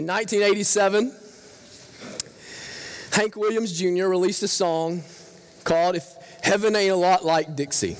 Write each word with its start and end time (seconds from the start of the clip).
In 0.00 0.06
1987, 0.06 1.14
Hank 3.12 3.36
Williams 3.36 3.78
Jr. 3.78 4.06
released 4.06 4.42
a 4.42 4.48
song 4.48 5.02
called 5.62 5.94
If 5.94 6.14
Heaven 6.42 6.74
Ain't 6.74 6.92
a 6.92 6.96
Lot 6.96 7.22
Like 7.22 7.54
Dixie. 7.54 7.98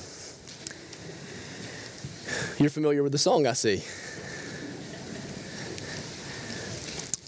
You're 2.59 2.71
familiar 2.71 3.03
with 3.03 3.11
the 3.11 3.19
song, 3.19 3.45
I 3.45 3.53
see. 3.53 3.83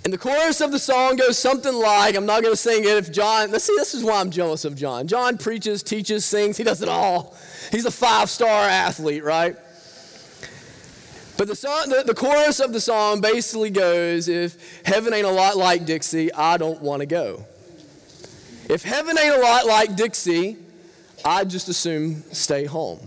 And 0.05 0.11
the 0.11 0.17
chorus 0.17 0.59
of 0.59 0.71
the 0.71 0.79
song 0.79 1.17
goes 1.17 1.37
something 1.37 1.75
like 1.75 2.15
I'm 2.15 2.25
not 2.25 2.41
going 2.41 2.53
to 2.53 2.57
sing 2.57 2.83
it 2.83 2.97
if 2.97 3.11
John, 3.11 3.51
let's 3.51 3.65
see, 3.65 3.75
this 3.77 3.93
is 3.93 4.03
why 4.03 4.19
I'm 4.19 4.31
jealous 4.31 4.65
of 4.65 4.75
John. 4.75 5.05
John 5.05 5.37
preaches, 5.37 5.83
teaches, 5.83 6.25
sings, 6.25 6.57
he 6.57 6.63
does 6.63 6.81
it 6.81 6.89
all. 6.89 7.37
He's 7.71 7.85
a 7.85 7.91
five 7.91 8.27
star 8.27 8.67
athlete, 8.67 9.23
right? 9.23 9.55
But 11.43 11.49
the, 11.49 11.55
song, 11.57 11.89
the, 11.89 12.03
the 12.05 12.13
chorus 12.13 12.61
of 12.61 12.71
the 12.71 12.79
song 12.79 13.19
basically 13.19 13.69
goes 13.69 14.29
If 14.29 14.81
heaven 14.85 15.13
ain't 15.13 15.25
a 15.25 15.29
lot 15.29 15.57
like 15.57 15.85
Dixie, 15.85 16.31
I 16.31 16.55
don't 16.55 16.81
want 16.81 17.01
to 17.01 17.05
go. 17.05 17.43
If 18.69 18.83
heaven 18.83 19.17
ain't 19.17 19.35
a 19.35 19.41
lot 19.41 19.65
like 19.65 19.97
Dixie, 19.97 20.55
I'd 21.25 21.49
just 21.49 21.67
assume 21.67 22.23
stay 22.31 22.63
home. 22.63 22.97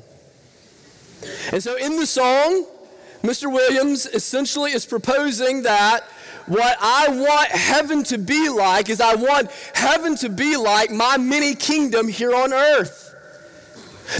And 1.50 1.62
so 1.62 1.76
in 1.78 1.96
the 1.96 2.04
song, 2.04 2.66
Mr. 3.22 3.50
Williams 3.50 4.04
essentially 4.04 4.72
is 4.72 4.84
proposing 4.84 5.62
that 5.62 6.02
what 6.44 6.76
I 6.78 7.08
want 7.08 7.48
heaven 7.48 8.02
to 8.04 8.18
be 8.18 8.50
like 8.50 8.90
is 8.90 9.00
I 9.00 9.14
want 9.14 9.50
heaven 9.72 10.14
to 10.16 10.28
be 10.28 10.58
like 10.58 10.90
my 10.90 11.16
mini 11.16 11.54
kingdom 11.54 12.06
here 12.06 12.34
on 12.34 12.52
earth. 12.52 13.15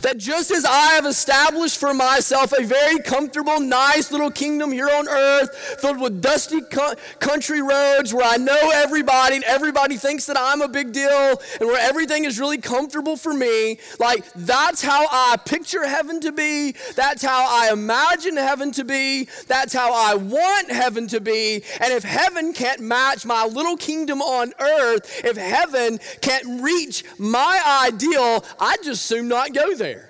That 0.02 0.18
just 0.18 0.50
as 0.50 0.64
I 0.64 0.92
have 0.94 1.06
established 1.06 1.78
for 1.78 1.94
myself 1.94 2.52
a 2.52 2.64
very 2.64 2.98
comfortable, 3.00 3.60
nice 3.60 4.10
little 4.10 4.30
kingdom 4.30 4.72
here 4.72 4.88
on 4.88 5.08
earth, 5.08 5.54
filled 5.80 6.00
with 6.00 6.20
dusty 6.20 6.60
co- 6.60 6.94
country 7.18 7.62
roads 7.62 8.12
where 8.12 8.26
I 8.26 8.36
know 8.36 8.70
everybody 8.74 9.36
and 9.36 9.44
everybody 9.44 9.96
thinks 9.96 10.26
that 10.26 10.36
I'm 10.38 10.62
a 10.62 10.68
big 10.68 10.92
deal 10.92 11.40
and 11.60 11.68
where 11.68 11.80
everything 11.80 12.24
is 12.24 12.38
really 12.40 12.58
comfortable 12.58 13.16
for 13.16 13.32
me, 13.32 13.78
like 13.98 14.24
that's 14.34 14.82
how 14.82 15.06
I 15.10 15.36
picture 15.44 15.86
heaven 15.86 16.20
to 16.20 16.32
be. 16.32 16.74
That's 16.94 17.22
how 17.22 17.46
I 17.48 17.70
imagine 17.72 18.36
heaven 18.36 18.72
to 18.72 18.84
be. 18.84 19.28
That's 19.46 19.72
how 19.72 19.92
I 19.92 20.14
want 20.14 20.70
heaven 20.70 21.06
to 21.08 21.20
be. 21.20 21.62
And 21.80 21.92
if 21.92 22.02
heaven 22.02 22.52
can't 22.52 22.80
match 22.80 23.24
my 23.24 23.44
little 23.46 23.76
kingdom 23.76 24.20
on 24.20 24.52
earth, 24.58 25.24
if 25.24 25.36
heaven 25.36 25.98
can't 26.20 26.62
reach 26.62 27.04
my 27.18 27.84
ideal, 27.86 28.44
I'd 28.58 28.82
just 28.82 29.06
soon 29.06 29.28
not 29.28 29.54
go 29.54 29.75
there. 29.76 30.08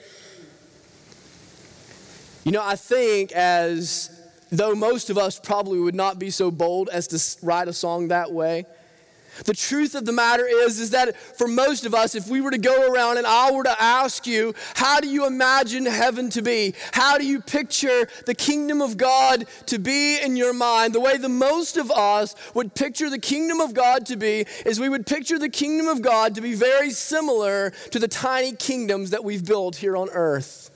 You 2.45 2.53
know, 2.53 2.63
I 2.63 2.77
think 2.77 3.33
as 3.33 4.11
though 4.51 4.75
most 4.75 5.11
of 5.11 5.19
us 5.19 5.39
probably 5.39 5.81
would 5.81 5.95
not 5.95 6.19
be 6.19 6.31
so 6.31 6.51
bold 6.51 6.89
as 6.91 7.09
to 7.09 7.47
write 7.47 7.69
a 7.69 7.73
song 7.73 8.09
that 8.09 8.33
way. 8.33 8.67
The 9.45 9.55
truth 9.55 9.95
of 9.95 10.05
the 10.05 10.13
matter 10.13 10.47
is 10.47 10.79
is 10.79 10.91
that 10.91 11.17
for 11.17 11.49
most 11.49 11.85
of 11.87 11.95
us 11.95 12.15
if 12.15 12.29
we 12.29 12.41
were 12.41 12.51
to 12.51 12.59
go 12.59 12.93
around 12.93 13.19
and 13.19 13.27
I 13.27 13.51
were 13.53 13.65
to 13.65 13.83
ask 13.83 14.27
you 14.27 14.55
how 14.75 15.01
do 15.01 15.09
you 15.09 15.27
imagine 15.27 15.87
heaven 15.87 16.31
to 16.31 16.43
be? 16.43 16.75
How 16.93 17.19
do 17.19 17.27
you 17.27 17.41
picture 17.41 18.09
the 18.25 18.35
kingdom 18.35 18.81
of 18.81 18.97
God 18.97 19.47
to 19.67 19.79
be 19.79 20.21
in 20.21 20.37
your 20.37 20.53
mind? 20.53 20.95
The 20.95 21.01
way 21.01 21.17
the 21.17 21.29
most 21.29 21.77
of 21.77 21.91
us 21.91 22.35
would 22.55 22.75
picture 22.75 23.11
the 23.11 23.19
kingdom 23.19 23.61
of 23.61 23.75
God 23.75 24.07
to 24.07 24.17
be 24.17 24.47
is 24.65 24.81
we 24.81 24.89
would 24.89 25.07
picture 25.07 25.39
the 25.39 25.49
kingdom 25.49 25.89
of 25.89 26.03
God 26.03 26.35
to 26.35 26.41
be 26.41 26.55
very 26.55 26.91
similar 26.91 27.71
to 27.91 27.99
the 27.99 28.09
tiny 28.09 28.53
kingdoms 28.53 29.11
that 29.11 29.25
we've 29.25 29.45
built 29.45 29.77
here 29.77 29.97
on 29.97 30.09
earth. 30.11 30.71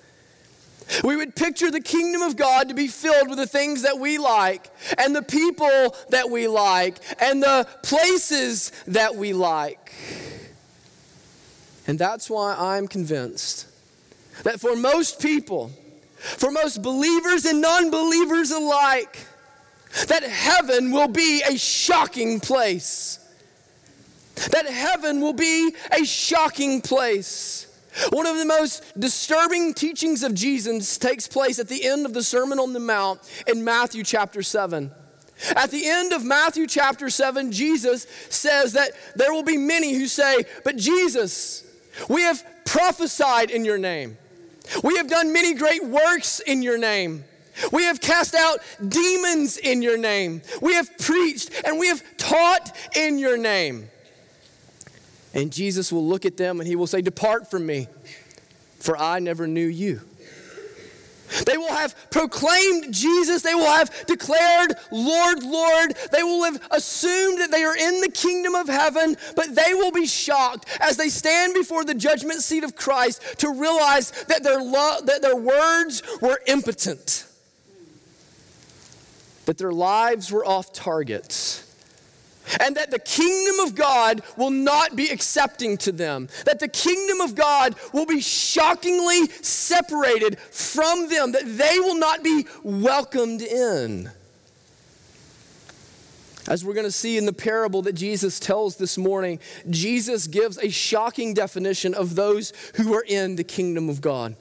We 1.05 1.17
would 1.17 1.37
picture 1.37 1.71
the 1.71 1.81
kingdom 1.81 2.23
of 2.23 2.37
God 2.37 2.69
to 2.69 2.75
be 2.75 2.89
filled 2.89 3.29
with 3.29 3.39
the 3.39 3.47
things 3.47 3.83
that 3.83 3.99
we 3.99 4.19
like, 4.19 4.71
and 4.99 5.15
the 5.15 5.23
people 5.23 5.95
that 6.11 6.31
we 6.31 6.49
like, 6.49 6.97
and 7.21 7.43
the 7.43 7.67
places 7.83 8.73
that 8.87 9.15
we 9.15 9.33
like. 9.33 9.93
And 11.87 11.99
that's 11.99 12.29
why 12.31 12.55
I'm 12.59 12.87
convinced 12.89 13.67
that 14.43 14.61
for 14.61 14.77
most 14.77 15.21
people, 15.21 15.71
for 16.17 16.51
most 16.51 16.83
believers 16.83 17.45
and 17.45 17.61
non 17.61 17.91
believers 17.91 18.51
alike, 18.51 19.19
that 20.07 20.23
heaven 20.23 20.93
will 20.93 21.09
be 21.09 21.43
a 21.43 21.57
shocking 21.57 22.41
place. 22.41 23.19
That 24.53 24.67
heaven 24.67 25.21
will 25.21 25.33
be 25.33 25.75
a 25.91 26.05
shocking 26.05 26.81
place. 26.81 27.67
One 28.11 28.27
of 28.27 28.37
the 28.37 28.45
most 28.45 28.99
disturbing 28.99 29.75
teachings 29.75 30.23
of 30.23 30.35
Jesus 30.35 30.97
takes 30.99 31.27
place 31.27 31.59
at 31.59 31.69
the 31.69 31.85
end 31.85 32.07
of 32.07 32.15
the 32.15 32.23
Sermon 32.23 32.59
on 32.59 32.73
the 32.73 32.81
Mount 32.81 33.21
in 33.47 33.65
Matthew 33.65 34.05
chapter 34.05 34.43
7. 34.43 34.91
At 35.57 35.71
the 35.71 35.87
end 35.87 36.13
of 36.13 36.25
Matthew 36.25 36.67
chapter 36.67 37.09
7, 37.11 37.51
Jesus 37.51 38.07
says 38.29 38.75
that 38.75 38.93
there 39.17 39.33
will 39.33 39.43
be 39.43 39.57
many 39.57 39.95
who 39.95 40.07
say, 40.07 40.45
But 40.65 40.77
Jesus, 40.77 41.65
we 42.09 42.23
have 42.23 42.45
prophesied 42.65 43.51
in 43.51 43.65
your 43.65 43.79
name. 43.79 44.19
We 44.85 44.97
have 44.97 45.09
done 45.09 45.33
many 45.33 45.55
great 45.55 45.85
works 45.85 46.41
in 46.41 46.63
your 46.63 46.79
name. 46.79 47.25
We 47.73 47.83
have 47.85 48.01
cast 48.01 48.35
out 48.35 48.61
demons 48.87 49.57
in 49.57 49.83
your 49.83 49.99
name. 49.99 50.43
We 50.63 50.75
have 50.75 50.97
preached 50.99 51.51
and 51.65 51.79
we 51.79 51.89
have 51.89 52.03
taught 52.17 52.77
in 52.97 53.19
your 53.19 53.37
name. 53.37 53.91
And 55.33 55.53
Jesus 55.53 55.93
will 55.93 56.07
look 56.07 56.25
at 56.27 56.37
them 56.37 56.61
and 56.61 56.67
he 56.67 56.77
will 56.77 56.87
say, 56.87 57.01
Depart 57.01 57.51
from 57.51 57.67
me, 57.67 57.89
for 58.79 58.97
I 58.97 59.19
never 59.21 59.47
knew 59.47 59.67
you. 59.67 60.01
They 61.47 61.57
will 61.57 61.73
have 61.73 61.95
proclaimed 62.11 62.93
Jesus. 62.93 63.43
They 63.43 63.55
will 63.55 63.65
have 63.65 64.07
declared, 64.07 64.75
Lord, 64.91 65.45
Lord. 65.45 65.95
They 66.11 66.25
will 66.25 66.43
have 66.45 66.61
assumed 66.73 67.41
that 67.41 67.53
they 67.53 67.63
are 67.63 67.77
in 67.77 68.01
the 68.01 68.11
kingdom 68.11 68.57
of 68.57 68.67
heaven, 68.67 69.17
but 69.37 69.55
they 69.55 69.73
will 69.75 69.93
be 69.93 70.07
shocked 70.07 70.67
as 70.81 70.97
they 70.97 71.09
stand 71.09 71.55
before 71.55 71.85
the 71.85 71.95
judgment 71.95 72.43
seat 72.43 72.65
of 72.65 72.75
Christ 72.75 73.23
to 73.39 73.53
realize 73.53 74.11
that 74.25 74.43
their, 74.43 74.61
lo- 74.61 75.01
that 75.05 75.23
their 75.23 75.37
words 75.37 76.03
were 76.21 76.41
impotent, 76.49 77.27
that 79.47 79.57
their 79.57 79.73
lives 79.73 80.33
were 80.33 80.45
off 80.45 80.73
target 80.73 81.65
and 82.59 82.77
that 82.77 82.91
the 82.91 82.99
kingdom 82.99 83.61
of 83.61 83.75
God 83.75 84.23
will 84.37 84.51
not 84.51 84.97
be 84.97 85.09
accepting 85.09 85.77
to 85.79 85.93
them, 85.93 86.29
that 86.45 86.61
the 86.61 86.69
kingdom 86.69 87.21
of 87.21 87.35
God 87.35 87.75
will 87.93 88.07
be 88.07 88.21
shockingly 88.21 89.29
separated 89.43 90.39
from 90.39 91.09
them, 91.09 91.33
that 91.33 91.45
they 91.47 91.79
will 91.79 91.99
not 91.99 92.23
be 92.25 92.47
welcomed 92.63 93.43
in. 93.43 94.11
As 96.49 96.65
we're 96.65 96.75
going 96.75 96.87
to 96.87 96.93
see 96.93 97.17
in 97.17 97.27
the 97.27 97.33
parable 97.33 97.83
that 97.83 97.93
Jesus 97.93 98.41
tells 98.41 98.77
this 98.77 98.99
morning, 98.99 99.39
Jesus 99.69 100.27
gives 100.27 100.59
a 100.59 100.71
shocking 100.71 101.35
definition 101.35 101.95
of 101.95 102.15
those 102.17 102.53
who 102.75 102.95
are 102.95 103.05
in 103.07 103.37
the 103.37 103.45
kingdom 103.45 103.89
of 103.89 104.01
God. 104.01 104.35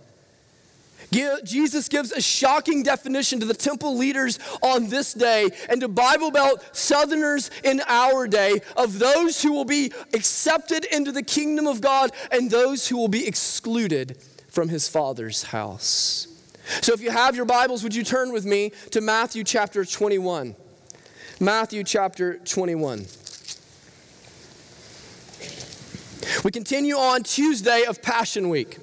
Jesus 1.12 1.90
gives 1.90 2.12
a 2.12 2.22
shocking 2.22 2.84
definition 2.84 3.40
to 3.40 3.46
the 3.46 3.54
temple 3.54 3.98
leaders 3.98 4.38
on 4.62 4.90
this 4.90 5.14
day 5.14 5.50
and 5.68 5.82
to 5.82 5.88
Bible 5.88 6.32
Belt 6.32 6.64
Southerners 6.76 7.50
in 7.64 7.82
our 7.88 8.28
day 8.28 8.62
of 8.78 9.00
those 9.00 9.42
who 9.42 9.52
will 9.52 9.66
be 9.66 9.92
accepted 10.14 10.86
into 10.86 11.12
the 11.12 11.24
kingdom 11.24 11.68
of 11.68 11.82
God 11.82 12.12
and 12.32 12.52
those 12.52 12.88
who 12.88 12.98
will 12.98 13.08
be 13.08 13.28
excluded 13.28 14.18
from 14.50 14.70
his 14.70 14.88
Father's 14.88 15.44
house. 15.44 16.28
So 16.82 16.94
if 16.94 17.02
you 17.02 17.10
have 17.10 17.36
your 17.36 17.46
Bibles, 17.46 17.84
would 17.84 17.96
you 17.96 18.04
turn 18.04 18.32
with 18.32 18.46
me 18.46 18.72
to 18.92 19.02
Matthew 19.02 19.44
chapter 19.44 19.84
21? 19.84 20.56
Matthew 21.40 21.84
chapter 21.84 22.38
21. 22.38 23.06
We 26.44 26.52
continue 26.52 26.96
on 26.96 27.24
Tuesday 27.24 27.86
of 27.86 28.02
Passion 28.04 28.50
Week. 28.50 28.78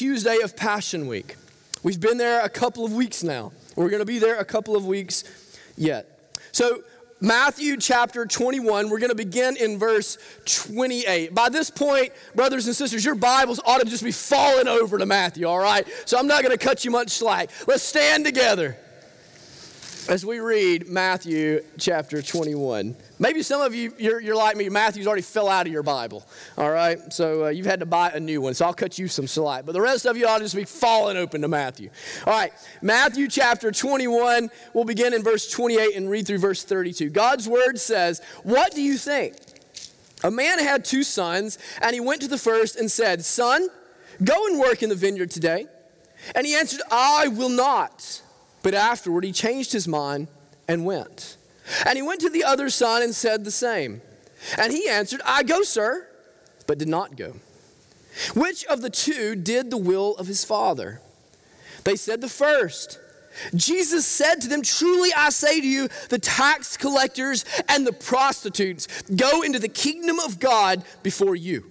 Tuesday 0.00 0.38
of 0.38 0.56
Passion 0.56 1.08
Week. 1.08 1.36
We've 1.82 2.00
been 2.00 2.16
there 2.16 2.42
a 2.42 2.48
couple 2.48 2.86
of 2.86 2.94
weeks 2.94 3.22
now. 3.22 3.52
We're 3.76 3.90
going 3.90 4.00
to 4.00 4.06
be 4.06 4.18
there 4.18 4.38
a 4.38 4.46
couple 4.46 4.74
of 4.74 4.86
weeks 4.86 5.24
yet. 5.76 6.32
So, 6.52 6.82
Matthew 7.20 7.76
chapter 7.76 8.24
21, 8.24 8.88
we're 8.88 8.98
going 8.98 9.10
to 9.10 9.14
begin 9.14 9.58
in 9.58 9.78
verse 9.78 10.16
28. 10.46 11.34
By 11.34 11.50
this 11.50 11.68
point, 11.68 12.14
brothers 12.34 12.66
and 12.66 12.74
sisters, 12.74 13.04
your 13.04 13.14
Bibles 13.14 13.60
ought 13.66 13.82
to 13.82 13.84
just 13.90 14.02
be 14.02 14.10
falling 14.10 14.68
over 14.68 14.96
to 14.96 15.04
Matthew, 15.04 15.44
all 15.46 15.58
right? 15.58 15.86
So 16.06 16.18
I'm 16.18 16.26
not 16.26 16.42
going 16.42 16.56
to 16.56 16.64
cut 16.64 16.82
you 16.82 16.90
much 16.90 17.10
slack. 17.10 17.50
Let's 17.66 17.82
stand 17.82 18.24
together 18.24 18.78
as 20.08 20.24
we 20.24 20.40
read 20.40 20.88
Matthew 20.88 21.62
chapter 21.78 22.22
21. 22.22 22.96
Maybe 23.18 23.42
some 23.42 23.60
of 23.60 23.74
you, 23.74 23.92
you're, 23.98 24.20
you're 24.20 24.36
like 24.36 24.56
me, 24.56 24.68
Matthew's 24.68 25.06
already 25.06 25.22
fell 25.22 25.48
out 25.48 25.66
of 25.66 25.72
your 25.72 25.82
Bible, 25.82 26.26
all 26.56 26.70
right? 26.70 27.12
So 27.12 27.46
uh, 27.46 27.48
you've 27.48 27.66
had 27.66 27.80
to 27.80 27.86
buy 27.86 28.10
a 28.10 28.20
new 28.20 28.40
one, 28.40 28.54
so 28.54 28.66
I'll 28.66 28.74
cut 28.74 28.98
you 28.98 29.08
some 29.08 29.26
slack. 29.26 29.66
But 29.66 29.72
the 29.72 29.80
rest 29.80 30.06
of 30.06 30.16
you 30.16 30.26
ought 30.26 30.38
to 30.38 30.44
just 30.44 30.56
be 30.56 30.64
falling 30.64 31.16
open 31.16 31.42
to 31.42 31.48
Matthew. 31.48 31.90
All 32.26 32.32
right, 32.32 32.52
Matthew 32.82 33.28
chapter 33.28 33.70
21, 33.70 34.50
we'll 34.74 34.84
begin 34.84 35.12
in 35.12 35.22
verse 35.22 35.50
28 35.50 35.96
and 35.96 36.08
read 36.08 36.26
through 36.26 36.38
verse 36.38 36.64
32. 36.64 37.10
God's 37.10 37.48
word 37.48 37.78
says, 37.78 38.20
What 38.42 38.74
do 38.74 38.82
you 38.82 38.96
think? 38.96 39.36
A 40.22 40.30
man 40.30 40.58
had 40.58 40.84
two 40.84 41.02
sons, 41.02 41.58
and 41.80 41.94
he 41.94 42.00
went 42.00 42.22
to 42.22 42.28
the 42.28 42.38
first 42.38 42.76
and 42.76 42.90
said, 42.90 43.24
Son, 43.24 43.68
go 44.22 44.46
and 44.46 44.58
work 44.58 44.82
in 44.82 44.88
the 44.88 44.94
vineyard 44.94 45.30
today. 45.30 45.66
And 46.34 46.46
he 46.46 46.54
answered, 46.54 46.82
I 46.90 47.28
will 47.28 47.48
not. 47.48 48.22
But 48.62 48.74
afterward, 48.74 49.24
he 49.24 49.32
changed 49.32 49.72
his 49.72 49.88
mind 49.88 50.28
and 50.68 50.84
went. 50.84 51.36
And 51.86 51.96
he 51.96 52.02
went 52.02 52.20
to 52.20 52.30
the 52.30 52.44
other 52.44 52.70
son 52.70 53.02
and 53.02 53.14
said 53.14 53.44
the 53.44 53.50
same. 53.50 54.02
And 54.58 54.72
he 54.72 54.88
answered, 54.88 55.20
I 55.24 55.42
go, 55.42 55.62
sir, 55.62 56.06
but 56.66 56.78
did 56.78 56.88
not 56.88 57.16
go. 57.16 57.34
Which 58.34 58.64
of 58.66 58.82
the 58.82 58.90
two 58.90 59.36
did 59.36 59.70
the 59.70 59.76
will 59.76 60.16
of 60.16 60.26
his 60.26 60.44
father? 60.44 61.00
They 61.84 61.96
said, 61.96 62.20
The 62.20 62.28
first. 62.28 62.98
Jesus 63.54 64.06
said 64.06 64.40
to 64.40 64.48
them, 64.48 64.62
Truly 64.62 65.10
I 65.16 65.30
say 65.30 65.60
to 65.60 65.66
you, 65.66 65.88
the 66.08 66.18
tax 66.18 66.76
collectors 66.76 67.44
and 67.68 67.86
the 67.86 67.92
prostitutes 67.92 68.88
go 69.02 69.42
into 69.42 69.58
the 69.58 69.68
kingdom 69.68 70.18
of 70.18 70.40
God 70.40 70.84
before 71.02 71.36
you. 71.36 71.64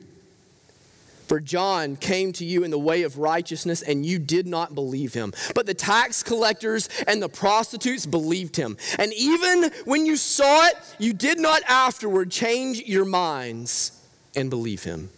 For 1.29 1.39
John 1.39 1.95
came 1.95 2.33
to 2.33 2.43
you 2.43 2.63
in 2.63 2.71
the 2.71 2.79
way 2.79 3.03
of 3.03 3.19
righteousness, 3.19 3.83
and 3.83 4.03
you 4.03 4.17
did 4.17 4.47
not 4.47 4.73
believe 4.73 5.13
him. 5.13 5.31
But 5.53 5.67
the 5.67 5.75
tax 5.75 6.23
collectors 6.23 6.89
and 7.05 7.21
the 7.21 7.29
prostitutes 7.29 8.07
believed 8.07 8.55
him. 8.55 8.77
And 8.97 9.13
even 9.13 9.69
when 9.85 10.07
you 10.07 10.17
saw 10.17 10.65
it, 10.65 10.73
you 10.97 11.13
did 11.13 11.39
not 11.39 11.61
afterward 11.67 12.31
change 12.31 12.81
your 12.81 13.05
minds 13.05 13.91
and 14.35 14.49
believe 14.49 14.83
him. 14.83 15.11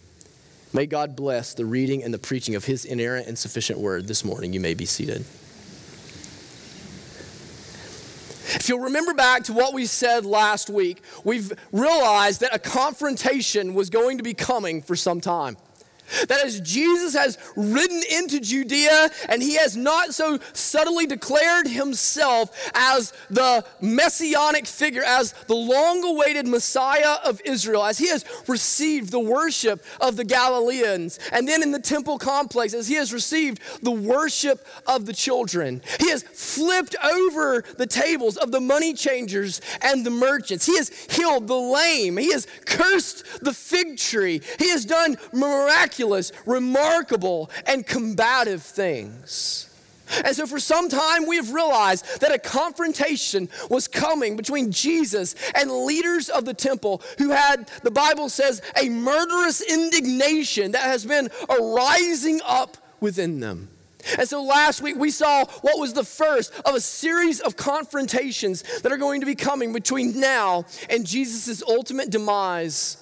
May 0.74 0.84
God 0.84 1.16
bless 1.16 1.54
the 1.54 1.64
reading 1.64 2.04
and 2.04 2.12
the 2.12 2.18
preaching 2.18 2.56
of 2.56 2.66
his 2.66 2.84
inerrant 2.84 3.26
and 3.26 3.38
sufficient 3.38 3.78
word 3.78 4.06
this 4.06 4.22
morning. 4.22 4.52
You 4.52 4.60
may 4.60 4.74
be 4.74 4.84
seated. 4.84 5.24
If 8.54 8.68
you'll 8.68 8.80
remember 8.80 9.14
back 9.14 9.44
to 9.44 9.54
what 9.54 9.72
we 9.72 9.86
said 9.86 10.26
last 10.26 10.68
week, 10.68 11.00
we've 11.24 11.54
realized 11.72 12.42
that 12.42 12.54
a 12.54 12.58
confrontation 12.58 13.72
was 13.72 13.88
going 13.88 14.18
to 14.18 14.22
be 14.22 14.34
coming 14.34 14.82
for 14.82 14.94
some 14.94 15.22
time. 15.22 15.56
That 16.28 16.44
as 16.44 16.60
Jesus 16.60 17.14
has 17.14 17.38
ridden 17.56 18.02
into 18.10 18.40
Judea 18.40 19.10
and 19.28 19.42
he 19.42 19.56
has 19.56 19.76
not 19.76 20.14
so 20.14 20.38
subtly 20.52 21.06
declared 21.06 21.66
himself 21.66 22.70
as 22.74 23.12
the 23.30 23.64
messianic 23.80 24.66
figure, 24.66 25.02
as 25.04 25.32
the 25.46 25.54
long 25.54 26.04
awaited 26.04 26.46
Messiah 26.46 27.16
of 27.24 27.40
Israel, 27.44 27.84
as 27.84 27.98
he 27.98 28.08
has 28.08 28.24
received 28.46 29.10
the 29.10 29.20
worship 29.20 29.84
of 30.00 30.16
the 30.16 30.24
Galileans, 30.24 31.18
and 31.32 31.48
then 31.48 31.62
in 31.62 31.70
the 31.70 31.80
temple 31.80 32.18
complex, 32.18 32.74
as 32.74 32.88
he 32.88 32.94
has 32.94 33.12
received 33.12 33.60
the 33.82 33.90
worship 33.90 34.66
of 34.86 35.06
the 35.06 35.12
children, 35.12 35.82
he 36.00 36.10
has 36.10 36.22
flipped 36.22 36.96
over 37.02 37.64
the 37.78 37.86
tables 37.86 38.36
of 38.36 38.52
the 38.52 38.60
money 38.60 38.94
changers 38.94 39.60
and 39.80 40.04
the 40.04 40.10
merchants. 40.10 40.66
He 40.66 40.76
has 40.76 40.88
healed 41.10 41.48
the 41.48 41.54
lame, 41.54 42.16
he 42.16 42.32
has 42.32 42.46
cursed 42.66 43.24
the 43.42 43.52
fig 43.52 43.98
tree, 43.98 44.40
he 44.58 44.70
has 44.70 44.84
done 44.84 45.16
miraculous 45.32 46.01
miraculous, 46.02 46.32
remarkable, 46.46 47.50
and 47.66 47.86
combative 47.86 48.62
things. 48.62 49.68
And 50.24 50.36
so, 50.36 50.46
for 50.46 50.60
some 50.60 50.90
time, 50.90 51.26
we 51.26 51.36
have 51.36 51.54
realized 51.54 52.20
that 52.20 52.32
a 52.32 52.38
confrontation 52.38 53.48
was 53.70 53.88
coming 53.88 54.36
between 54.36 54.70
Jesus 54.70 55.34
and 55.54 55.70
leaders 55.70 56.28
of 56.28 56.44
the 56.44 56.52
temple 56.52 57.00
who 57.16 57.30
had, 57.30 57.70
the 57.82 57.90
Bible 57.90 58.28
says, 58.28 58.60
a 58.80 58.90
murderous 58.90 59.62
indignation 59.62 60.72
that 60.72 60.82
has 60.82 61.06
been 61.06 61.30
arising 61.48 62.40
up 62.44 62.76
within 63.00 63.40
them. 63.40 63.68
And 64.18 64.28
so 64.28 64.42
last 64.42 64.82
week 64.82 64.96
we 64.96 65.10
saw 65.10 65.46
what 65.62 65.78
was 65.78 65.94
the 65.94 66.04
first 66.04 66.52
of 66.66 66.74
a 66.74 66.80
series 66.80 67.40
of 67.40 67.56
confrontations 67.56 68.64
that 68.80 68.92
are 68.92 68.98
going 68.98 69.20
to 69.20 69.26
be 69.26 69.36
coming 69.36 69.72
between 69.72 70.20
now 70.20 70.66
and 70.90 71.06
Jesus' 71.06 71.62
ultimate 71.62 72.10
demise 72.10 72.98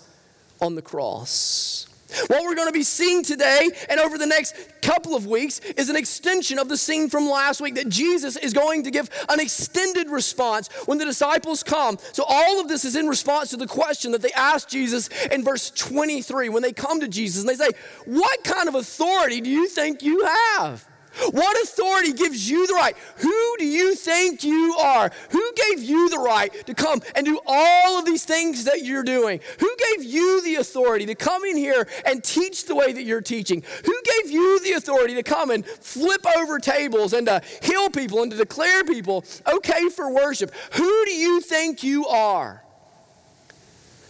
on 0.60 0.76
the 0.76 0.82
cross. 0.82 1.89
What 2.26 2.42
we're 2.42 2.54
going 2.54 2.68
to 2.68 2.72
be 2.72 2.82
seeing 2.82 3.22
today 3.22 3.70
and 3.88 4.00
over 4.00 4.18
the 4.18 4.26
next 4.26 4.54
couple 4.82 5.14
of 5.14 5.26
weeks 5.26 5.60
is 5.76 5.88
an 5.88 5.96
extension 5.96 6.58
of 6.58 6.68
the 6.68 6.76
scene 6.76 7.08
from 7.08 7.28
last 7.28 7.60
week 7.60 7.74
that 7.76 7.88
Jesus 7.88 8.36
is 8.36 8.52
going 8.52 8.84
to 8.84 8.90
give 8.90 9.08
an 9.28 9.40
extended 9.40 10.08
response 10.08 10.68
when 10.86 10.98
the 10.98 11.04
disciples 11.04 11.62
come. 11.62 11.98
So, 12.12 12.24
all 12.26 12.60
of 12.60 12.68
this 12.68 12.84
is 12.84 12.96
in 12.96 13.06
response 13.06 13.50
to 13.50 13.56
the 13.56 13.66
question 13.66 14.12
that 14.12 14.22
they 14.22 14.32
asked 14.32 14.68
Jesus 14.68 15.08
in 15.30 15.44
verse 15.44 15.70
23 15.70 16.48
when 16.48 16.62
they 16.62 16.72
come 16.72 17.00
to 17.00 17.08
Jesus 17.08 17.42
and 17.42 17.48
they 17.48 17.54
say, 17.54 17.70
What 18.06 18.42
kind 18.44 18.68
of 18.68 18.74
authority 18.74 19.40
do 19.40 19.50
you 19.50 19.68
think 19.68 20.02
you 20.02 20.24
have? 20.24 20.89
What 21.30 21.62
authority 21.62 22.12
gives 22.12 22.48
you 22.48 22.66
the 22.66 22.74
right? 22.74 22.96
Who 23.16 23.56
do 23.58 23.66
you 23.66 23.94
think 23.94 24.44
you 24.44 24.76
are? 24.78 25.10
Who 25.30 25.52
gave 25.54 25.82
you 25.82 26.08
the 26.08 26.18
right 26.18 26.52
to 26.66 26.74
come 26.74 27.02
and 27.14 27.26
do 27.26 27.40
all 27.46 27.98
of 27.98 28.04
these 28.04 28.24
things 28.24 28.64
that 28.64 28.82
you're 28.82 29.02
doing? 29.02 29.40
Who 29.58 29.76
gave 29.76 30.04
you 30.04 30.42
the 30.42 30.56
authority 30.56 31.06
to 31.06 31.14
come 31.14 31.44
in 31.44 31.56
here 31.56 31.86
and 32.06 32.22
teach 32.22 32.66
the 32.66 32.74
way 32.74 32.92
that 32.92 33.02
you're 33.02 33.20
teaching? 33.20 33.62
Who 33.84 34.02
gave 34.04 34.30
you 34.30 34.60
the 34.60 34.72
authority 34.72 35.14
to 35.14 35.22
come 35.22 35.50
and 35.50 35.66
flip 35.66 36.24
over 36.36 36.58
tables 36.58 37.12
and 37.12 37.26
to 37.26 37.42
heal 37.62 37.90
people 37.90 38.22
and 38.22 38.30
to 38.30 38.36
declare 38.36 38.84
people 38.84 39.24
okay 39.46 39.88
for 39.88 40.12
worship? 40.12 40.52
Who 40.72 41.04
do 41.04 41.12
you 41.12 41.40
think 41.40 41.82
you 41.82 42.06
are? 42.06 42.64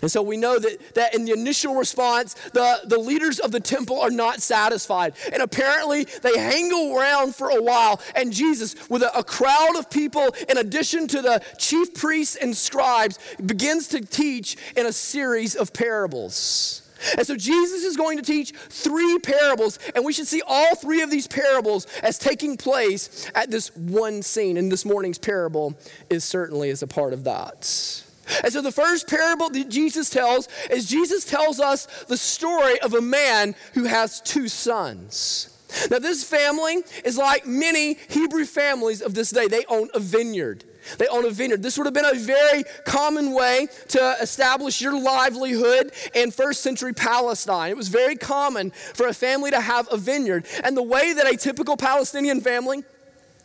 And 0.02 0.10
so 0.10 0.22
we 0.22 0.36
know 0.36 0.58
that, 0.58 0.94
that 0.94 1.14
in 1.14 1.24
the 1.24 1.32
initial 1.32 1.74
response, 1.74 2.34
the, 2.52 2.80
the 2.84 2.98
leaders 2.98 3.38
of 3.38 3.52
the 3.52 3.60
temple 3.60 4.00
are 4.00 4.10
not 4.10 4.40
satisfied. 4.40 5.14
And 5.32 5.42
apparently 5.42 6.04
they 6.04 6.38
hang 6.38 6.72
around 6.72 7.34
for 7.34 7.50
a 7.50 7.62
while. 7.62 8.00
And 8.14 8.32
Jesus, 8.32 8.74
with 8.88 9.02
a, 9.02 9.16
a 9.18 9.24
crowd 9.24 9.76
of 9.76 9.90
people, 9.90 10.34
in 10.48 10.58
addition 10.58 11.08
to 11.08 11.22
the 11.22 11.42
chief 11.58 11.94
priests 11.94 12.36
and 12.36 12.56
scribes, 12.56 13.18
begins 13.44 13.88
to 13.88 14.00
teach 14.00 14.56
in 14.76 14.86
a 14.86 14.92
series 14.92 15.54
of 15.54 15.72
parables. 15.72 16.82
And 17.16 17.26
so 17.26 17.34
Jesus 17.36 17.82
is 17.82 17.96
going 17.96 18.18
to 18.18 18.22
teach 18.22 18.52
three 18.52 19.18
parables, 19.18 19.78
and 19.94 20.04
we 20.04 20.12
should 20.12 20.26
see 20.26 20.42
all 20.46 20.74
three 20.74 21.00
of 21.00 21.10
these 21.10 21.26
parables 21.26 21.86
as 22.02 22.18
taking 22.18 22.56
place 22.56 23.30
at 23.34 23.50
this 23.50 23.74
one 23.74 24.22
scene. 24.22 24.56
And 24.56 24.70
this 24.70 24.84
morning's 24.84 25.18
parable 25.18 25.78
is 26.10 26.24
certainly 26.24 26.70
as 26.70 26.82
a 26.82 26.86
part 26.86 27.12
of 27.12 27.24
that. 27.24 28.04
And 28.42 28.52
so 28.52 28.62
the 28.62 28.72
first 28.72 29.08
parable 29.08 29.50
that 29.50 29.68
Jesus 29.68 30.10
tells 30.10 30.48
is 30.70 30.86
Jesus 30.86 31.24
tells 31.24 31.60
us 31.60 31.86
the 32.04 32.16
story 32.16 32.80
of 32.80 32.94
a 32.94 33.00
man 33.00 33.54
who 33.74 33.84
has 33.84 34.20
two 34.20 34.48
sons. 34.48 35.56
Now, 35.90 35.98
this 35.98 36.24
family 36.24 36.82
is 37.04 37.16
like 37.16 37.46
many 37.46 37.96
Hebrew 38.08 38.44
families 38.44 39.02
of 39.02 39.14
this 39.14 39.30
day. 39.30 39.46
They 39.46 39.64
own 39.66 39.88
a 39.94 40.00
vineyard. 40.00 40.64
They 40.98 41.06
own 41.08 41.24
a 41.24 41.30
vineyard. 41.30 41.62
This 41.62 41.78
would 41.78 41.86
have 41.86 41.94
been 41.94 42.04
a 42.04 42.14
very 42.14 42.64
common 42.84 43.32
way 43.32 43.68
to 43.88 44.16
establish 44.20 44.80
your 44.80 45.00
livelihood 45.00 45.92
in 46.14 46.30
first 46.30 46.62
century 46.62 46.92
Palestine. 46.92 47.70
It 47.70 47.76
was 47.76 47.88
very 47.88 48.16
common 48.16 48.70
for 48.70 49.06
a 49.06 49.14
family 49.14 49.50
to 49.50 49.60
have 49.60 49.88
a 49.92 49.96
vineyard. 49.96 50.46
And 50.64 50.76
the 50.76 50.82
way 50.82 51.12
that 51.12 51.26
a 51.32 51.36
typical 51.36 51.76
Palestinian 51.76 52.40
family 52.40 52.82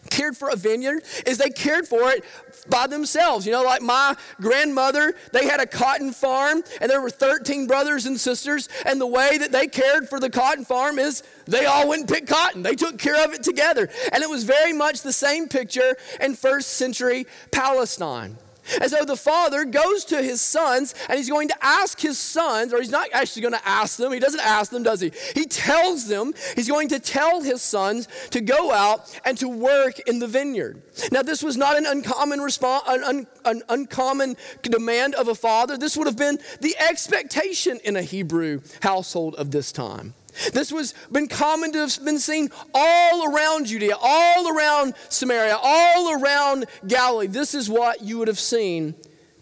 cared 0.10 0.38
for 0.38 0.50
a 0.50 0.56
vineyard 0.56 1.04
is 1.26 1.38
they 1.38 1.50
cared 1.50 1.88
for 1.88 2.12
it 2.12 2.24
by 2.70 2.88
themselves. 2.88 3.46
You 3.46 3.52
know, 3.52 3.64
like 3.64 3.82
my 3.82 4.16
grandmother, 4.40 5.14
they 5.32 5.46
had 5.46 5.60
a 5.60 5.66
cotton 5.66 6.12
farm 6.12 6.64
and 6.82 6.90
there 6.90 7.02
were 7.02 7.10
13 7.10 7.68
brothers 7.68 8.06
and 8.06 8.20
sisters. 8.20 8.70
And 8.86 9.00
the 9.00 9.08
way 9.08 9.38
that 9.38 9.52
they 9.52 9.68
cared 9.68 10.10
for 10.10 10.20
the 10.20 10.30
cotton 10.30 10.66
farm 10.66 11.00
is 11.00 11.24
they 11.46 11.66
all 11.66 11.88
went 11.88 12.02
and 12.02 12.10
picked 12.10 12.28
cotton. 12.28 12.64
They 12.64 12.76
took 12.76 12.98
care 12.98 13.24
of 13.24 13.34
it 13.34 13.44
together. 13.44 13.90
And 14.12 14.24
it 14.24 14.30
was 14.30 14.44
very 14.44 14.74
much 14.74 15.02
the 15.02 15.14
same 15.14 15.48
picture 15.48 15.96
in 16.20 16.36
first 16.36 16.74
century 16.74 17.28
Palestine. 17.52 18.38
And 18.82 18.90
so 18.90 19.06
the 19.06 19.16
father 19.16 19.66
goes 19.66 20.06
to 20.06 20.22
his 20.22 20.42
sons 20.42 20.96
and 21.10 21.18
he's 21.18 21.30
going 21.30 21.48
to 21.50 21.56
ask 21.62 22.00
his 22.00 22.18
sons, 22.18 22.74
or 22.74 22.80
he's 22.80 22.90
not 22.90 23.08
actually 23.14 23.44
going 23.44 23.54
to 23.54 23.68
ask 23.68 23.98
them, 23.98 24.12
he 24.12 24.20
doesn't 24.20 24.42
ask 24.42 24.72
them, 24.72 24.84
does 24.84 25.02
he? 25.02 25.12
He 25.34 25.46
tells 25.46 26.08
them, 26.08 26.34
he's 26.56 26.68
going 26.68 26.90
to 26.90 27.00
tell 27.00 27.42
his 27.42 27.62
sons 27.62 28.08
to 28.32 28.42
go 28.42 28.72
out 28.72 29.20
and 29.26 29.38
to 29.38 29.48
work 29.48 30.00
in 30.08 30.20
the 30.20 30.28
vineyard. 30.28 30.82
Now, 31.12 31.22
this 31.22 31.44
was 31.44 31.58
not 31.58 31.78
an 31.78 31.86
uncommon 31.86 32.42
response, 32.42 32.84
an, 32.88 33.04
un, 33.04 33.28
an 33.46 33.64
uncommon 33.70 34.36
demand 34.62 35.16
of 35.16 35.28
a 35.28 35.36
father. 35.36 35.78
This 35.78 35.98
would 35.98 36.08
have 36.08 36.18
been 36.18 36.40
the 36.62 36.76
expectation 36.78 37.80
in 37.84 37.96
a 37.96 38.02
Hebrew 38.02 38.62
household 38.82 39.36
of 39.36 39.52
this 39.52 39.72
time. 39.72 40.14
This 40.54 40.72
was 40.72 40.94
been 41.12 41.28
common 41.28 41.72
to 41.74 41.80
have 41.80 42.04
been 42.04 42.20
seen 42.20 42.50
all 42.74 43.34
around 43.34 43.68
Judea, 43.68 43.96
all 44.00 44.50
around 44.56 44.94
Samaria, 45.10 45.58
all 45.62 46.22
around 46.22 46.66
Galilee. 46.88 47.28
This 47.28 47.54
is 47.54 47.70
what 47.70 48.02
you 48.02 48.18
would 48.18 48.28
have 48.28 48.40
seen 48.40 48.96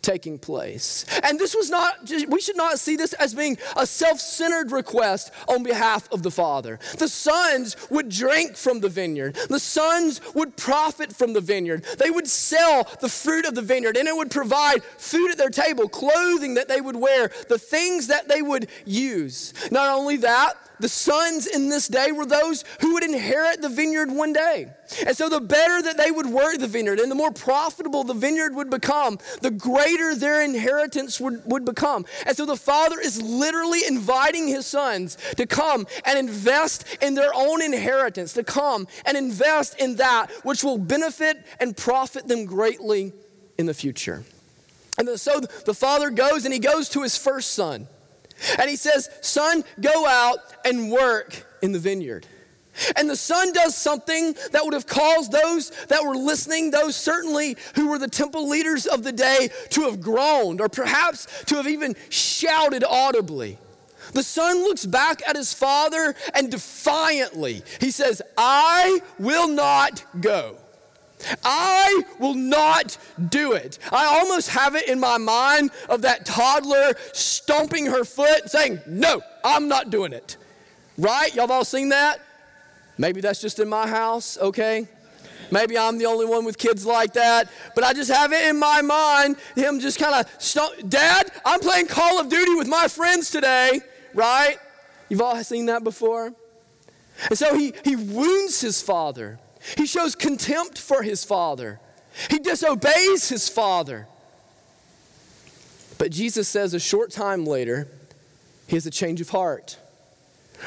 taking 0.03 0.37
place. 0.37 1.05
And 1.23 1.39
this 1.39 1.55
was 1.55 1.69
not, 1.69 2.11
we 2.27 2.41
should 2.41 2.57
not 2.57 2.77
see 2.77 2.95
this 2.95 3.13
as 3.13 3.33
being 3.33 3.57
a 3.75 3.87
self 3.87 4.19
centered 4.19 4.71
request 4.71 5.31
on 5.47 5.63
behalf 5.63 6.11
of 6.11 6.21
the 6.21 6.29
Father. 6.29 6.77
The 6.99 7.07
sons 7.07 7.75
would 7.89 8.09
drink 8.09 8.55
from 8.55 8.81
the 8.81 8.89
vineyard, 8.89 9.35
the 9.49 9.59
sons 9.59 10.21
would 10.35 10.55
profit 10.57 11.15
from 11.15 11.33
the 11.33 11.41
vineyard. 11.41 11.85
They 11.97 12.11
would 12.11 12.27
sell 12.27 12.87
the 12.99 13.09
fruit 13.09 13.45
of 13.45 13.55
the 13.55 13.61
vineyard, 13.61 13.97
and 13.97 14.07
it 14.07 14.15
would 14.15 14.29
provide 14.29 14.83
food 14.83 15.31
at 15.31 15.37
their 15.37 15.49
table, 15.49 15.87
clothing 15.87 16.55
that 16.55 16.67
they 16.67 16.81
would 16.81 16.97
wear, 16.97 17.31
the 17.49 17.57
things 17.57 18.07
that 18.07 18.27
they 18.27 18.41
would 18.41 18.67
use. 18.85 19.53
Not 19.71 19.97
only 19.97 20.17
that, 20.17 20.57
the 20.83 20.89
sons 20.89 21.47
in 21.47 21.69
this 21.69 21.87
day 21.87 22.11
were 22.11 22.25
those 22.25 22.65
who 22.81 22.95
would 22.95 23.05
inherit 23.05 23.61
the 23.61 23.69
vineyard 23.69 24.11
one 24.11 24.33
day. 24.33 24.69
And 25.07 25.15
so, 25.15 25.29
the 25.29 25.39
better 25.39 25.81
that 25.81 25.95
they 25.95 26.11
would 26.11 26.25
work 26.25 26.57
the 26.57 26.67
vineyard 26.67 26.99
and 26.99 27.09
the 27.09 27.15
more 27.15 27.31
profitable 27.31 28.03
the 28.03 28.13
vineyard 28.13 28.53
would 28.53 28.69
become, 28.69 29.17
the 29.41 29.49
greater 29.49 30.13
their 30.13 30.43
inheritance 30.43 31.21
would, 31.21 31.41
would 31.45 31.63
become. 31.63 32.05
And 32.25 32.35
so, 32.35 32.45
the 32.45 32.57
father 32.57 32.99
is 32.99 33.21
literally 33.21 33.79
inviting 33.87 34.49
his 34.49 34.65
sons 34.65 35.17
to 35.37 35.45
come 35.45 35.87
and 36.03 36.19
invest 36.19 36.85
in 37.01 37.15
their 37.15 37.31
own 37.33 37.61
inheritance, 37.61 38.33
to 38.33 38.43
come 38.43 38.85
and 39.05 39.15
invest 39.15 39.79
in 39.79 39.95
that 39.95 40.31
which 40.43 40.65
will 40.65 40.77
benefit 40.77 41.45
and 41.61 41.77
profit 41.77 42.27
them 42.27 42.43
greatly 42.43 43.13
in 43.57 43.67
the 43.67 43.73
future. 43.73 44.25
And 44.97 45.17
so 45.17 45.39
the 45.39 45.73
father 45.73 46.09
goes 46.09 46.43
and 46.43 46.53
he 46.53 46.59
goes 46.59 46.89
to 46.89 47.03
his 47.03 47.17
first 47.17 47.51
son. 47.51 47.87
And 48.59 48.69
he 48.69 48.75
says, 48.75 49.09
Son, 49.21 49.63
go 49.79 50.05
out 50.05 50.39
and 50.65 50.91
work 50.91 51.45
in 51.61 51.71
the 51.71 51.79
vineyard. 51.79 52.27
And 52.95 53.09
the 53.09 53.15
son 53.15 53.53
does 53.53 53.75
something 53.75 54.35
that 54.51 54.63
would 54.63 54.73
have 54.73 54.87
caused 54.87 55.31
those 55.31 55.69
that 55.87 56.03
were 56.03 56.15
listening, 56.15 56.71
those 56.71 56.95
certainly 56.95 57.55
who 57.75 57.89
were 57.89 57.99
the 57.99 58.07
temple 58.07 58.49
leaders 58.49 58.85
of 58.85 59.03
the 59.03 59.11
day, 59.11 59.49
to 59.69 59.81
have 59.81 60.01
groaned 60.01 60.59
or 60.59 60.69
perhaps 60.69 61.27
to 61.45 61.55
have 61.55 61.67
even 61.67 61.95
shouted 62.09 62.83
audibly. 62.83 63.59
The 64.13 64.23
son 64.23 64.63
looks 64.63 64.85
back 64.85 65.21
at 65.27 65.35
his 65.35 65.53
father 65.53 66.15
and 66.33 66.51
defiantly 66.51 67.63
he 67.79 67.91
says, 67.91 68.21
I 68.37 68.99
will 69.19 69.47
not 69.47 70.03
go. 70.19 70.57
I 71.43 72.03
will 72.19 72.33
not 72.35 72.97
do 73.29 73.53
it. 73.53 73.79
I 73.91 74.05
almost 74.05 74.49
have 74.49 74.75
it 74.75 74.87
in 74.87 74.99
my 74.99 75.17
mind 75.17 75.71
of 75.89 76.01
that 76.03 76.25
toddler 76.25 76.93
stomping 77.13 77.85
her 77.87 78.03
foot 78.03 78.49
saying, 78.49 78.79
No, 78.87 79.21
I'm 79.43 79.67
not 79.67 79.89
doing 79.89 80.13
it. 80.13 80.37
Right? 80.97 81.33
Y'all 81.33 81.43
have 81.43 81.51
all 81.51 81.65
seen 81.65 81.89
that? 81.89 82.19
Maybe 82.97 83.21
that's 83.21 83.41
just 83.41 83.59
in 83.59 83.67
my 83.67 83.87
house, 83.87 84.37
okay? 84.37 84.87
Maybe 85.51 85.77
I'm 85.77 85.97
the 85.97 86.05
only 86.05 86.25
one 86.25 86.45
with 86.45 86.57
kids 86.57 86.85
like 86.85 87.13
that, 87.13 87.49
but 87.75 87.83
I 87.83 87.93
just 87.93 88.11
have 88.11 88.33
it 88.33 88.47
in 88.47 88.57
my 88.57 88.81
mind 88.81 89.37
him 89.55 89.79
just 89.79 89.99
kind 89.99 90.15
of, 90.15 90.31
stomp- 90.39 90.89
Dad, 90.89 91.31
I'm 91.45 91.59
playing 91.59 91.87
Call 91.87 92.19
of 92.19 92.29
Duty 92.29 92.55
with 92.55 92.67
my 92.67 92.87
friends 92.87 93.29
today, 93.29 93.81
right? 94.13 94.57
You've 95.09 95.21
all 95.21 95.43
seen 95.43 95.67
that 95.67 95.83
before? 95.83 96.33
And 97.29 97.37
so 97.37 97.55
he, 97.55 97.73
he 97.83 97.95
wounds 97.95 98.61
his 98.61 98.81
father. 98.81 99.39
He 99.77 99.85
shows 99.85 100.15
contempt 100.15 100.77
for 100.77 101.03
his 101.03 101.23
father. 101.23 101.79
He 102.29 102.39
disobeys 102.39 103.29
his 103.29 103.49
father. 103.49 104.07
But 105.97 106.11
Jesus 106.11 106.47
says 106.47 106.73
a 106.73 106.79
short 106.79 107.11
time 107.11 107.45
later, 107.45 107.87
he 108.67 108.75
has 108.75 108.85
a 108.85 108.91
change 108.91 109.21
of 109.21 109.29
heart. 109.29 109.77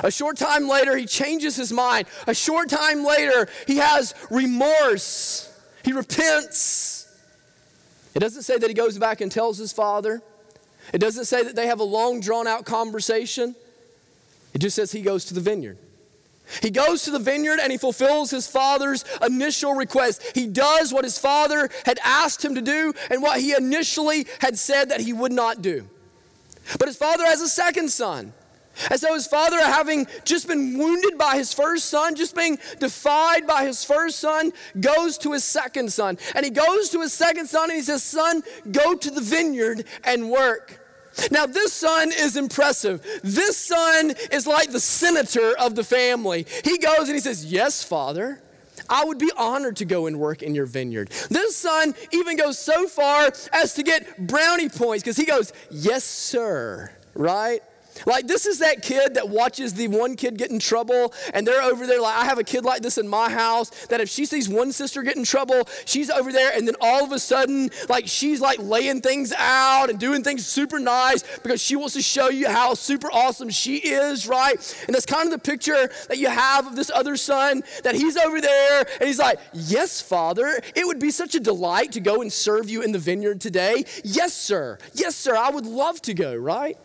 A 0.02 0.10
short 0.10 0.36
time 0.36 0.68
later, 0.68 0.96
he 0.96 1.06
changes 1.06 1.56
his 1.56 1.72
mind. 1.72 2.06
A 2.26 2.34
short 2.34 2.68
time 2.68 3.04
later, 3.04 3.48
he 3.66 3.76
has 3.76 4.14
remorse. 4.30 5.52
He 5.84 5.92
repents. 5.92 7.06
It 8.14 8.20
doesn't 8.20 8.42
say 8.42 8.58
that 8.58 8.68
he 8.68 8.74
goes 8.74 8.98
back 8.98 9.20
and 9.20 9.30
tells 9.30 9.58
his 9.58 9.72
father. 9.72 10.22
It 10.92 10.98
doesn't 10.98 11.24
say 11.26 11.42
that 11.42 11.54
they 11.54 11.66
have 11.66 11.80
a 11.80 11.84
long, 11.84 12.20
drawn 12.20 12.46
out 12.46 12.64
conversation. 12.64 13.54
It 14.54 14.58
just 14.58 14.76
says 14.76 14.92
he 14.92 15.02
goes 15.02 15.24
to 15.26 15.34
the 15.34 15.40
vineyard. 15.40 15.78
He 16.62 16.70
goes 16.70 17.02
to 17.02 17.10
the 17.10 17.18
vineyard 17.18 17.58
and 17.60 17.72
he 17.72 17.78
fulfills 17.78 18.30
his 18.30 18.46
father's 18.46 19.04
initial 19.22 19.74
request. 19.74 20.22
He 20.34 20.46
does 20.46 20.92
what 20.92 21.04
his 21.04 21.18
father 21.18 21.68
had 21.84 21.98
asked 22.04 22.44
him 22.44 22.54
to 22.54 22.62
do 22.62 22.92
and 23.10 23.22
what 23.22 23.40
he 23.40 23.54
initially 23.54 24.26
had 24.40 24.58
said 24.58 24.90
that 24.90 25.00
he 25.00 25.12
would 25.12 25.32
not 25.32 25.62
do. 25.62 25.88
But 26.78 26.88
his 26.88 26.96
father 26.96 27.24
has 27.24 27.40
a 27.40 27.48
second 27.48 27.90
son. 27.90 28.32
And 28.90 29.00
so 29.00 29.14
his 29.14 29.26
father, 29.26 29.58
having 29.58 30.06
just 30.24 30.46
been 30.46 30.78
wounded 30.78 31.16
by 31.16 31.36
his 31.36 31.52
first 31.52 31.86
son, 31.86 32.14
just 32.14 32.36
being 32.36 32.58
defied 32.78 33.46
by 33.46 33.64
his 33.64 33.84
first 33.84 34.18
son, 34.18 34.52
goes 34.78 35.16
to 35.18 35.32
his 35.32 35.44
second 35.44 35.92
son. 35.92 36.18
And 36.34 36.44
he 36.44 36.50
goes 36.50 36.90
to 36.90 37.00
his 37.00 37.12
second 37.12 37.48
son 37.48 37.70
and 37.70 37.78
he 37.78 37.82
says, 37.82 38.02
Son, 38.02 38.42
go 38.70 38.94
to 38.94 39.10
the 39.10 39.20
vineyard 39.20 39.84
and 40.04 40.30
work. 40.30 40.85
Now, 41.30 41.46
this 41.46 41.72
son 41.72 42.12
is 42.12 42.36
impressive. 42.36 43.04
This 43.22 43.56
son 43.56 44.14
is 44.30 44.46
like 44.46 44.70
the 44.70 44.80
senator 44.80 45.56
of 45.58 45.74
the 45.74 45.84
family. 45.84 46.46
He 46.64 46.78
goes 46.78 47.08
and 47.08 47.14
he 47.14 47.20
says, 47.20 47.44
Yes, 47.44 47.82
father. 47.82 48.40
I 48.88 49.04
would 49.04 49.18
be 49.18 49.32
honored 49.36 49.76
to 49.76 49.84
go 49.84 50.06
and 50.06 50.20
work 50.20 50.42
in 50.42 50.54
your 50.54 50.66
vineyard. 50.66 51.08
This 51.28 51.56
son 51.56 51.94
even 52.12 52.36
goes 52.36 52.58
so 52.58 52.86
far 52.86 53.32
as 53.52 53.74
to 53.74 53.82
get 53.82 54.26
brownie 54.26 54.68
points 54.68 55.02
because 55.02 55.16
he 55.16 55.24
goes, 55.24 55.52
Yes, 55.70 56.04
sir, 56.04 56.92
right? 57.14 57.62
Like, 58.04 58.26
this 58.26 58.46
is 58.46 58.58
that 58.58 58.82
kid 58.82 59.14
that 59.14 59.28
watches 59.28 59.74
the 59.74 59.88
one 59.88 60.16
kid 60.16 60.36
get 60.36 60.50
in 60.50 60.58
trouble, 60.58 61.14
and 61.32 61.46
they're 61.46 61.62
over 61.62 61.86
there. 61.86 62.00
Like, 62.00 62.16
I 62.16 62.24
have 62.24 62.38
a 62.38 62.44
kid 62.44 62.64
like 62.64 62.82
this 62.82 62.98
in 62.98 63.08
my 63.08 63.30
house 63.30 63.70
that 63.86 64.00
if 64.00 64.08
she 64.08 64.26
sees 64.26 64.48
one 64.48 64.72
sister 64.72 65.02
get 65.02 65.16
in 65.16 65.24
trouble, 65.24 65.68
she's 65.84 66.10
over 66.10 66.32
there, 66.32 66.52
and 66.54 66.66
then 66.66 66.76
all 66.80 67.04
of 67.04 67.12
a 67.12 67.18
sudden, 67.18 67.70
like, 67.88 68.06
she's 68.06 68.40
like 68.40 68.58
laying 68.58 69.00
things 69.00 69.32
out 69.36 69.90
and 69.90 69.98
doing 69.98 70.22
things 70.22 70.46
super 70.46 70.78
nice 70.78 71.24
because 71.42 71.60
she 71.60 71.76
wants 71.76 71.94
to 71.94 72.02
show 72.02 72.28
you 72.28 72.48
how 72.48 72.74
super 72.74 73.08
awesome 73.12 73.50
she 73.50 73.76
is, 73.76 74.26
right? 74.26 74.56
And 74.86 74.94
that's 74.94 75.06
kind 75.06 75.24
of 75.24 75.30
the 75.30 75.38
picture 75.38 75.90
that 76.08 76.18
you 76.18 76.28
have 76.28 76.66
of 76.66 76.76
this 76.76 76.90
other 76.94 77.16
son 77.16 77.62
that 77.84 77.94
he's 77.94 78.16
over 78.16 78.40
there, 78.40 78.86
and 79.00 79.06
he's 79.06 79.18
like, 79.18 79.38
Yes, 79.52 80.00
father, 80.00 80.60
it 80.74 80.86
would 80.86 80.98
be 80.98 81.10
such 81.10 81.34
a 81.34 81.40
delight 81.40 81.92
to 81.92 82.00
go 82.00 82.20
and 82.20 82.32
serve 82.32 82.68
you 82.68 82.82
in 82.82 82.92
the 82.92 82.98
vineyard 82.98 83.40
today. 83.40 83.84
Yes, 84.04 84.34
sir. 84.34 84.78
Yes, 84.94 85.16
sir. 85.16 85.36
I 85.36 85.50
would 85.50 85.66
love 85.66 86.00
to 86.02 86.14
go, 86.14 86.34
right? 86.34 86.76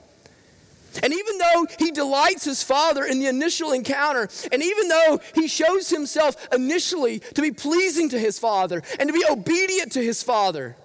And 1.02 1.14
even 1.14 1.38
though 1.38 1.68
he 1.80 1.92
delights 1.92 2.44
his 2.44 2.64
father 2.64 3.06
in 3.06 3.20
the 3.20 3.28
initial 3.28 3.72
encounter, 3.72 4.30
and 4.52 4.62
even 4.62 4.88
though 4.90 5.20
he 5.34 5.48
shows 5.48 5.90
himself 5.90 6.36
initially 6.54 7.20
to 7.20 7.42
be 7.42 7.52
pleasing 7.52 8.10
to 8.10 8.20
his 8.20 8.38
father 8.38 8.84
and 9.00 9.08
to 9.08 9.14
be 9.14 9.26
obedient 9.30 9.94
to 9.94 10.04
his 10.04 10.22
father, 10.22 10.76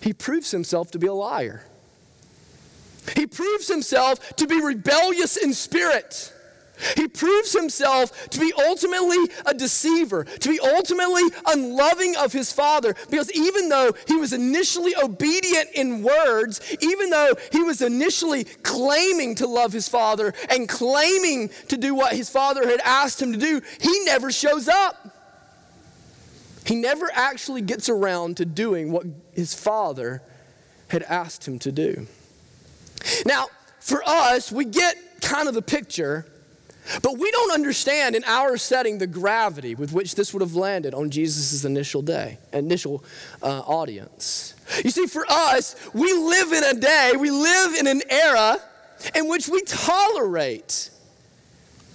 he 0.00 0.12
proves 0.12 0.50
himself 0.50 0.90
to 0.90 0.98
be 0.98 1.06
a 1.06 1.14
liar. 1.14 1.64
He 3.16 3.26
proves 3.26 3.68
himself 3.68 4.36
to 4.36 4.46
be 4.46 4.60
rebellious 4.60 5.36
in 5.36 5.54
spirit. 5.54 6.33
He 6.96 7.08
proves 7.08 7.52
himself 7.52 8.28
to 8.30 8.40
be 8.40 8.52
ultimately 8.56 9.16
a 9.46 9.54
deceiver, 9.54 10.24
to 10.24 10.48
be 10.48 10.60
ultimately 10.60 11.22
unloving 11.46 12.16
of 12.16 12.32
his 12.32 12.52
father, 12.52 12.94
because 13.10 13.30
even 13.32 13.68
though 13.68 13.92
he 14.06 14.16
was 14.16 14.32
initially 14.32 14.94
obedient 14.96 15.70
in 15.74 16.02
words, 16.02 16.60
even 16.80 17.10
though 17.10 17.34
he 17.52 17.62
was 17.62 17.80
initially 17.80 18.44
claiming 18.44 19.34
to 19.36 19.46
love 19.46 19.72
his 19.72 19.88
father 19.88 20.34
and 20.50 20.68
claiming 20.68 21.50
to 21.68 21.76
do 21.76 21.94
what 21.94 22.12
his 22.12 22.28
father 22.28 22.68
had 22.68 22.80
asked 22.80 23.20
him 23.20 23.32
to 23.32 23.38
do, 23.38 23.60
he 23.80 24.04
never 24.04 24.30
shows 24.30 24.68
up. 24.68 25.10
He 26.66 26.74
never 26.74 27.10
actually 27.12 27.60
gets 27.60 27.88
around 27.88 28.38
to 28.38 28.44
doing 28.44 28.90
what 28.90 29.06
his 29.32 29.54
father 29.54 30.22
had 30.88 31.02
asked 31.02 31.46
him 31.46 31.58
to 31.60 31.72
do. 31.72 32.06
Now, 33.26 33.48
for 33.80 34.02
us, 34.06 34.50
we 34.50 34.64
get 34.64 34.96
kind 35.20 35.48
of 35.48 35.54
the 35.54 35.62
picture 35.62 36.26
but 37.02 37.18
we 37.18 37.30
don't 37.30 37.52
understand 37.52 38.14
in 38.14 38.24
our 38.24 38.56
setting 38.56 38.98
the 38.98 39.06
gravity 39.06 39.74
with 39.74 39.92
which 39.92 40.14
this 40.14 40.32
would 40.34 40.42
have 40.42 40.54
landed 40.54 40.94
on 40.94 41.10
Jesus' 41.10 41.64
initial 41.64 42.02
day, 42.02 42.38
initial 42.52 43.02
uh, 43.42 43.60
audience. 43.60 44.54
You 44.84 44.90
see, 44.90 45.06
for 45.06 45.24
us, 45.28 45.76
we 45.94 46.12
live 46.12 46.52
in 46.52 46.64
a 46.64 46.74
day, 46.74 47.12
we 47.18 47.30
live 47.30 47.74
in 47.74 47.86
an 47.86 48.02
era 48.10 48.60
in 49.14 49.28
which 49.28 49.48
we 49.48 49.62
tolerate 49.62 50.90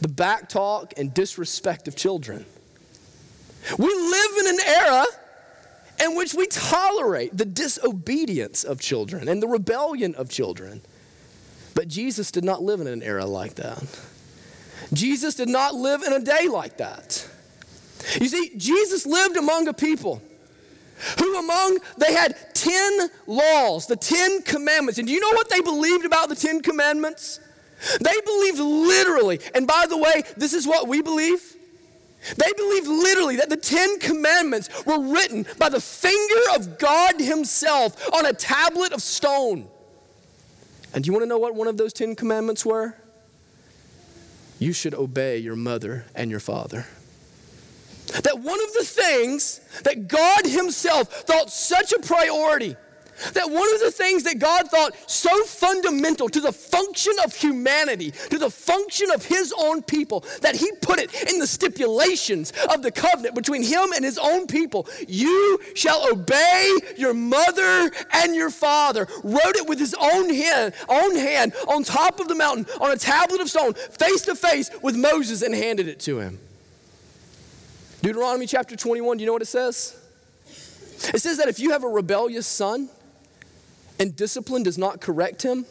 the 0.02 0.08
backtalk 0.08 0.94
and 0.98 1.14
disrespect 1.14 1.88
of 1.88 1.96
children. 1.96 2.46
We 3.78 3.88
live 3.88 4.38
in 4.40 4.48
an 4.48 4.60
era 4.66 5.06
in 6.04 6.16
which 6.16 6.34
we 6.34 6.48
tolerate 6.48 7.38
the 7.38 7.46
disobedience 7.46 8.64
of 8.64 8.80
children 8.80 9.28
and 9.28 9.44
the 9.44 9.48
rebellion 9.48 10.16
of 10.16 10.30
children. 10.30 10.82
But 11.76 11.88
Jesus 11.88 12.32
did 12.32 12.44
not 12.44 12.62
live 12.62 12.80
in 12.82 12.88
an 12.88 13.04
era 13.04 13.26
like 13.26 13.56
that. 13.56 13.84
Jesus 14.94 15.36
did 15.36 15.50
not 15.50 15.76
live 15.76 16.04
in 16.04 16.14
a 16.14 16.20
day 16.20 16.48
like 16.48 16.78
that. 16.78 17.28
You 18.20 18.28
see, 18.28 18.52
Jesus 18.58 19.06
lived 19.06 19.38
among 19.38 19.68
a 19.68 19.74
people 19.74 20.22
who 21.18 21.40
among 21.40 21.80
they 21.98 22.14
had 22.14 22.36
10 22.54 23.10
laws, 23.28 23.88
the 23.88 23.96
10 23.96 24.42
commandments. 24.42 25.00
And 25.00 25.08
do 25.08 25.14
you 25.14 25.20
know 25.20 25.32
what 25.36 25.50
they 25.50 25.62
believed 25.62 26.06
about 26.06 26.30
the 26.30 26.36
10 26.36 26.62
commandments? 26.62 27.40
They 28.02 28.22
believed 28.26 28.60
literally, 28.60 29.40
and 29.56 29.66
by 29.66 29.86
the 29.88 29.98
way, 29.98 30.24
this 30.36 30.54
is 30.54 30.68
what 30.68 30.88
we 30.88 31.02
believe. 31.02 31.56
They 32.36 32.52
believed 32.58 32.88
literally 32.88 33.38
that 33.38 33.50
the 33.50 33.58
Ten 33.58 33.98
Commandments 34.00 34.86
were 34.86 35.00
written 35.00 35.46
by 35.58 35.70
the 35.70 35.80
finger 35.80 36.42
of 36.56 36.78
God 36.78 37.20
Himself 37.20 38.14
on 38.14 38.26
a 38.26 38.34
tablet 38.34 38.92
of 38.92 39.02
stone. 39.02 39.70
And 40.94 41.04
do 41.04 41.08
you 41.08 41.14
want 41.14 41.24
to 41.24 41.30
know 41.30 41.38
what 41.38 41.56
one 41.56 41.68
of 41.68 41.78
those 41.78 41.94
Ten 41.94 42.16
Commandments 42.16 42.66
were? 42.66 42.96
You 44.60 44.74
should 44.74 44.94
obey 44.94 45.38
your 45.38 45.56
mother 45.56 46.06
and 46.14 46.30
your 46.30 46.40
father. 46.40 46.86
That 48.24 48.40
one 48.40 48.60
of 48.62 48.74
the 48.74 48.84
things 48.84 49.62
that 49.84 50.08
God 50.08 50.46
Himself 50.46 51.08
thought 51.08 51.50
such 51.50 51.94
a 51.94 52.00
priority 52.00 52.76
that 53.34 53.50
one 53.50 53.74
of 53.74 53.82
the 53.82 53.92
things 53.92 54.24
that 54.24 54.40
God 54.40 54.70
thought 54.70 54.96
so 55.10 55.44
fundamental 55.44 56.30
to 56.30 56.42
the 56.42 56.52
function 56.52 57.14
of 57.24 57.36
humanity, 57.36 58.12
to 58.30 58.38
the 58.38 58.50
function 58.50 59.12
of 59.12 59.26
His 59.26 59.54
own 59.58 59.82
people, 59.82 60.26
that 60.42 60.56
He 60.56 60.72
put 60.82 61.00
it 61.00 61.14
in 61.32 61.40
the 61.40 61.48
stipulations 61.48 62.52
of 62.70 62.82
the 62.82 62.92
covenant 62.92 63.36
between 63.36 63.64
Him 63.64 63.92
and 63.94 64.04
His 64.04 64.18
own 64.18 64.48
people. 64.48 64.88
You 65.08 65.60
shall 65.76 66.12
obey 66.12 66.74
your 66.98 67.14
mother 67.14 67.92
and 68.12 68.36
your 68.36 68.50
father. 68.50 69.08
Wrote 69.24 69.56
it 69.56 69.68
with 69.68 69.80
His 69.80 69.96
own 70.00 70.34
hand, 70.34 70.74
own 70.88 71.16
hand 71.16 71.54
on 71.68 71.84
top 71.84 72.20
of 72.20 72.28
the 72.28 72.36
mountain 72.36 72.66
on 72.80 72.92
a 72.92 72.98
tablet 72.98 73.42
of 73.42 73.50
stone, 73.50 73.74
face 73.74 74.22
to 74.24 74.36
face 74.36 74.70
with 74.82 74.96
Moses, 74.96 75.42
and 75.42 75.54
handed 75.54 75.88
it 75.88 76.00
to 76.02 76.20
him. 76.20 76.40
Deuteronomy 78.02 78.46
chapter 78.46 78.76
21, 78.76 79.18
do 79.18 79.22
you 79.22 79.26
know 79.26 79.34
what 79.34 79.42
it 79.42 79.48
says? 79.48 79.96
It 81.14 81.22
says 81.22 81.38
that 81.38 81.48
if 81.48 81.60
you 81.60 81.72
have 81.72 81.84
a 81.84 81.88
rebellious 81.88 82.48
son 82.48 82.90
and 84.00 84.16
discipline 84.16 84.64
does 84.64 84.78
not 84.78 85.02
correct 85.02 85.44
him, 85.44 85.66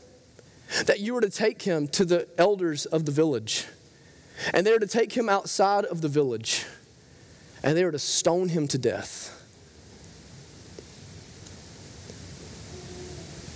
that 0.85 1.01
you 1.01 1.17
are 1.17 1.21
to 1.21 1.31
take 1.31 1.63
him 1.63 1.89
to 1.89 2.05
the 2.05 2.29
elders 2.37 2.85
of 2.85 3.07
the 3.07 3.13
village. 3.13 3.67
And 4.53 4.67
they 4.67 4.73
are 4.73 4.79
to 4.79 4.87
take 4.87 5.15
him 5.15 5.29
outside 5.29 5.87
of 5.87 6.03
the 6.03 6.09
village. 6.09 6.67
And 7.63 7.77
they 7.77 7.83
are 7.83 7.91
to 7.91 7.99
stone 7.99 8.51
him 8.51 8.69
to 8.69 8.79
death. 8.79 9.35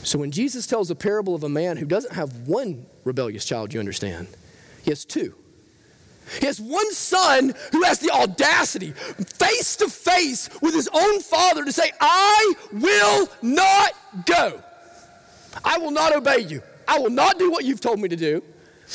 So 0.03 0.19
when 0.19 0.33
Jesus 0.33 0.67
tells 0.67 0.91
a 0.91 0.97
parable 0.97 1.35
of 1.35 1.45
a 1.45 1.49
man 1.49 1.77
who 1.77 1.87
doesn't 1.87 2.15
have 2.15 2.49
one 2.49 2.87
rebellious 3.05 3.45
child, 3.45 3.73
you 3.73 3.79
understand, 3.79 4.27
he 4.83 4.91
has 4.91 5.05
two. 5.05 5.35
He 6.41 6.47
has 6.47 6.61
one 6.61 6.93
son 6.93 7.55
who 7.73 7.83
has 7.83 7.99
the 7.99 8.11
audacity, 8.11 8.93
face 8.93 9.77
to 9.77 9.89
face 9.89 10.49
with 10.61 10.75
his 10.75 10.89
own 10.93 11.21
father, 11.21 11.65
to 11.65 11.73
say, 11.73 11.91
I 12.01 12.55
will 12.73 13.29
not 13.43 13.93
go. 14.25 14.63
I 15.65 15.79
will 15.79 15.91
not 15.91 16.15
obey 16.15 16.41
you. 16.41 16.63
I 16.89 16.99
will 16.99 17.11
not 17.11 17.39
do 17.39 17.51
what 17.51 17.65
you've 17.65 17.81
told 17.81 18.01
me 18.01 18.09
to 18.09 18.17
do. 18.17 18.43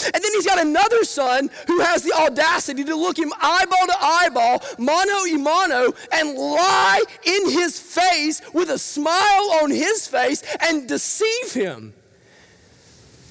And 0.05 0.13
then 0.13 0.31
he's 0.33 0.45
got 0.45 0.59
another 0.59 1.03
son 1.03 1.49
who 1.65 1.79
has 1.79 2.03
the 2.03 2.13
audacity 2.13 2.83
to 2.83 2.95
look 2.95 3.17
him 3.17 3.33
eyeball 3.41 3.87
to 3.87 3.95
eyeball, 3.99 4.63
mano 4.77 5.23
y 5.23 5.37
mano, 5.37 5.93
and 6.11 6.37
lie 6.37 7.03
in 7.25 7.49
his 7.49 7.79
face 7.79 8.41
with 8.53 8.69
a 8.69 8.77
smile 8.77 9.59
on 9.63 9.71
his 9.71 10.07
face 10.07 10.43
and 10.59 10.87
deceive 10.87 11.53
him. 11.53 11.93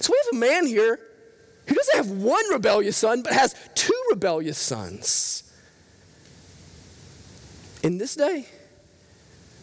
So 0.00 0.12
we 0.12 0.18
have 0.24 0.34
a 0.34 0.44
man 0.44 0.66
here 0.66 0.98
who 1.66 1.74
doesn't 1.74 1.96
have 1.96 2.10
one 2.10 2.44
rebellious 2.50 2.96
son, 2.96 3.22
but 3.22 3.32
has 3.32 3.54
two 3.74 4.00
rebellious 4.10 4.58
sons. 4.58 5.42
In 7.82 7.98
this 7.98 8.16
day, 8.16 8.46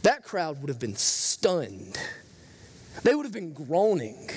that 0.03 0.23
crowd 0.23 0.61
would 0.61 0.69
have 0.69 0.79
been 0.79 0.95
stunned. 0.95 1.97
They 3.03 3.15
would 3.15 3.25
have 3.25 3.33
been 3.33 3.53
groaning. 3.53 4.29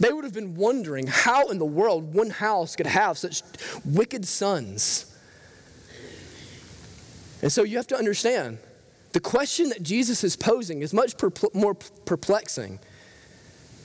They 0.00 0.12
would 0.12 0.24
have 0.24 0.34
been 0.34 0.54
wondering 0.54 1.06
how 1.06 1.48
in 1.48 1.58
the 1.58 1.66
world 1.66 2.14
one 2.14 2.30
house 2.30 2.76
could 2.76 2.86
have 2.86 3.18
such 3.18 3.42
wicked 3.84 4.26
sons. 4.26 5.06
And 7.42 7.52
so 7.52 7.64
you 7.64 7.76
have 7.76 7.88
to 7.88 7.96
understand 7.96 8.58
the 9.12 9.20
question 9.20 9.68
that 9.70 9.82
Jesus 9.82 10.24
is 10.24 10.36
posing 10.36 10.80
is 10.80 10.94
much 10.94 11.14
more 11.52 11.74
perplexing 11.74 12.78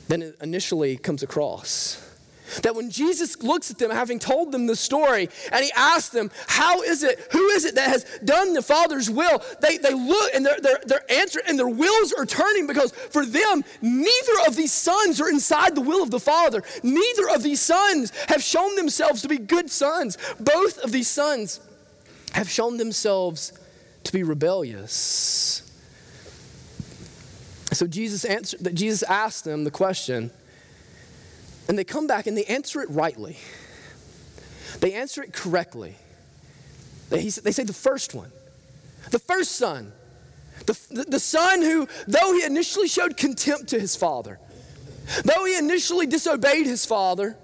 than 0.08 0.22
it 0.22 0.38
initially 0.42 0.96
comes 0.96 1.24
across. 1.24 2.07
That 2.64 2.76
when 2.76 2.90
Jesus 2.90 3.42
looks 3.42 3.72
at 3.72 3.78
them, 3.78 3.92
having 3.92 4.20
told 4.20 4.52
them 4.52 4.68
the 4.68 4.76
story, 4.76 5.30
and 5.52 5.64
he 5.64 5.72
asks 5.76 6.10
them, 6.10 6.32
How 6.48 6.82
is 6.82 7.04
it, 7.04 7.20
who 7.32 7.48
is 7.50 7.66
it 7.66 7.76
that 7.76 7.90
has 7.90 8.06
done 8.24 8.54
the 8.54 8.62
Father's 8.62 9.10
will? 9.10 9.44
They, 9.62 9.78
they 9.78 9.94
look 9.94 10.34
and 10.34 10.46
their, 10.46 10.60
their, 10.60 11.12
answer 11.12 11.42
and 11.48 11.58
their 11.58 11.68
wills 11.68 12.14
are 12.14 12.26
turning 12.26 12.68
because 12.68 12.92
for 12.92 13.26
them, 13.26 13.64
neither 13.82 14.48
of 14.48 14.56
these 14.56 14.74
sons 14.74 15.22
are 15.22 15.30
inside 15.30 15.76
the 15.76 15.82
will 15.82 16.04
of 16.04 16.12
the 16.12 16.20
Father. 16.20 16.64
Neither 16.84 17.30
of 17.30 17.44
these 17.44 17.62
sons 17.62 18.12
have 18.28 18.44
shown 18.44 18.76
themselves 18.76 19.22
to 19.22 19.28
be 19.28 19.38
good 19.38 19.70
sons. 19.70 20.18
Both 20.40 20.80
of 20.80 20.92
these 20.92 21.08
sons 21.08 21.60
have 22.34 22.50
shown 22.50 22.78
themselves 22.78 23.54
to 24.04 24.12
be 24.12 24.24
rebellious. 24.24 25.64
So 27.74 27.86
Jesus 27.88 28.26
answered, 28.26 28.76
Jesus 28.76 29.04
asked 29.04 29.44
them 29.44 29.64
the 29.64 29.72
question, 29.72 30.32
and 31.68 31.78
they 31.78 31.84
come 31.84 32.08
back 32.08 32.28
and 32.28 32.38
they 32.38 32.46
answer 32.46 32.82
it 32.82 32.90
rightly. 32.90 33.38
They 34.80 34.94
answer 34.94 35.24
it 35.24 35.34
correctly. 35.34 35.96
They, 37.10 37.30
they 37.30 37.52
say 37.52 37.64
the 37.64 37.74
first 37.74 38.14
one, 38.14 38.32
the 39.12 39.20
first 39.20 39.54
son, 39.54 39.92
the, 40.66 40.78
the, 40.92 41.04
the 41.04 41.20
son 41.20 41.62
who, 41.62 41.88
though 42.08 42.34
he 42.34 42.44
initially 42.44 42.88
showed 42.88 43.16
contempt 43.16 43.70
to 43.70 43.80
his 43.80 43.96
father, 43.96 44.40
though 45.24 45.46
he 45.46 45.58
initially 45.58 46.06
disobeyed 46.06 46.66
his 46.66 46.86
father, 46.86 47.38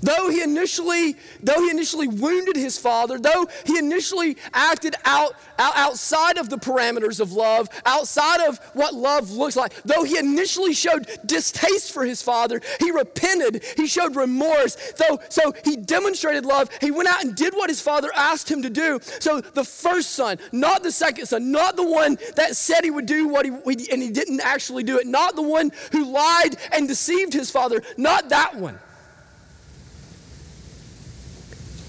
Though 0.00 0.30
he 0.30 0.42
initially, 0.42 1.16
though 1.42 1.60
he 1.60 1.70
initially 1.70 2.08
wounded 2.08 2.56
his 2.56 2.78
father, 2.78 3.18
though 3.18 3.48
he 3.64 3.78
initially 3.78 4.36
acted 4.54 4.94
out, 5.04 5.34
out, 5.58 5.76
outside 5.76 6.38
of 6.38 6.48
the 6.48 6.56
parameters 6.56 7.20
of 7.20 7.32
love, 7.32 7.68
outside 7.84 8.40
of 8.46 8.58
what 8.74 8.94
love 8.94 9.30
looks 9.30 9.56
like, 9.56 9.74
though 9.84 10.04
he 10.04 10.18
initially 10.18 10.72
showed 10.72 11.06
distaste 11.26 11.92
for 11.92 12.04
his 12.04 12.22
father, 12.22 12.60
he 12.80 12.90
repented, 12.90 13.64
he 13.76 13.86
showed 13.86 14.16
remorse, 14.16 14.92
though 14.92 15.20
so 15.28 15.52
he 15.64 15.76
demonstrated 15.76 16.44
love, 16.44 16.70
he 16.80 16.90
went 16.90 17.08
out 17.08 17.22
and 17.22 17.34
did 17.34 17.54
what 17.54 17.68
his 17.68 17.80
father 17.80 18.10
asked 18.14 18.50
him 18.50 18.62
to 18.62 18.70
do. 18.70 18.98
So 19.20 19.40
the 19.40 19.64
first 19.64 20.10
son, 20.10 20.38
not 20.52 20.82
the 20.82 20.92
second 20.92 21.26
son, 21.26 21.52
not 21.52 21.76
the 21.76 21.86
one 21.86 22.18
that 22.36 22.56
said 22.56 22.84
he 22.84 22.90
would 22.90 23.06
do 23.06 23.28
what 23.28 23.44
he 23.44 23.52
and 23.90 24.02
he 24.02 24.10
didn't 24.10 24.40
actually 24.40 24.82
do 24.82 24.98
it, 24.98 25.06
not 25.06 25.36
the 25.36 25.42
one 25.42 25.70
who 25.90 26.04
lied 26.04 26.56
and 26.72 26.88
deceived 26.88 27.32
his 27.32 27.50
father, 27.50 27.82
not 27.96 28.28
that 28.30 28.54
one. 28.54 28.78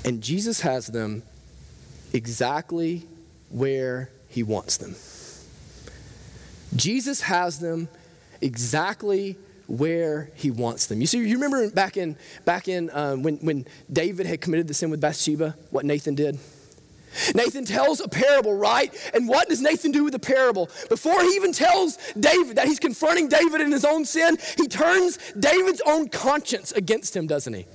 And 0.05 0.21
Jesus 0.21 0.61
has 0.61 0.87
them 0.87 1.23
exactly 2.11 3.07
where 3.49 4.09
he 4.27 4.43
wants 4.43 4.77
them. 4.77 4.95
Jesus 6.75 7.21
has 7.21 7.59
them 7.59 7.87
exactly 8.41 9.37
where 9.67 10.29
he 10.35 10.51
wants 10.51 10.87
them. 10.87 10.99
You 10.99 11.07
see, 11.07 11.19
you 11.19 11.35
remember 11.35 11.69
back 11.69 11.97
in 11.97 12.17
back 12.45 12.67
in 12.67 12.89
um, 12.93 13.23
when 13.23 13.37
when 13.37 13.65
David 13.91 14.25
had 14.25 14.41
committed 14.41 14.67
the 14.67 14.73
sin 14.73 14.89
with 14.89 14.99
Bathsheba, 14.99 15.55
what 15.69 15.85
Nathan 15.85 16.15
did. 16.15 16.39
Nathan 17.35 17.63
tells 17.63 17.99
a 17.99 18.07
parable, 18.07 18.55
right? 18.55 18.91
And 19.13 19.27
what 19.27 19.47
does 19.47 19.61
Nathan 19.61 19.91
do 19.91 20.03
with 20.03 20.13
the 20.13 20.19
parable? 20.19 20.69
Before 20.89 21.21
he 21.21 21.35
even 21.35 21.51
tells 21.51 21.97
David 22.19 22.55
that 22.57 22.67
he's 22.67 22.79
confronting 22.79 23.27
David 23.27 23.61
in 23.61 23.71
his 23.71 23.85
own 23.85 24.03
sin, 24.03 24.37
he 24.57 24.67
turns 24.67 25.19
David's 25.39 25.81
own 25.85 26.09
conscience 26.09 26.71
against 26.71 27.15
him, 27.15 27.27
doesn't 27.27 27.53
he? 27.53 27.67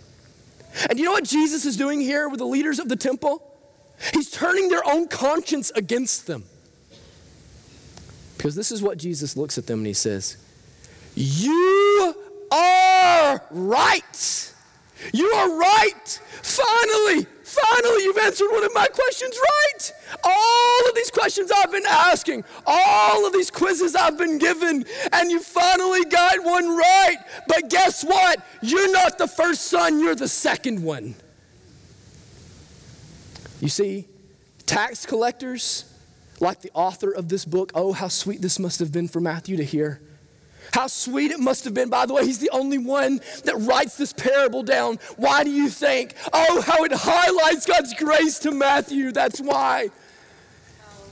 And 0.88 0.98
you 0.98 1.04
know 1.04 1.12
what 1.12 1.24
Jesus 1.24 1.64
is 1.64 1.76
doing 1.76 2.00
here 2.00 2.28
with 2.28 2.38
the 2.38 2.46
leaders 2.46 2.78
of 2.78 2.88
the 2.88 2.96
temple? 2.96 3.42
He's 4.12 4.31
turning 4.31 4.68
their 4.68 4.87
own 4.87 5.09
conscience 5.09 5.70
against 5.74 6.26
them. 6.26 6.44
Because 8.37 8.54
this 8.54 8.70
is 8.70 8.81
what 8.81 8.98
Jesus 8.98 9.37
looks 9.37 9.59
at 9.59 9.66
them 9.66 9.81
and 9.81 9.87
he 9.87 9.92
says, 9.92 10.37
You 11.14 12.14
are 12.52 13.42
right. 13.50 14.54
You 15.12 15.26
are 15.26 15.59
right. 15.59 16.20
Finally, 16.42 17.26
finally, 17.48 18.04
you've 18.04 18.18
answered 18.18 18.50
one 18.50 18.64
of 18.64 18.72
my 18.74 18.87
questions 18.87 19.37
right. 19.37 19.92
All 20.24 20.88
of 20.88 20.94
these 20.94 21.11
questions 21.11 21.50
I've 21.50 21.72
been 21.72 21.87
asking, 21.87 22.44
all 22.66 23.26
of 23.26 23.32
these 23.32 23.50
quizzes 23.50 23.94
I've 23.94 24.18
been 24.18 24.38
given, 24.38 24.84
and 25.12 25.30
you 25.30 25.40
finally 25.40 26.04
got 26.04 26.44
one 26.44 26.76
right. 26.76 27.16
But 27.46 27.70
guess 27.70 28.04
what? 28.04 28.44
You're 28.62 28.92
not 28.92 29.18
the 29.18 29.28
first 29.28 29.62
son, 29.62 30.00
you're 30.00 30.14
the 30.14 30.28
second 30.28 30.82
one. 30.82 31.14
You 33.61 33.68
see, 33.68 34.06
tax 34.66 35.04
collectors, 35.06 35.84
like 36.40 36.61
the 36.61 36.70
author 36.74 37.11
of 37.11 37.28
this 37.28 37.44
book, 37.44 37.72
oh, 37.74 37.92
how 37.92 38.08
sweet 38.08 38.40
this 38.40 38.58
must 38.58 38.78
have 38.78 38.92
been 38.92 39.08
for 39.08 39.20
Matthew 39.20 39.56
to 39.56 39.64
hear. 39.64 40.00
How 40.72 40.87
sweet 40.87 41.31
it 41.31 41.40
must 41.40 41.64
have 41.64 41.74
been. 41.74 41.88
By 41.88 42.07
the 42.07 42.14
way, 42.14 42.24
he's 42.24 42.38
the 42.38 42.50
only 42.50 42.78
one 42.78 43.20
that 43.44 43.57
writes 43.59 43.96
this 43.96 44.12
parable 44.12 44.62
down. 44.62 44.98
Why 45.16 45.44
do 45.44 45.50
you 45.50 45.68
think? 45.68 46.14
Oh, 46.33 46.61
how 46.61 46.85
it 46.85 46.92
highlights 46.92 47.66
God's 47.66 47.94
grace 47.94 48.38
to 48.40 48.50
Matthew. 48.50 49.12
That's 49.12 49.40
why. 49.40 49.85
Um, 49.85 51.11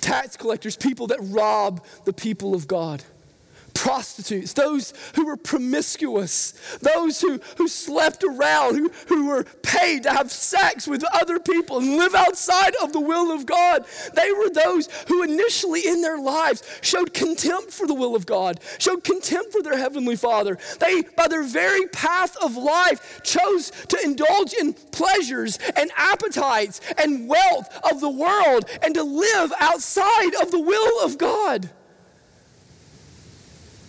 Tax 0.00 0.36
collectors, 0.36 0.76
people 0.76 1.06
that 1.08 1.18
rob 1.20 1.84
the 2.04 2.12
people 2.12 2.54
of 2.54 2.68
God 2.68 3.02
prostitutes, 3.84 4.54
those 4.54 4.94
who 5.14 5.26
were 5.26 5.36
promiscuous, 5.36 6.54
those 6.80 7.20
who, 7.20 7.38
who 7.58 7.68
slept 7.68 8.24
around, 8.24 8.76
who, 8.76 8.90
who 9.08 9.26
were 9.26 9.44
paid 9.62 10.04
to 10.04 10.10
have 10.10 10.32
sex 10.32 10.88
with 10.88 11.04
other 11.12 11.38
people 11.38 11.76
and 11.76 11.98
live 11.98 12.14
outside 12.14 12.74
of 12.82 12.94
the 12.94 13.00
will 13.00 13.30
of 13.30 13.44
God. 13.44 13.84
They 14.14 14.32
were 14.32 14.48
those 14.48 14.88
who 15.08 15.22
initially 15.22 15.86
in 15.86 16.00
their 16.00 16.18
lives 16.18 16.62
showed 16.80 17.12
contempt 17.12 17.72
for 17.72 17.86
the 17.86 17.92
will 17.92 18.16
of 18.16 18.24
God, 18.24 18.58
showed 18.78 19.04
contempt 19.04 19.52
for 19.52 19.62
their 19.62 19.76
Heavenly 19.76 20.16
Father. 20.16 20.56
They, 20.80 21.02
by 21.02 21.28
their 21.28 21.44
very 21.44 21.86
path 21.88 22.38
of 22.42 22.56
life, 22.56 23.20
chose 23.22 23.70
to 23.88 23.98
indulge 24.02 24.54
in 24.54 24.72
pleasures 24.92 25.58
and 25.76 25.90
appetites 25.94 26.80
and 26.96 27.28
wealth 27.28 27.68
of 27.92 28.00
the 28.00 28.08
world 28.08 28.64
and 28.82 28.94
to 28.94 29.02
live 29.02 29.52
outside 29.60 30.34
of 30.40 30.50
the 30.50 30.60
will 30.60 31.04
of 31.04 31.18
God. 31.18 31.68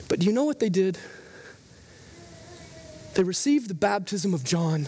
But 0.08 0.20
do 0.20 0.26
you 0.26 0.34
know 0.34 0.46
what 0.46 0.60
they 0.60 0.70
did? 0.70 0.98
They 3.16 3.24
received 3.24 3.70
the 3.70 3.76
baptism 3.76 4.34
of 4.34 4.44
John. 4.44 4.88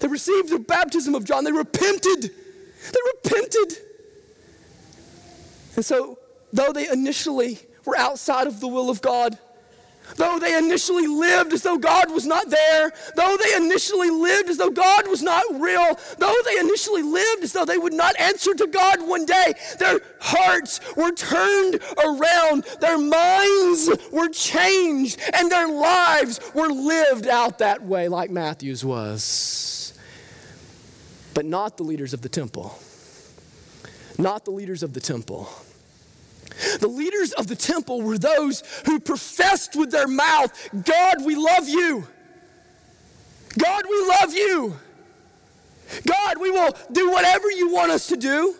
They 0.00 0.08
received 0.08 0.50
the 0.50 0.58
baptism 0.58 1.14
of 1.14 1.24
John. 1.24 1.44
They 1.44 1.52
repented. 1.52 2.22
They 2.22 3.00
repented. 3.14 3.78
And 5.76 5.84
so, 5.84 6.18
though 6.52 6.72
they 6.72 6.88
initially 6.88 7.60
were 7.84 7.96
outside 7.96 8.46
of 8.46 8.60
the 8.60 8.68
will 8.68 8.90
of 8.90 9.00
God, 9.00 9.38
Though 10.16 10.38
they 10.38 10.56
initially 10.56 11.06
lived 11.06 11.52
as 11.52 11.62
though 11.62 11.78
God 11.78 12.10
was 12.10 12.26
not 12.26 12.48
there, 12.50 12.92
though 13.16 13.36
they 13.36 13.56
initially 13.56 14.10
lived 14.10 14.48
as 14.48 14.58
though 14.58 14.70
God 14.70 15.08
was 15.08 15.22
not 15.22 15.44
real, 15.52 15.98
though 16.18 16.36
they 16.44 16.58
initially 16.58 17.02
lived 17.02 17.44
as 17.44 17.52
though 17.52 17.64
they 17.64 17.78
would 17.78 17.92
not 17.92 18.18
answer 18.18 18.54
to 18.54 18.66
God 18.66 19.06
one 19.06 19.26
day, 19.26 19.54
their 19.78 20.00
hearts 20.20 20.80
were 20.96 21.12
turned 21.12 21.80
around, 22.04 22.64
their 22.80 22.98
minds 22.98 23.90
were 24.10 24.28
changed, 24.28 25.20
and 25.34 25.50
their 25.50 25.68
lives 25.68 26.40
were 26.54 26.68
lived 26.68 27.26
out 27.26 27.58
that 27.58 27.82
way, 27.82 28.08
like 28.08 28.30
Matthew's 28.30 28.84
was. 28.84 29.94
But 31.34 31.46
not 31.46 31.76
the 31.76 31.84
leaders 31.84 32.12
of 32.12 32.20
the 32.20 32.28
temple. 32.28 32.78
Not 34.18 34.44
the 34.44 34.50
leaders 34.50 34.82
of 34.82 34.92
the 34.92 35.00
temple. 35.00 35.48
The 36.80 36.88
leaders 36.88 37.32
of 37.32 37.46
the 37.46 37.56
temple 37.56 38.02
were 38.02 38.18
those 38.18 38.62
who 38.86 39.00
professed 39.00 39.76
with 39.76 39.90
their 39.90 40.08
mouth, 40.08 40.52
God, 40.84 41.24
we 41.24 41.34
love 41.34 41.68
you. 41.68 42.06
God, 43.58 43.84
we 43.88 44.06
love 44.08 44.34
you. 44.34 44.76
God, 46.06 46.38
we 46.40 46.50
will 46.50 46.70
do 46.90 47.10
whatever 47.10 47.50
you 47.50 47.72
want 47.72 47.90
us 47.90 48.06
to 48.08 48.16
do. 48.16 48.54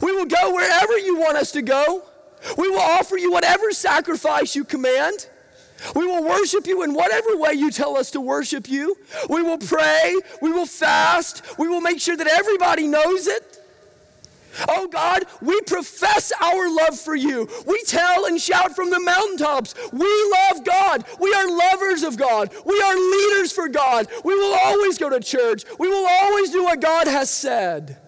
We 0.00 0.12
will 0.12 0.26
go 0.26 0.54
wherever 0.54 0.96
you 0.98 1.18
want 1.18 1.36
us 1.36 1.52
to 1.52 1.62
go. 1.62 2.04
We 2.56 2.68
will 2.68 2.80
offer 2.80 3.16
you 3.16 3.32
whatever 3.32 3.70
sacrifice 3.72 4.54
you 4.54 4.64
command. 4.64 5.28
We 5.96 6.06
will 6.06 6.22
worship 6.22 6.66
you 6.66 6.82
in 6.82 6.94
whatever 6.94 7.36
way 7.36 7.54
you 7.54 7.70
tell 7.70 7.96
us 7.96 8.12
to 8.12 8.20
worship 8.20 8.68
you. 8.68 8.96
We 9.28 9.42
will 9.42 9.58
pray. 9.58 10.14
We 10.40 10.52
will 10.52 10.66
fast. 10.66 11.58
We 11.58 11.68
will 11.68 11.80
make 11.80 12.00
sure 12.00 12.16
that 12.16 12.26
everybody 12.26 12.86
knows 12.86 13.26
it. 13.26 13.51
Oh 14.68 14.88
God, 14.88 15.24
we 15.40 15.60
profess 15.62 16.32
our 16.40 16.74
love 16.74 16.98
for 16.98 17.14
you. 17.14 17.48
We 17.66 17.82
tell 17.84 18.26
and 18.26 18.40
shout 18.40 18.76
from 18.76 18.90
the 18.90 19.00
mountaintops. 19.00 19.74
We 19.92 20.32
love 20.50 20.64
God. 20.64 21.04
We 21.20 21.32
are 21.32 21.48
lovers 21.48 22.02
of 22.02 22.16
God. 22.16 22.52
We 22.64 22.80
are 22.80 22.94
leaders 22.94 23.52
for 23.52 23.68
God. 23.68 24.08
We 24.24 24.34
will 24.34 24.54
always 24.54 24.98
go 24.98 25.10
to 25.10 25.20
church. 25.20 25.64
We 25.78 25.88
will 25.88 26.06
always 26.06 26.50
do 26.50 26.64
what 26.64 26.80
God 26.80 27.06
has 27.06 27.30
said. 27.30 27.98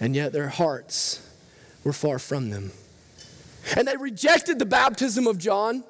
And 0.00 0.16
yet 0.16 0.32
their 0.32 0.48
hearts 0.48 1.24
were 1.84 1.92
far 1.92 2.18
from 2.18 2.50
them. 2.50 2.72
And 3.76 3.86
they 3.86 3.96
rejected 3.96 4.58
the 4.58 4.66
baptism 4.66 5.26
of 5.28 5.38
John, 5.38 5.84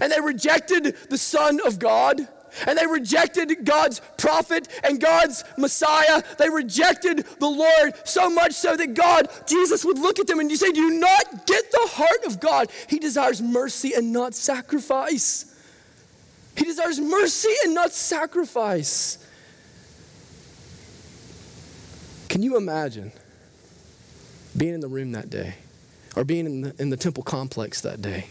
and 0.00 0.12
they 0.12 0.20
rejected 0.20 0.96
the 1.08 1.16
Son 1.16 1.60
of 1.64 1.78
God. 1.78 2.28
And 2.66 2.78
they 2.78 2.86
rejected 2.86 3.64
God's 3.64 4.00
prophet 4.18 4.68
and 4.82 5.00
God's 5.00 5.44
Messiah. 5.58 6.22
They 6.38 6.48
rejected 6.48 7.26
the 7.38 7.48
Lord 7.48 7.94
so 8.04 8.30
much 8.30 8.52
so 8.52 8.76
that 8.76 8.94
God, 8.94 9.28
Jesus, 9.46 9.84
would 9.84 9.98
look 9.98 10.18
at 10.18 10.26
them 10.26 10.40
and 10.40 10.50
you 10.50 10.56
say, 10.56 10.72
Do 10.72 10.80
you 10.80 10.98
not 10.98 11.46
get 11.46 11.70
the 11.70 11.88
heart 11.92 12.24
of 12.26 12.40
God? 12.40 12.70
He 12.88 12.98
desires 12.98 13.42
mercy 13.42 13.94
and 13.94 14.12
not 14.12 14.34
sacrifice. 14.34 15.50
He 16.56 16.64
desires 16.64 17.00
mercy 17.00 17.52
and 17.64 17.74
not 17.74 17.92
sacrifice. 17.92 19.18
Can 22.28 22.42
you 22.42 22.56
imagine 22.56 23.12
being 24.56 24.74
in 24.74 24.80
the 24.80 24.88
room 24.88 25.12
that 25.12 25.30
day 25.30 25.54
or 26.16 26.24
being 26.24 26.46
in 26.46 26.60
the, 26.62 26.74
in 26.78 26.90
the 26.90 26.96
temple 26.96 27.22
complex 27.22 27.80
that 27.82 28.02
day? 28.02 28.26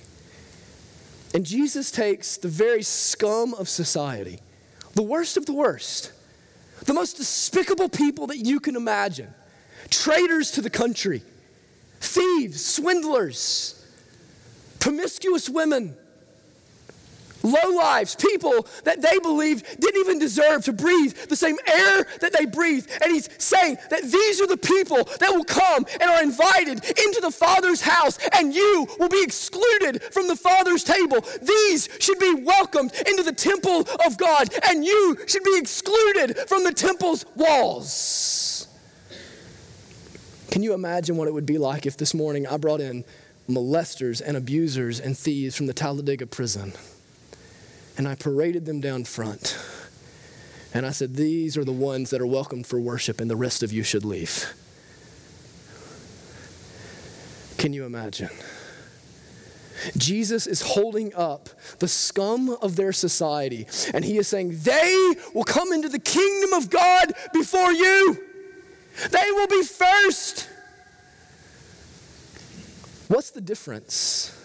And 1.33 1.45
Jesus 1.45 1.89
takes 1.89 2.37
the 2.37 2.47
very 2.47 2.83
scum 2.83 3.53
of 3.55 3.67
society, 3.67 4.39
the 4.93 5.01
worst 5.01 5.35
of 5.35 5.45
the 5.45 5.53
worst, 5.53 6.11
the 6.85 6.93
most 6.93 7.17
despicable 7.17 7.89
people 7.89 8.27
that 8.27 8.37
you 8.37 8.59
can 8.59 8.75
imagine, 8.75 9.33
traitors 9.89 10.51
to 10.51 10.61
the 10.61 10.69
country, 10.69 11.23
thieves, 11.99 12.63
swindlers, 12.63 13.83
promiscuous 14.79 15.49
women, 15.49 15.95
low 17.43 17.69
lives, 17.75 18.15
people 18.15 18.67
that 18.83 19.01
they 19.01 19.19
believed 19.19 19.79
didn't 19.79 19.99
even 19.99 20.19
deserve 20.19 20.63
to 20.65 20.73
breathe 20.73 21.13
the 21.29 21.35
same 21.35 21.57
air 21.67 22.05
that 22.21 22.33
they 22.37 22.45
breathe. 22.45 22.87
And 23.01 23.11
he's 23.11 23.29
saying 23.37 23.77
that 23.89 24.03
these 24.03 24.41
are 24.41 24.47
the 24.47 24.57
people 24.57 25.03
that 25.19 25.29
will 25.31 25.43
come 25.43 25.85
and 25.99 26.09
are 26.09 26.23
invited 26.23 26.83
into 26.85 27.19
the 27.21 27.31
Father's 27.31 27.81
house, 27.81 28.17
and 28.33 28.53
you 28.53 28.87
will 28.99 29.09
be 29.09 29.21
excluded 29.21 30.01
from 30.11 30.27
the 30.27 30.35
Father's 30.35 30.83
table. 30.83 31.25
These 31.41 31.89
should 31.99 32.19
be 32.19 32.33
welcomed 32.33 32.93
into 33.05 33.23
the 33.23 33.33
temple 33.33 33.81
of 34.05 34.17
God, 34.17 34.49
and 34.63 34.83
you 34.83 35.17
should 35.27 35.43
be 35.43 35.57
excluded 35.57 36.37
from 36.47 36.63
the 36.63 36.73
temple's 36.73 37.25
walls. 37.35 38.67
Can 40.51 40.61
you 40.61 40.73
imagine 40.73 41.17
what 41.17 41.27
it 41.27 41.33
would 41.33 41.47
be 41.47 41.57
like 41.57 41.85
if 41.85 41.97
this 41.97 42.13
morning 42.13 42.45
I 42.45 42.57
brought 42.57 42.79
in 42.79 43.03
molesters 43.49 44.21
and 44.23 44.37
abusers 44.37 44.99
and 44.99 45.17
thieves 45.17 45.55
from 45.55 45.65
the 45.65 45.73
Talladega 45.73 46.27
prison? 46.27 46.73
And 47.97 48.07
I 48.07 48.15
paraded 48.15 48.65
them 48.65 48.81
down 48.81 49.03
front. 49.03 49.57
And 50.73 50.85
I 50.85 50.91
said, 50.91 51.15
These 51.15 51.57
are 51.57 51.63
the 51.63 51.71
ones 51.71 52.09
that 52.09 52.21
are 52.21 52.25
welcome 52.25 52.63
for 52.63 52.79
worship, 52.79 53.21
and 53.21 53.29
the 53.29 53.35
rest 53.35 53.61
of 53.63 53.71
you 53.71 53.83
should 53.83 54.03
leave. 54.03 54.53
Can 57.57 57.73
you 57.73 57.85
imagine? 57.85 58.29
Jesus 59.97 60.47
is 60.47 60.61
holding 60.61 61.13
up 61.13 61.49
the 61.79 61.87
scum 61.87 62.49
of 62.61 62.75
their 62.75 62.91
society, 62.91 63.67
and 63.93 64.03
he 64.03 64.17
is 64.17 64.27
saying, 64.27 64.59
They 64.63 65.13
will 65.33 65.43
come 65.43 65.71
into 65.71 65.89
the 65.89 65.99
kingdom 65.99 66.53
of 66.53 66.69
God 66.69 67.13
before 67.33 67.71
you. 67.71 68.17
They 69.09 69.31
will 69.31 69.47
be 69.47 69.63
first. 69.63 70.49
What's 73.07 73.31
the 73.31 73.41
difference? 73.41 74.37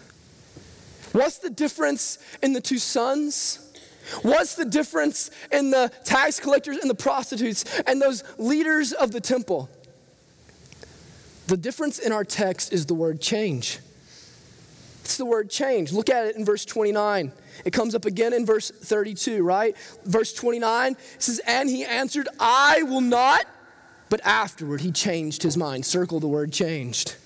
What's 1.13 1.39
the 1.39 1.51
difference 1.51 2.19
in 2.43 2.53
the 2.53 2.61
two 2.61 2.79
sons? 2.79 3.65
What's 4.23 4.55
the 4.55 4.65
difference 4.65 5.31
in 5.53 5.71
the 5.71 5.93
tax 6.05 6.41
collectors 6.41 6.79
and 6.79 6.89
the 6.89 6.95
prostitutes 6.95 7.65
and 7.87 8.01
those 8.01 8.25
leaders 8.39 8.93
of 8.93 9.13
the 9.13 9.21
temple? 9.21 9.69
The 11.47 11.57
difference 11.57 11.99
in 11.99 12.13
our 12.13 12.25
text 12.25 12.73
is 12.73 12.87
the 12.87 12.95
word 12.95 13.21
change. 13.21 13.79
It's 15.03 15.17
the 15.17 15.25
word 15.25 15.49
change. 15.49 15.93
Look 15.93 16.11
at 16.11 16.27
it 16.27 16.37
in 16.37 16.45
verse 16.45 16.67
29. 16.67 17.33
It 17.65 17.73
comes 17.73 17.95
up 17.95 18.05
again 18.05 18.35
in 18.35 18.45
verse 18.45 18.71
32, 18.71 19.43
right? 19.43 19.75
Verse 20.05 20.35
29 20.35 20.97
says, 21.19 21.41
And 21.47 21.69
he 21.69 21.85
answered, 21.85 22.29
I 22.39 22.83
will 22.83 23.01
not. 23.01 23.47
But 24.11 24.21
afterward, 24.25 24.83
he 24.83 24.93
changed 24.93 25.43
his 25.43 25.57
mind. 25.57 25.87
Circle 25.87 26.21
the 26.21 26.29
word 26.29 26.53
changed. 26.53 27.17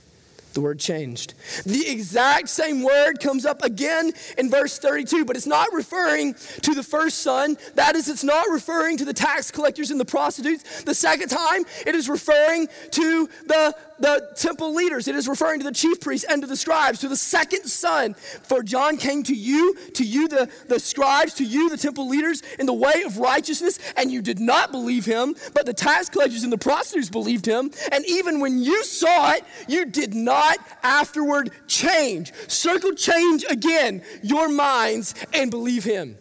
The 0.52 0.60
word 0.60 0.78
changed. 0.78 1.34
The 1.64 1.88
exact 1.88 2.48
same 2.48 2.82
word 2.82 3.20
comes 3.20 3.46
up 3.46 3.62
again 3.62 4.12
in 4.38 4.50
verse 4.50 4.78
32, 4.78 5.24
but 5.24 5.36
it's 5.36 5.46
not 5.46 5.72
referring 5.72 6.34
to 6.62 6.74
the 6.74 6.82
first 6.82 7.18
son. 7.18 7.56
That 7.74 7.96
is, 7.96 8.08
it's 8.08 8.24
not 8.24 8.48
referring 8.50 8.98
to 8.98 9.04
the 9.04 9.14
tax 9.14 9.50
collectors 9.50 9.90
and 9.90 9.98
the 9.98 10.04
prostitutes. 10.04 10.82
The 10.82 10.94
second 10.94 11.28
time, 11.28 11.64
it 11.86 11.94
is 11.94 12.08
referring 12.08 12.68
to 12.92 13.28
the 13.46 13.74
the 14.02 14.28
temple 14.34 14.74
leaders. 14.74 15.06
It 15.06 15.14
is 15.14 15.28
referring 15.28 15.60
to 15.60 15.64
the 15.64 15.72
chief 15.72 16.00
priests 16.00 16.26
and 16.28 16.42
to 16.42 16.48
the 16.48 16.56
scribes, 16.56 16.98
to 17.00 17.08
the 17.08 17.16
second 17.16 17.66
son. 17.66 18.14
For 18.14 18.62
John 18.62 18.96
came 18.96 19.22
to 19.22 19.34
you, 19.34 19.76
to 19.94 20.04
you, 20.04 20.26
the, 20.26 20.50
the 20.66 20.80
scribes, 20.80 21.34
to 21.34 21.44
you, 21.44 21.70
the 21.70 21.76
temple 21.76 22.08
leaders, 22.08 22.42
in 22.58 22.66
the 22.66 22.72
way 22.72 23.04
of 23.06 23.18
righteousness, 23.18 23.78
and 23.96 24.10
you 24.10 24.20
did 24.20 24.40
not 24.40 24.72
believe 24.72 25.06
him, 25.06 25.36
but 25.54 25.66
the 25.66 25.72
tax 25.72 26.08
collectors 26.08 26.42
and 26.42 26.52
the 26.52 26.58
prostitutes 26.58 27.10
believed 27.10 27.46
him. 27.46 27.70
And 27.92 28.04
even 28.08 28.40
when 28.40 28.58
you 28.58 28.82
saw 28.82 29.32
it, 29.32 29.44
you 29.68 29.86
did 29.86 30.14
not 30.14 30.41
afterward 30.83 31.50
change. 31.66 32.33
Circle 32.48 32.94
change 32.94 33.44
again 33.48 34.02
your 34.22 34.48
minds 34.48 35.14
and 35.33 35.50
believe 35.50 35.85
him. 35.85 36.16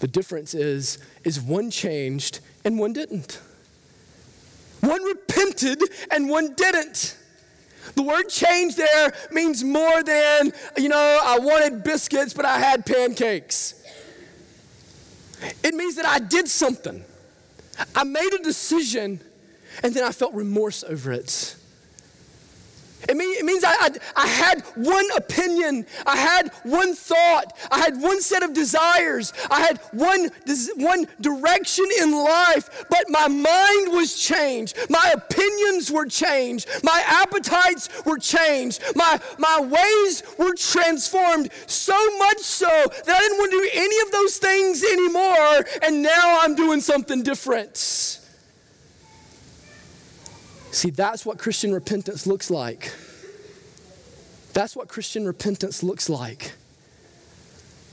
The 0.00 0.08
difference 0.08 0.54
is, 0.54 0.98
is 1.24 1.40
one 1.40 1.70
changed 1.70 2.40
and 2.64 2.78
one 2.78 2.92
didn't. 2.92 3.40
One 4.80 5.02
repented 5.02 5.82
and 6.10 6.28
one 6.28 6.54
didn't. 6.54 7.16
The 7.94 8.02
word 8.02 8.28
change 8.28 8.76
there 8.76 9.12
means 9.30 9.62
more 9.62 10.02
than, 10.02 10.52
you 10.76 10.88
know, 10.88 11.20
I 11.22 11.38
wanted 11.38 11.84
biscuits, 11.84 12.34
but 12.34 12.44
I 12.44 12.58
had 12.58 12.84
pancakes. 12.84 13.82
It 15.62 15.74
means 15.74 15.96
that 15.96 16.06
I 16.06 16.18
did 16.18 16.48
something. 16.48 17.04
I 17.94 18.04
made 18.04 18.32
a 18.34 18.42
decision 18.42 19.20
and 19.82 19.94
then 19.94 20.04
I 20.04 20.12
felt 20.12 20.34
remorse 20.34 20.84
over 20.84 21.12
it. 21.12 21.56
It, 23.08 23.16
mean, 23.16 23.36
it 23.38 23.44
means 23.44 23.64
I, 23.64 23.72
I, 23.72 23.90
I, 24.16 24.26
had 24.26 24.60
one 24.74 25.06
opinion. 25.16 25.86
I 26.06 26.16
had 26.16 26.50
one 26.62 26.94
thought. 26.94 27.56
I 27.70 27.78
had 27.78 28.00
one 28.00 28.20
set 28.20 28.42
of 28.42 28.52
desires. 28.52 29.32
I 29.50 29.60
had 29.60 29.78
one, 29.92 30.30
one 30.76 31.06
direction 31.20 31.86
in 32.00 32.12
life, 32.12 32.84
but 32.88 33.04
my 33.08 33.28
mind 33.28 33.92
was 33.92 34.18
changed. 34.18 34.78
My 34.88 35.12
opinions 35.14 35.90
were 35.90 36.06
changed. 36.06 36.68
My 36.82 37.02
appetites 37.06 37.88
were 38.04 38.18
changed. 38.18 38.82
My, 38.94 39.20
my 39.38 39.60
ways 39.60 40.22
were 40.38 40.54
transformed 40.54 41.50
so 41.66 42.18
much 42.18 42.40
so 42.40 42.66
that 42.66 43.08
I 43.08 43.18
didn't 43.20 43.38
want 43.38 43.50
to 43.52 43.58
do 43.58 43.70
any 43.74 44.00
of 44.00 44.12
those 44.12 44.38
things 44.38 44.82
anymore, 44.82 45.64
and 45.82 46.02
now 46.02 46.40
I'm 46.42 46.54
doing 46.54 46.80
something 46.80 47.22
different. 47.22 48.23
See, 50.74 50.90
that's 50.90 51.24
what 51.24 51.38
Christian 51.38 51.72
repentance 51.72 52.26
looks 52.26 52.50
like. 52.50 52.92
That's 54.54 54.74
what 54.74 54.88
Christian 54.88 55.24
repentance 55.24 55.84
looks 55.84 56.08
like. 56.08 56.52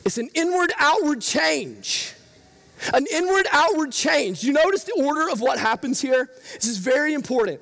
It's 0.04 0.18
an 0.18 0.30
inward 0.34 0.74
outward 0.80 1.22
change. 1.22 2.16
An 2.92 3.06
inward 3.12 3.46
outward 3.52 3.92
change. 3.92 4.44
You 4.44 4.54
notice 4.54 4.84
the 4.84 4.94
order 4.94 5.30
of 5.30 5.42
what 5.42 5.60
happens 5.60 6.02
here? 6.02 6.28
This 6.56 6.66
is 6.66 6.80
very 6.80 7.14
important. 7.14 7.62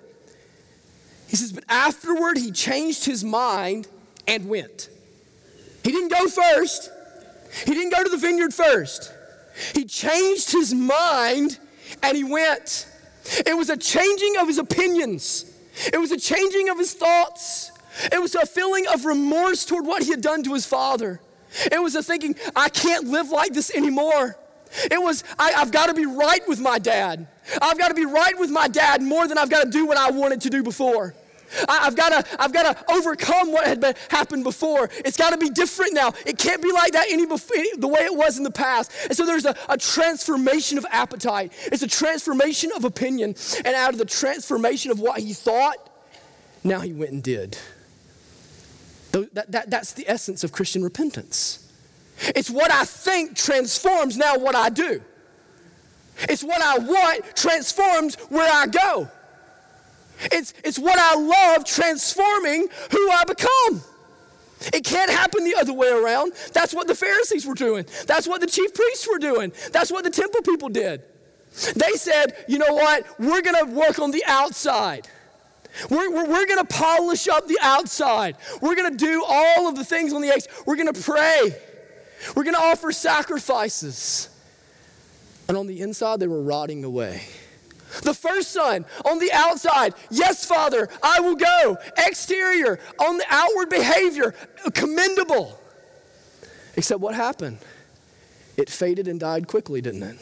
He 1.27 1.35
says, 1.35 1.51
But 1.51 1.65
afterward 1.67 2.37
he 2.37 2.51
changed 2.51 3.03
his 3.03 3.21
mind 3.21 3.89
and 4.25 4.47
went. 4.47 4.89
He 5.83 5.91
didn't 5.91 6.13
go 6.13 6.29
first, 6.29 6.89
he 7.65 7.73
didn't 7.73 7.91
go 7.91 8.05
to 8.05 8.09
the 8.09 8.17
vineyard 8.17 8.53
first. 8.53 9.13
He 9.75 9.83
changed 9.83 10.53
his 10.53 10.73
mind 10.73 11.59
and 12.01 12.15
he 12.15 12.23
went. 12.23 12.88
It 13.45 13.55
was 13.55 13.69
a 13.69 13.77
changing 13.77 14.37
of 14.37 14.47
his 14.47 14.57
opinions, 14.57 15.45
it 15.93 15.97
was 15.97 16.11
a 16.11 16.17
changing 16.17 16.69
of 16.69 16.77
his 16.77 16.93
thoughts, 16.93 17.71
it 18.11 18.21
was 18.21 18.35
a 18.35 18.45
feeling 18.45 18.87
of 18.87 19.05
remorse 19.05 19.65
toward 19.65 19.85
what 19.85 20.03
he 20.03 20.09
had 20.09 20.21
done 20.21 20.43
to 20.43 20.53
his 20.53 20.65
father. 20.65 21.19
It 21.71 21.81
was 21.81 21.95
a 21.95 22.03
thinking, 22.03 22.35
I 22.55 22.69
can't 22.69 23.07
live 23.07 23.29
like 23.29 23.53
this 23.53 23.73
anymore. 23.75 24.37
It 24.91 25.01
was, 25.01 25.23
I, 25.39 25.51
have 25.51 25.71
got 25.71 25.87
to 25.87 25.95
be 25.95 26.05
right 26.05 26.47
with 26.47 26.59
my 26.59 26.77
dad. 26.77 27.27
I've 27.59 27.77
got 27.79 27.87
to 27.87 27.95
be 27.95 28.05
right 28.05 28.37
with 28.37 28.51
my 28.51 28.67
dad 28.67 29.01
more 29.01 29.27
than 29.27 29.37
I've 29.37 29.49
got 29.49 29.63
to 29.63 29.69
do 29.69 29.87
what 29.87 29.97
I 29.97 30.11
wanted 30.11 30.41
to 30.41 30.49
do 30.49 30.61
before. 30.61 31.15
I, 31.67 31.85
have 31.85 31.95
got 31.95 32.09
to, 32.09 32.41
I've 32.41 32.53
got 32.53 32.75
to 32.75 32.93
overcome 32.93 33.51
what 33.51 33.65
had 33.65 33.79
been, 33.79 33.95
happened 34.09 34.43
before. 34.43 34.89
It's 35.05 35.17
got 35.17 35.31
to 35.31 35.37
be 35.37 35.49
different 35.49 35.93
now. 35.93 36.13
It 36.25 36.37
can't 36.37 36.61
be 36.61 36.71
like 36.71 36.93
that 36.93 37.07
any, 37.09 37.23
any 37.23 37.77
the 37.77 37.87
way 37.87 38.01
it 38.01 38.15
was 38.15 38.37
in 38.37 38.43
the 38.43 38.51
past. 38.51 38.91
And 39.05 39.15
so 39.15 39.25
there's 39.25 39.45
a, 39.45 39.55
a 39.67 39.77
transformation 39.77 40.77
of 40.77 40.85
appetite. 40.91 41.53
It's 41.71 41.83
a 41.83 41.87
transformation 41.87 42.71
of 42.75 42.85
opinion. 42.85 43.35
And 43.65 43.75
out 43.75 43.93
of 43.93 43.99
the 43.99 44.05
transformation 44.05 44.91
of 44.91 44.99
what 44.99 45.19
he 45.19 45.33
thought, 45.33 45.89
now 46.63 46.79
he 46.81 46.93
went 46.93 47.11
and 47.11 47.23
did. 47.23 47.57
That, 49.11 49.51
that, 49.51 49.69
that's 49.69 49.93
the 49.93 50.07
essence 50.07 50.43
of 50.43 50.51
Christian 50.51 50.83
repentance. 50.83 51.71
It's 52.35 52.49
what 52.49 52.71
I 52.71 52.85
think 52.85 53.35
transforms 53.35 54.17
now 54.17 54.37
what 54.37 54.55
I 54.55 54.69
do. 54.69 55.01
It's 56.27 56.43
what 56.43 56.61
I 56.61 56.79
want 56.79 57.35
transforms 57.35 58.15
where 58.29 58.49
I 58.51 58.67
go. 58.67 59.09
It's, 60.23 60.53
it's 60.63 60.79
what 60.79 60.97
I 60.99 61.15
love 61.15 61.65
transforming 61.65 62.67
who 62.91 63.11
I 63.11 63.23
become. 63.25 63.81
It 64.73 64.83
can't 64.83 65.09
happen 65.09 65.45
the 65.45 65.55
other 65.55 65.73
way 65.73 65.89
around. 65.89 66.33
That's 66.53 66.73
what 66.73 66.87
the 66.87 66.95
Pharisees 66.95 67.45
were 67.45 67.53
doing. 67.53 67.85
That's 68.07 68.27
what 68.27 68.41
the 68.41 68.47
chief 68.47 68.73
priests 68.73 69.07
were 69.09 69.19
doing. 69.19 69.53
That's 69.71 69.91
what 69.91 70.03
the 70.03 70.09
temple 70.09 70.41
people 70.41 70.69
did. 70.69 71.01
They 71.75 71.93
said, 71.93 72.35
you 72.47 72.57
know 72.57 72.73
what? 72.73 73.05
We're 73.19 73.41
going 73.41 73.65
to 73.65 73.73
work 73.73 73.99
on 73.99 74.11
the 74.11 74.23
outside. 74.27 75.07
We're, 75.89 76.11
we're, 76.11 76.27
we're 76.27 76.45
going 76.45 76.65
to 76.65 76.73
polish 76.73 77.27
up 77.27 77.47
the 77.47 77.57
outside. 77.61 78.35
We're 78.61 78.75
going 78.75 78.91
to 78.91 78.97
do 78.97 79.23
all 79.27 79.67
of 79.67 79.75
the 79.75 79.85
things 79.85 80.13
on 80.13 80.21
the 80.21 80.27
edge. 80.27 80.45
We're 80.65 80.75
going 80.75 80.93
to 80.93 81.01
pray. 81.01 81.55
We're 82.35 82.43
going 82.43 82.55
to 82.55 82.61
offer 82.61 82.91
sacrifices. 82.91 84.29
And 85.47 85.57
on 85.57 85.67
the 85.67 85.79
inside, 85.81 86.19
they 86.19 86.27
were 86.27 86.41
rotting 86.41 86.83
away. 86.83 87.23
The 88.03 88.13
first 88.13 88.51
son 88.51 88.85
on 89.05 89.19
the 89.19 89.31
outside, 89.31 89.93
yes, 90.09 90.45
Father, 90.45 90.89
I 91.01 91.19
will 91.19 91.35
go. 91.35 91.77
Exterior, 91.97 92.79
on 92.99 93.17
the 93.17 93.25
outward 93.29 93.69
behavior, 93.69 94.33
commendable. 94.73 95.59
Except 96.75 97.01
what 97.01 97.15
happened? 97.15 97.59
It 98.57 98.69
faded 98.69 99.07
and 99.07 99.19
died 99.19 99.47
quickly, 99.47 99.81
didn't 99.81 100.03
it? 100.03 100.17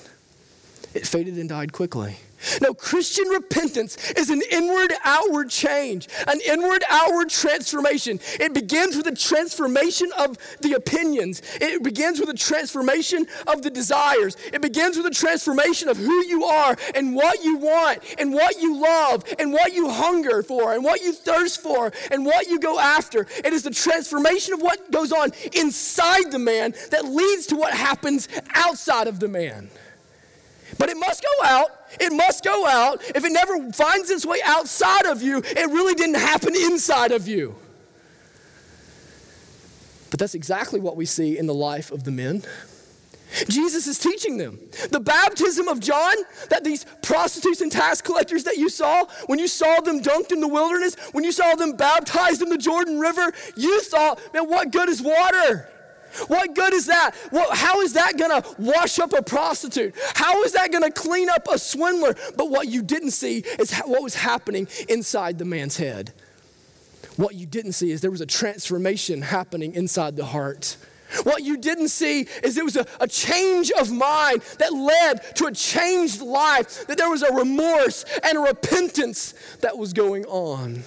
It 0.94 1.08
faded 1.08 1.36
and 1.38 1.50
died 1.50 1.74
quickly. 1.74 2.18
No, 2.62 2.74
Christian 2.74 3.28
repentance 3.28 4.12
is 4.12 4.30
an 4.30 4.42
inward 4.52 4.94
outward 5.04 5.50
change, 5.50 6.08
an 6.28 6.40
inward 6.48 6.84
outward 6.90 7.30
transformation. 7.30 8.20
It 8.40 8.54
begins 8.54 8.96
with 8.96 9.08
a 9.08 9.16
transformation 9.16 10.10
of 10.18 10.38
the 10.62 10.74
opinions, 10.74 11.42
it 11.56 11.84
begins 11.84 12.20
with 12.20 12.30
a 12.30 12.34
transformation 12.34 13.26
of 13.48 13.62
the 13.62 13.70
desires, 13.70 14.38
it 14.54 14.62
begins 14.62 14.98
with 14.98 15.06
a 15.06 15.12
transformation 15.12 15.90
of 15.90 15.98
who 15.98 16.26
you 16.26 16.44
are 16.46 16.78
and 16.96 17.16
what 17.16 17.44
you 17.44 17.58
want 17.58 18.00
and 18.20 18.34
what 18.34 18.62
you 18.62 18.80
love 18.80 19.24
and 19.40 19.52
what 19.52 19.74
you 19.74 19.90
hunger 19.90 20.44
for 20.44 20.74
and 20.74 20.84
what 20.84 21.02
you 21.02 21.14
thirst 21.14 21.62
for 21.62 21.92
and 22.12 22.26
what 22.26 22.48
you 22.48 22.60
go 22.60 22.80
after. 22.80 23.28
It 23.44 23.54
is 23.54 23.64
the 23.64 23.72
transformation 23.72 24.54
of 24.54 24.62
what 24.62 24.92
goes 24.92 25.12
on 25.12 25.32
inside 25.54 26.32
the 26.32 26.40
man 26.40 26.74
that 26.92 27.06
leads 27.06 27.48
to 27.48 27.56
what 27.56 27.74
happens 27.74 28.28
outside 28.54 29.08
of 29.08 29.20
the 29.20 29.28
man. 29.28 29.70
But 30.78 30.90
it 30.90 30.98
must 30.98 31.24
go 31.24 31.46
out. 31.46 31.70
It 32.00 32.12
must 32.12 32.44
go 32.44 32.66
out. 32.66 33.02
If 33.16 33.24
it 33.24 33.32
never 33.32 33.72
finds 33.72 34.10
its 34.10 34.26
way 34.26 34.40
outside 34.46 35.06
of 35.06 35.22
you, 35.22 35.40
it 35.40 35.70
really 35.70 35.96
didn't 35.96 36.16
happen 36.18 36.56
inside 36.56 37.12
of 37.12 37.28
you. 37.28 37.56
But 40.10 40.20
that's 40.20 40.36
exactly 40.36 40.80
what 40.80 40.96
we 40.96 41.06
see 41.06 41.38
in 41.38 41.48
the 41.48 41.54
life 41.54 41.92
of 41.92 42.04
the 42.04 42.12
men. 42.12 42.44
Jesus 43.50 43.88
is 43.88 44.00
teaching 44.00 44.38
them. 44.38 44.60
The 44.90 45.00
baptism 45.00 45.68
of 45.68 45.80
John, 45.80 46.14
that 46.50 46.64
these 46.64 46.86
prostitutes 47.02 47.62
and 47.62 47.72
tax 47.72 48.02
collectors 48.02 48.46
that 48.46 48.58
you 48.58 48.70
saw, 48.70 49.06
when 49.26 49.38
you 49.38 49.48
saw 49.48 49.82
them 49.82 50.02
dunked 50.02 50.32
in 50.32 50.40
the 50.40 50.48
wilderness, 50.48 50.96
when 51.12 51.24
you 51.24 51.32
saw 51.32 51.56
them 51.56 51.76
baptized 51.76 52.42
in 52.42 52.50
the 52.50 52.58
Jordan 52.58 53.00
River, 53.00 53.34
you 53.56 53.82
thought, 53.82 54.20
man, 54.34 54.48
what 54.48 54.72
good 54.72 54.88
is 54.88 55.02
water? 55.02 55.70
What 56.28 56.56
good 56.56 56.74
is 56.74 56.88
that? 56.88 57.12
How 57.52 57.82
is 57.82 57.94
that 57.94 58.18
going 58.18 58.42
to 58.42 58.56
wash 58.60 59.00
up 59.00 59.14
a 59.14 59.22
prostitute? 59.22 59.96
How 60.16 60.44
is 60.44 60.54
that 60.54 60.72
going 60.72 60.84
to 60.84 60.92
clean 60.92 61.30
up 61.30 61.48
a 61.52 61.58
swindler? 61.58 62.16
But 62.36 62.50
what 62.50 62.68
you 62.68 62.82
didn't 62.82 63.12
see 63.12 63.40
is 63.60 63.74
what 63.80 64.02
was 64.02 64.16
happening 64.16 64.68
inside 64.90 65.38
the 65.38 65.46
man's 65.46 65.78
head. 65.78 66.14
What 67.18 67.36
you 67.36 67.46
didn't 67.46 67.74
see 67.74 67.92
is 67.92 68.02
there 68.02 68.12
was 68.12 68.22
a 68.22 68.28
transformation 68.28 69.22
happening 69.22 69.74
inside 69.74 70.16
the 70.16 70.26
heart. 70.26 70.78
What 71.24 71.44
you 71.44 71.58
didn't 71.58 71.88
see 71.88 72.28
is 72.44 72.58
it 72.58 72.64
was 72.64 72.76
a, 72.76 72.86
a, 73.00 73.08
change 73.08 73.72
of 73.72 73.92
mind 73.92 74.42
that 74.60 74.74
led 74.74 75.36
to 75.38 75.46
a 75.46 75.52
changed 75.54 76.22
life, 76.22 76.86
that 76.88 76.98
there 76.98 77.10
was 77.10 77.24
a 77.24 77.34
remorse 77.34 78.04
and 78.24 78.38
a 78.38 78.42
repentance 78.42 79.34
that 79.62 79.78
was 79.78 79.94
going 79.94 80.26
on. 80.26 80.84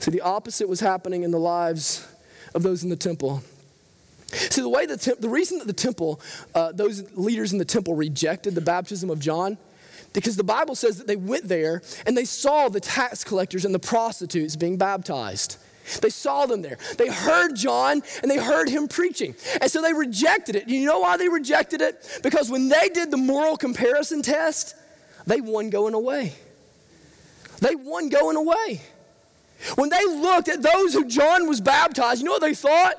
See, 0.00 0.10
the 0.10 0.22
opposite 0.22 0.68
was 0.68 0.80
happening 0.80 1.24
in 1.24 1.30
the 1.30 1.38
lives 1.38 2.06
of 2.54 2.62
those 2.62 2.82
in 2.82 2.88
the 2.88 2.96
temple. 2.96 3.42
See, 4.32 4.60
the 4.60 4.68
way 4.68 4.86
the, 4.86 4.96
temp- 4.96 5.20
the 5.20 5.28
reason 5.28 5.58
that 5.58 5.66
the 5.66 5.72
temple, 5.72 6.20
uh, 6.54 6.72
those 6.72 7.04
leaders 7.16 7.52
in 7.52 7.58
the 7.58 7.64
temple 7.64 7.94
rejected 7.94 8.54
the 8.54 8.60
baptism 8.60 9.08
of 9.10 9.20
John, 9.20 9.56
because 10.12 10.36
the 10.36 10.44
Bible 10.44 10.74
says 10.74 10.98
that 10.98 11.06
they 11.06 11.16
went 11.16 11.46
there 11.46 11.82
and 12.06 12.16
they 12.16 12.24
saw 12.24 12.68
the 12.68 12.80
tax 12.80 13.22
collectors 13.22 13.64
and 13.64 13.74
the 13.74 13.78
prostitutes 13.78 14.56
being 14.56 14.78
baptized. 14.78 15.58
They 16.00 16.10
saw 16.10 16.46
them 16.46 16.62
there. 16.62 16.78
They 16.98 17.08
heard 17.08 17.54
John 17.54 18.02
and 18.22 18.30
they 18.30 18.38
heard 18.38 18.68
him 18.68 18.88
preaching. 18.88 19.36
And 19.60 19.70
so 19.70 19.82
they 19.82 19.92
rejected 19.92 20.56
it. 20.56 20.68
You 20.68 20.86
know 20.86 21.00
why 21.00 21.16
they 21.16 21.28
rejected 21.28 21.80
it? 21.80 22.20
Because 22.22 22.50
when 22.50 22.68
they 22.68 22.88
did 22.88 23.10
the 23.10 23.16
moral 23.16 23.56
comparison 23.56 24.22
test, 24.22 24.74
they 25.26 25.40
won 25.40 25.70
going 25.70 25.94
away. 25.94 26.32
They 27.60 27.74
won 27.74 28.08
going 28.08 28.36
away. 28.36 28.80
When 29.76 29.88
they 29.88 30.04
looked 30.04 30.48
at 30.48 30.62
those 30.62 30.92
who 30.92 31.06
John 31.06 31.48
was 31.48 31.60
baptized, 31.60 32.20
you 32.20 32.26
know 32.26 32.32
what 32.32 32.42
they 32.42 32.54
thought? 32.54 32.94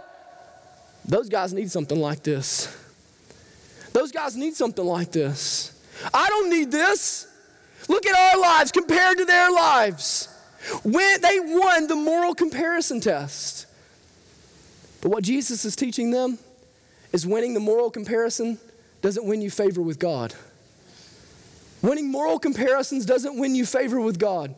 Those 1.07 1.29
guys 1.29 1.53
need 1.53 1.71
something 1.71 1.99
like 1.99 2.23
this. 2.23 2.75
Those 3.93 4.11
guys 4.11 4.35
need 4.35 4.55
something 4.55 4.85
like 4.85 5.11
this. 5.11 5.73
I 6.13 6.27
don't 6.27 6.49
need 6.49 6.71
this. 6.71 7.27
Look 7.87 8.05
at 8.05 8.15
our 8.15 8.41
lives 8.41 8.71
compared 8.71 9.17
to 9.17 9.25
their 9.25 9.51
lives. 9.51 10.27
When 10.83 11.21
they 11.21 11.39
won 11.39 11.87
the 11.87 11.95
moral 11.95 12.35
comparison 12.35 12.99
test. 12.99 13.65
But 15.01 15.09
what 15.09 15.23
Jesus 15.23 15.63
is 15.63 15.75
teaching 15.75 16.11
them 16.11 16.37
is 17.13 17.25
winning 17.25 17.53
the 17.53 17.59
moral 17.59 17.89
comparison 17.89 18.59
doesn't 19.01 19.25
win 19.25 19.41
you 19.41 19.49
favor 19.49 19.81
with 19.81 19.99
God. 19.99 20.33
Winning 21.81 22.11
moral 22.11 22.39
comparisons 22.39 23.05
doesn't 23.05 23.39
win 23.39 23.55
you 23.55 23.65
favor 23.65 24.01
with 24.01 24.19
God. 24.19 24.53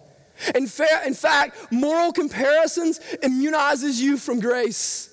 In, 0.56 0.68
fa- 0.68 1.04
in 1.06 1.14
fact, 1.14 1.72
moral 1.72 2.14
comparisons 2.14 3.00
immunizes 3.22 4.00
you 4.00 4.18
from 4.18 4.40
grace. 4.40 5.09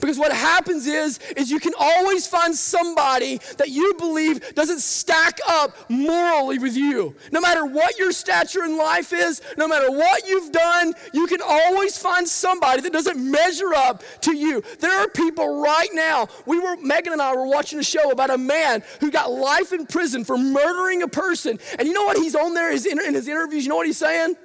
Because 0.00 0.18
what 0.18 0.32
happens 0.32 0.86
is, 0.86 1.18
is 1.36 1.50
you 1.50 1.60
can 1.60 1.72
always 1.78 2.26
find 2.26 2.54
somebody 2.54 3.40
that 3.56 3.70
you 3.70 3.94
believe 3.98 4.54
doesn't 4.54 4.80
stack 4.80 5.38
up 5.46 5.76
morally 5.88 6.58
with 6.58 6.76
you. 6.76 7.14
No 7.32 7.40
matter 7.40 7.64
what 7.64 7.98
your 7.98 8.12
stature 8.12 8.64
in 8.64 8.76
life 8.76 9.12
is, 9.12 9.40
no 9.56 9.66
matter 9.66 9.90
what 9.90 10.26
you've 10.28 10.52
done, 10.52 10.94
you 11.12 11.26
can 11.26 11.40
always 11.42 11.98
find 11.98 12.28
somebody 12.28 12.82
that 12.82 12.92
doesn't 12.92 13.18
measure 13.18 13.74
up 13.74 14.02
to 14.22 14.34
you. 14.34 14.62
There 14.80 14.92
are 14.92 15.08
people 15.08 15.60
right 15.60 15.90
now. 15.92 16.28
We 16.46 16.58
were 16.58 16.76
Megan 16.76 17.12
and 17.12 17.22
I 17.22 17.34
were 17.34 17.46
watching 17.46 17.78
a 17.78 17.84
show 17.84 18.10
about 18.10 18.30
a 18.30 18.38
man 18.38 18.82
who 19.00 19.10
got 19.10 19.30
life 19.30 19.72
in 19.72 19.86
prison 19.86 20.24
for 20.24 20.36
murdering 20.36 21.02
a 21.02 21.08
person. 21.08 21.58
And 21.78 21.86
you 21.86 21.94
know 21.94 22.04
what 22.04 22.16
he's 22.16 22.34
on 22.34 22.54
there 22.54 22.68
in 22.68 23.14
his 23.14 23.26
interviews? 23.28 23.64
You 23.64 23.70
know 23.70 23.76
what 23.76 23.86
he's 23.86 23.98
saying? 23.98 24.36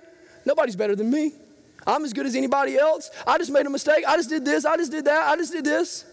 Nobody's 0.45 0.75
better 0.75 0.95
than 0.95 1.09
me. 1.09 1.33
I'm 1.85 2.05
as 2.05 2.13
good 2.13 2.25
as 2.25 2.35
anybody 2.35 2.77
else. 2.77 3.09
I 3.25 3.37
just 3.37 3.51
made 3.51 3.65
a 3.65 3.69
mistake. 3.69 4.03
I 4.07 4.15
just 4.15 4.29
did 4.29 4.45
this. 4.45 4.65
I 4.65 4.77
just 4.77 4.91
did 4.91 5.05
that. 5.05 5.27
I 5.27 5.35
just 5.35 5.51
did 5.51 5.65
this. 5.65 6.05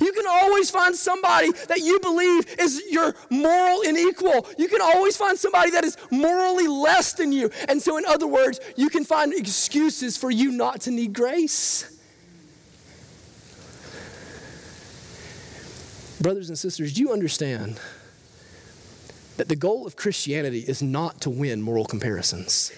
You 0.00 0.12
can 0.12 0.26
always 0.28 0.70
find 0.70 0.94
somebody 0.94 1.50
that 1.68 1.78
you 1.80 1.98
believe 2.00 2.46
is 2.58 2.82
your 2.90 3.14
moral 3.30 3.82
unequal. 3.84 4.46
You 4.58 4.68
can 4.68 4.82
always 4.82 5.16
find 5.16 5.38
somebody 5.38 5.70
that 5.70 5.84
is 5.84 5.96
morally 6.10 6.68
less 6.68 7.14
than 7.14 7.32
you. 7.32 7.50
And 7.68 7.80
so, 7.80 7.96
in 7.96 8.04
other 8.04 8.26
words, 8.26 8.60
you 8.76 8.90
can 8.90 9.04
find 9.04 9.32
excuses 9.32 10.16
for 10.16 10.30
you 10.30 10.52
not 10.52 10.82
to 10.82 10.90
need 10.90 11.14
grace. 11.14 11.94
Brothers 16.20 16.48
and 16.48 16.58
sisters, 16.58 16.92
do 16.92 17.00
you 17.00 17.12
understand 17.12 17.80
that 19.36 19.48
the 19.48 19.56
goal 19.56 19.86
of 19.86 19.96
Christianity 19.96 20.60
is 20.60 20.82
not 20.82 21.20
to 21.22 21.30
win 21.30 21.62
moral 21.62 21.84
comparisons? 21.84 22.72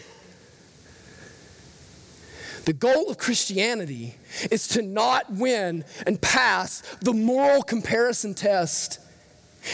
The 2.71 2.75
goal 2.75 3.11
of 3.11 3.19
Christianity 3.19 4.15
is 4.49 4.69
to 4.69 4.83
not 4.83 5.29
win 5.29 5.85
and 6.07 6.21
pass 6.21 6.83
the 7.01 7.13
moral 7.13 7.65
comparison 7.65 8.33
test. 8.33 9.01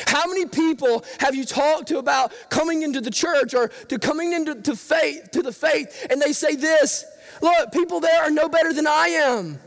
How 0.07 0.27
many 0.27 0.47
people 0.47 1.05
have 1.21 1.35
you 1.35 1.45
talked 1.45 1.89
to 1.89 1.99
about 1.99 2.33
coming 2.49 2.81
into 2.81 3.03
the 3.03 3.11
church 3.11 3.53
or 3.53 3.69
to 3.69 3.99
coming 3.99 4.33
into 4.33 4.55
to 4.63 4.75
faith 4.75 5.29
to 5.33 5.43
the 5.43 5.53
faith 5.53 6.07
and 6.09 6.23
they 6.23 6.33
say 6.33 6.57
this, 6.57 7.05
look, 7.43 7.71
people 7.71 8.01
there 8.01 8.23
are 8.23 8.31
no 8.31 8.49
better 8.49 8.73
than 8.73 8.87
I 8.87 9.09
am. 9.09 9.59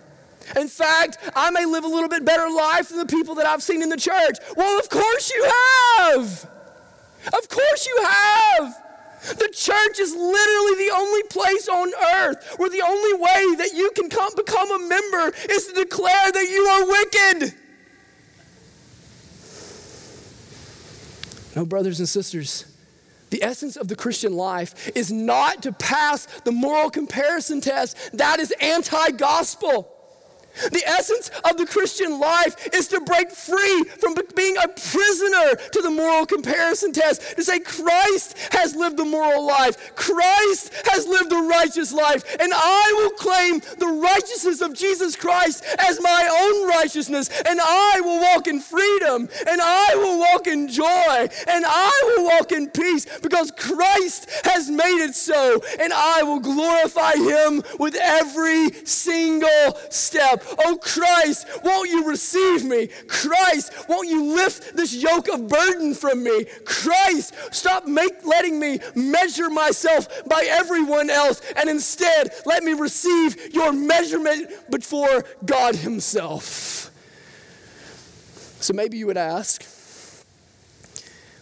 In 0.55 0.67
fact, 0.67 1.19
I 1.35 1.51
may 1.51 1.65
live 1.65 1.83
a 1.83 1.87
little 1.87 2.09
bit 2.09 2.25
better 2.25 2.49
life 2.49 2.89
than 2.89 2.97
the 2.97 3.05
people 3.05 3.35
that 3.35 3.45
I've 3.45 3.61
seen 3.61 3.83
in 3.83 3.89
the 3.89 3.97
church. 3.97 4.37
Well, 4.57 4.79
of 4.79 4.89
course 4.89 5.31
you 5.31 5.51
have. 5.99 6.49
Of 7.27 7.47
course 7.47 7.85
you 7.85 8.05
have. 8.05 8.88
The 9.21 9.49
church 9.53 9.99
is 9.99 10.13
literally 10.13 10.85
the 10.85 10.91
only 10.95 11.23
place 11.23 11.67
on 11.67 11.91
earth 12.15 12.55
where 12.57 12.69
the 12.69 12.81
only 12.81 13.13
way 13.13 13.55
that 13.57 13.71
you 13.75 13.91
can 13.95 14.09
come, 14.09 14.31
become 14.35 14.71
a 14.71 14.79
member 14.87 15.33
is 15.49 15.67
to 15.67 15.73
declare 15.73 16.31
that 16.31 16.49
you 16.49 16.63
are 16.65 16.87
wicked. 16.87 17.55
No, 21.55 21.65
brothers 21.65 21.99
and 21.99 22.07
sisters, 22.07 22.65
the 23.29 23.43
essence 23.43 23.75
of 23.75 23.87
the 23.87 23.95
Christian 23.95 24.33
life 24.33 24.89
is 24.95 25.11
not 25.11 25.63
to 25.63 25.71
pass 25.71 26.25
the 26.45 26.51
moral 26.51 26.89
comparison 26.89 27.61
test. 27.61 27.97
That 28.13 28.39
is 28.39 28.51
anti 28.61 29.11
gospel. 29.11 29.98
The 30.71 30.83
essence 30.85 31.29
of 31.49 31.57
the 31.57 31.65
Christian 31.65 32.19
life 32.19 32.55
is 32.73 32.87
to 32.89 33.01
break 33.01 33.31
free 33.31 33.83
from 33.99 34.15
being 34.35 34.57
a 34.57 34.67
prisoner 34.67 35.55
to 35.71 35.81
the 35.81 35.89
moral 35.89 36.25
comparison 36.25 36.91
test. 36.93 37.35
To 37.35 37.43
say, 37.43 37.59
Christ 37.59 38.37
has 38.51 38.75
lived 38.75 38.97
the 38.97 39.05
moral 39.05 39.45
life, 39.45 39.95
Christ 39.95 40.73
has 40.91 41.07
lived 41.07 41.29
the 41.29 41.41
righteous 41.41 41.93
life, 41.93 42.23
and 42.39 42.51
I 42.53 42.93
will 42.97 43.11
claim 43.11 43.59
the 43.77 43.99
righteousness 44.01 44.61
of 44.61 44.73
Jesus 44.73 45.15
Christ 45.15 45.63
as 45.79 45.99
my 46.01 46.27
own 46.41 46.67
righteousness, 46.67 47.29
and 47.45 47.59
I 47.61 48.01
will 48.01 48.19
walk 48.19 48.47
in 48.47 48.59
freedom, 48.59 49.29
and 49.47 49.61
I 49.61 49.95
will 49.95 50.19
walk 50.19 50.47
in 50.47 50.67
joy, 50.67 51.27
and 51.47 51.65
I 51.67 52.15
will 52.15 52.25
walk 52.25 52.51
in 52.51 52.69
peace 52.69 53.05
because 53.19 53.51
Christ 53.51 54.29
has 54.45 54.69
made 54.69 55.03
it 55.03 55.15
so, 55.15 55.61
and 55.79 55.93
I 55.93 56.23
will 56.23 56.39
glorify 56.39 57.13
Him 57.13 57.63
with 57.79 57.95
every 57.95 58.71
single 58.85 59.77
step. 59.89 60.43
Oh, 60.57 60.77
Christ, 60.81 61.47
won't 61.63 61.89
you 61.89 62.07
receive 62.07 62.63
me? 62.63 62.87
Christ, 63.07 63.73
won't 63.87 64.09
you 64.09 64.35
lift 64.35 64.75
this 64.75 64.93
yoke 64.93 65.27
of 65.29 65.47
burden 65.47 65.93
from 65.93 66.23
me? 66.23 66.45
Christ, 66.65 67.33
stop 67.51 67.85
make, 67.85 68.25
letting 68.25 68.59
me 68.59 68.79
measure 68.95 69.49
myself 69.49 70.25
by 70.25 70.45
everyone 70.47 71.09
else 71.09 71.41
and 71.55 71.69
instead 71.69 72.29
let 72.45 72.63
me 72.63 72.73
receive 72.73 73.53
your 73.53 73.71
measurement 73.71 74.49
before 74.69 75.23
God 75.45 75.75
Himself. 75.75 76.91
So 78.59 78.73
maybe 78.73 78.97
you 78.97 79.07
would 79.07 79.17
ask, 79.17 79.65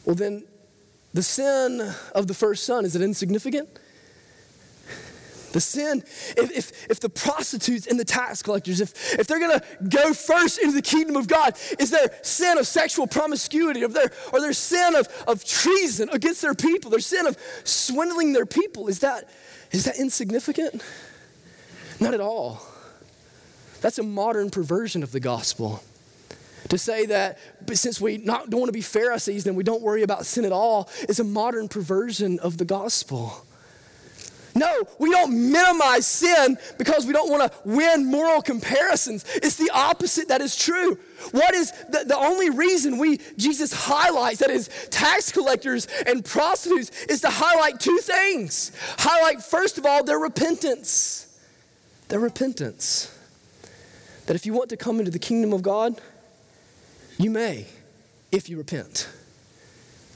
well, 0.06 0.16
then 0.16 0.46
the 1.14 1.24
sin 1.24 1.94
of 2.14 2.28
the 2.28 2.34
first 2.34 2.64
son, 2.64 2.86
is 2.86 2.96
it 2.96 3.02
insignificant? 3.02 3.70
The 5.54 5.62
sin, 5.62 6.04
if, 6.36 6.52
if, 6.52 6.92
if 6.92 7.00
the 7.00 7.10
prostitutes 7.10 7.88
and 7.88 8.00
the 8.00 8.06
tax 8.06 8.44
collectors, 8.44 8.82
if, 8.82 9.20
if 9.20 9.28
they're 9.28 9.40
gonna 9.40 9.62
go 9.90 10.14
first 10.14 10.60
into 10.60 10.74
the 10.74 10.82
kingdom 10.82 11.16
of 11.16 11.28
God, 11.28 11.58
is 11.80 11.90
their 11.90 12.14
sin 12.22 12.58
of 12.58 12.68
sexual 12.68 13.08
promiscuity, 13.08 13.84
or 13.84 13.88
their, 13.88 14.12
or 14.34 14.42
their 14.42 14.54
sin 14.54 14.96
of, 14.96 15.08
of 15.28 15.46
treason 15.46 16.10
against 16.12 16.42
their 16.42 16.54
people, 16.54 16.92
their 16.92 17.00
sin 17.00 17.26
of 17.28 17.38
swindling 17.64 18.34
their 18.34 18.46
people, 18.46 18.88
is 18.88 19.00
that, 19.00 19.30
is 19.72 19.86
that 19.86 19.98
insignificant? 19.98 20.84
Not 22.00 22.14
at 22.14 22.22
all. 22.22 22.62
That's 23.82 24.00
a 24.00 24.04
modern 24.04 24.50
perversion 24.50 25.04
of 25.04 25.12
the 25.12 25.20
gospel. 25.20 25.84
To 26.70 26.78
say 26.78 27.06
that 27.06 27.38
since 27.74 28.02
we 28.02 28.18
not, 28.18 28.50
don't 28.50 28.60
want 28.60 28.70
to 28.70 28.74
be 28.74 28.82
Pharisees, 28.82 29.46
then 29.46 29.56
we 29.56 29.64
don't 29.64 29.82
worry 29.82 30.04
about 30.04 30.26
sin 30.26 30.44
at 30.44 30.52
all 30.52 30.90
is 31.08 31.20
a 31.20 31.24
modern 31.24 31.70
perversion 31.70 32.40
of 32.40 32.58
the 32.58 32.66
gospel. 32.66 33.46
No, 34.58 34.84
we 34.98 35.12
don't 35.12 35.52
minimize 35.52 36.08
sin 36.08 36.58
because 36.78 37.06
we 37.06 37.14
don't 37.14 37.30
want 37.30 37.52
to 37.52 37.60
win 37.64 38.06
moral 38.06 38.42
comparisons. 38.42 39.24
It's 39.36 39.56
the 39.56 39.70
opposite 39.74 40.30
that 40.30 40.42
is 40.42 40.56
true. 40.56 40.98
What 41.32 41.54
is 41.54 41.72
the, 41.90 42.06
the 42.06 42.18
only 42.18 42.50
reason 42.50 42.98
we 42.98 43.20
Jesus 43.38 43.72
highlights 43.72 44.40
that 44.40 44.50
is 44.50 44.70
tax 44.90 45.32
collectors 45.32 45.88
and 46.08 46.26
prostitutes 46.26 46.90
is 47.04 47.22
to 47.22 47.30
highlight 47.30 47.80
two 47.80 47.98
things. 48.00 48.72
Highlight 48.98 49.44
first 49.44 49.78
of 49.78 49.86
all 49.86 50.04
their 50.04 50.20
repentance. 50.20 51.40
Their 52.08 52.20
repentance. 52.20 53.14
That 54.26 54.36
if 54.36 54.46
you 54.46 54.54
want 54.54 54.70
to 54.70 54.78
come 54.78 55.00
into 55.00 55.12
the 55.12 55.20
kingdom 55.20 55.54
of 55.54 55.62
God, 55.62 56.02
you 57.20 57.30
may 57.30 57.68
if 58.32 58.50
you 58.50 58.58
repent. 58.58 59.08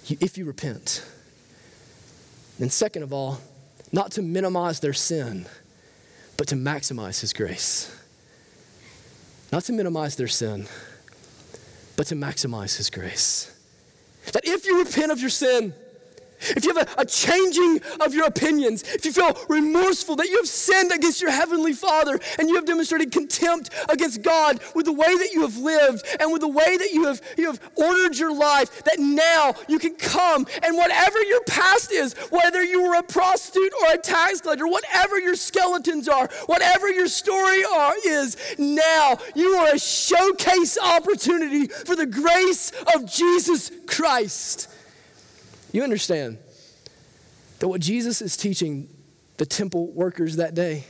if 0.09 0.37
you 0.37 0.45
repent. 0.45 1.05
And 2.59 2.71
second 2.71 3.03
of 3.03 3.13
all, 3.13 3.39
not 3.91 4.11
to 4.13 4.21
minimize 4.21 4.79
their 4.79 4.93
sin, 4.93 5.45
but 6.37 6.47
to 6.47 6.55
maximize 6.55 7.21
His 7.21 7.33
grace. 7.33 7.95
Not 9.51 9.63
to 9.65 9.73
minimize 9.73 10.15
their 10.15 10.27
sin, 10.27 10.67
but 11.97 12.07
to 12.07 12.15
maximize 12.15 12.77
His 12.77 12.89
grace. 12.89 13.55
That 14.33 14.45
if 14.45 14.65
you 14.65 14.79
repent 14.79 15.11
of 15.11 15.19
your 15.19 15.29
sin, 15.29 15.73
if 16.41 16.65
you 16.65 16.75
have 16.75 16.87
a, 16.97 17.01
a, 17.01 17.05
changing 17.05 17.81
of 17.99 18.13
your 18.13 18.25
opinions, 18.25 18.83
if 18.83 19.05
you 19.05 19.11
feel 19.11 19.37
remorseful 19.47 20.15
that 20.15 20.29
you 20.29 20.37
have 20.37 20.47
sinned 20.47 20.91
against 20.91 21.21
your 21.21 21.31
heavenly 21.31 21.73
Father 21.73 22.19
and 22.39 22.49
you 22.49 22.55
have 22.55 22.65
demonstrated 22.65 23.11
contempt 23.11 23.69
against 23.89 24.21
God 24.21 24.59
with 24.73 24.85
the 24.85 24.93
way 24.93 25.17
that 25.17 25.31
you 25.33 25.41
have 25.41 25.57
lived 25.57 26.05
and 26.19 26.31
with 26.31 26.41
the 26.41 26.47
way 26.47 26.77
that 26.77 26.91
you 26.91 27.05
have, 27.05 27.21
you 27.37 27.47
have 27.47 27.59
ordered 27.75 28.17
your 28.17 28.33
life, 28.33 28.83
that 28.83 28.99
now 28.99 29.53
you 29.67 29.79
can 29.79 29.95
come 29.95 30.45
and 30.63 30.75
whatever 30.75 31.21
your 31.23 31.43
past 31.43 31.91
is, 31.91 32.13
whether 32.29 32.63
you 32.63 32.81
were 32.83 32.95
a 32.95 33.03
prostitute 33.03 33.73
or 33.81 33.93
a 33.93 33.97
tax 33.97 34.41
collector, 34.41 34.67
whatever 34.67 35.19
your 35.19 35.35
skeletons 35.35 36.07
are, 36.07 36.27
whatever 36.45 36.89
your 36.89 37.07
story 37.07 37.63
are, 37.65 37.93
is, 38.05 38.37
now 38.57 39.17
you 39.35 39.53
are 39.53 39.73
a 39.73 39.79
showcase 39.79 40.77
opportunity 40.79 41.67
for 41.67 41.95
the 41.95 42.05
grace 42.05 42.71
of 42.95 43.05
Jesus 43.05 43.71
Christ. 43.85 44.70
You 45.71 45.83
understand 45.83 46.37
that 47.59 47.67
what 47.67 47.81
Jesus 47.81 48.21
is 48.21 48.35
teaching 48.35 48.89
the 49.37 49.45
temple 49.45 49.87
workers 49.87 50.37
that 50.37 50.53
day 50.53 50.85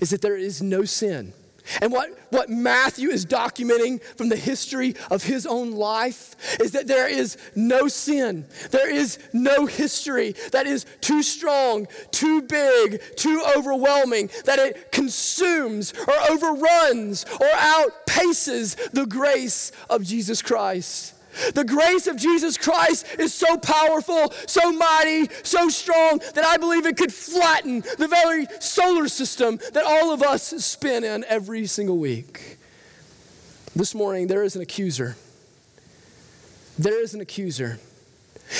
is 0.00 0.10
that 0.10 0.22
there 0.22 0.36
is 0.36 0.62
no 0.62 0.84
sin. 0.84 1.32
And 1.80 1.92
what, 1.92 2.10
what 2.30 2.50
Matthew 2.50 3.08
is 3.08 3.24
documenting 3.24 4.02
from 4.02 4.28
the 4.28 4.36
history 4.36 4.94
of 5.10 5.22
his 5.22 5.46
own 5.46 5.72
life 5.72 6.60
is 6.60 6.72
that 6.72 6.86
there 6.86 7.08
is 7.08 7.38
no 7.54 7.88
sin. 7.88 8.46
There 8.70 8.90
is 8.90 9.18
no 9.32 9.64
history 9.64 10.34
that 10.52 10.66
is 10.66 10.84
too 11.00 11.22
strong, 11.22 11.88
too 12.10 12.42
big, 12.42 13.00
too 13.16 13.42
overwhelming, 13.56 14.28
that 14.44 14.58
it 14.58 14.92
consumes 14.92 15.94
or 16.06 16.14
overruns 16.30 17.24
or 17.40 17.48
outpaces 17.48 18.76
the 18.90 19.06
grace 19.06 19.72
of 19.88 20.04
Jesus 20.04 20.42
Christ. 20.42 21.14
The 21.54 21.64
grace 21.64 22.06
of 22.06 22.16
Jesus 22.16 22.56
Christ 22.56 23.06
is 23.18 23.34
so 23.34 23.56
powerful, 23.56 24.32
so 24.46 24.72
mighty, 24.72 25.28
so 25.42 25.68
strong 25.68 26.20
that 26.34 26.44
I 26.44 26.56
believe 26.56 26.86
it 26.86 26.96
could 26.96 27.12
flatten 27.12 27.80
the 27.98 28.08
very 28.08 28.46
solar 28.60 29.08
system 29.08 29.58
that 29.72 29.84
all 29.84 30.12
of 30.12 30.22
us 30.22 30.42
spin 30.64 31.04
in 31.04 31.24
every 31.24 31.66
single 31.66 31.98
week. 31.98 32.58
This 33.74 33.94
morning, 33.94 34.28
there 34.28 34.44
is 34.44 34.54
an 34.54 34.62
accuser. 34.62 35.16
There 36.78 37.02
is 37.02 37.14
an 37.14 37.20
accuser. 37.20 37.78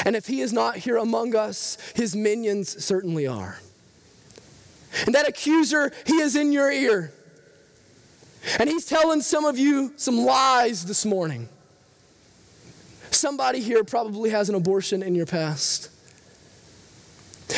And 0.05 0.17
if 0.17 0.27
he 0.27 0.41
is 0.41 0.53
not 0.53 0.77
here 0.77 0.97
among 0.97 1.37
us, 1.37 1.79
his 1.95 2.17
minions 2.17 2.85
certainly 2.85 3.27
are. 3.27 3.59
And 5.07 5.15
that 5.15 5.29
accuser, 5.29 5.93
he 6.07 6.15
is 6.15 6.37
in 6.37 6.53
your 6.53 6.71
ear. 6.71 7.13
And 8.59 8.69
he's 8.69 8.87
telling 8.87 9.21
some 9.21 9.45
of 9.45 9.59
you 9.59 9.93
some 9.97 10.19
lies 10.19 10.85
this 10.85 11.05
morning. 11.05 11.49
Somebody 13.25 13.61
here 13.61 13.85
probably 13.85 14.29
has 14.29 14.51
an 14.51 14.55
abortion 14.55 15.03
in 15.03 15.15
your 15.15 15.25
past. 15.25 15.89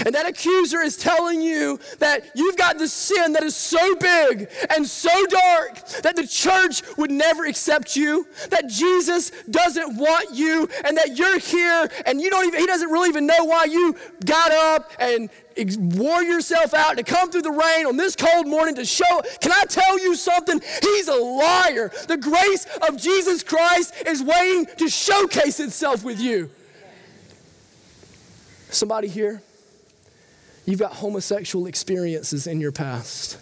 And 0.05 0.14
that 0.14 0.26
accuser 0.26 0.80
is 0.80 0.97
telling 0.97 1.41
you 1.41 1.78
that 2.01 2.30
you've 2.34 2.57
got 2.57 2.76
this 2.76 2.93
sin 2.93 3.32
that 3.32 3.43
is 3.45 3.55
so 3.55 3.95
big 3.97 4.49
and 4.74 4.87
so 4.87 5.26
dark 5.26 5.87
that 6.03 6.16
the 6.16 6.26
church 6.26 6.82
would 6.97 7.11
never 7.11 7.47
accept 7.47 7.97
you, 7.97 8.26
that 8.51 8.68
Jesus 8.68 9.30
doesn't 9.49 9.97
want 9.97 10.34
you, 10.34 10.68
and 10.84 10.97
that 10.97 11.16
you're 11.16 11.39
here 11.39 11.89
and 12.05 12.20
you 12.20 12.30
don't 12.30 12.47
even, 12.47 12.61
he 12.61 12.66
doesn't 12.66 12.91
really 12.91 13.09
even 13.09 13.26
know 13.26 13.45
why 13.45 13.64
you 13.64 13.97
got 14.24 14.51
up 14.51 14.91
and 14.99 15.30
wore 15.97 16.22
yourself 16.22 16.74
out 16.74 16.97
to 16.99 17.03
come 17.03 17.30
through 17.30 17.43
the 17.43 17.51
rain 17.51 17.87
on 17.87 17.97
this 17.97 18.16
cold 18.16 18.47
morning 18.47 18.74
to 18.74 18.84
show. 18.84 19.22
Can 19.41 19.53
I 19.53 19.64
tell 19.68 19.99
you 19.99 20.14
something? 20.16 20.61
He's 20.82 21.09
a 21.09 21.14
liar. 21.14 21.91
The 22.09 22.16
grace 22.16 22.66
of 22.89 22.97
Jesus 22.97 23.43
Christ 23.43 23.95
is 24.05 24.22
waiting 24.22 24.66
to 24.76 24.89
showcase 24.89 25.61
itself 25.61 26.05
with 26.05 26.20
you. 26.20 26.51
Somebody 28.68 29.09
here? 29.09 29.43
You've 30.66 30.80
got 30.80 30.92
homosexual 30.92 31.66
experiences 31.66 32.46
in 32.46 32.60
your 32.60 32.72
past. 32.72 33.38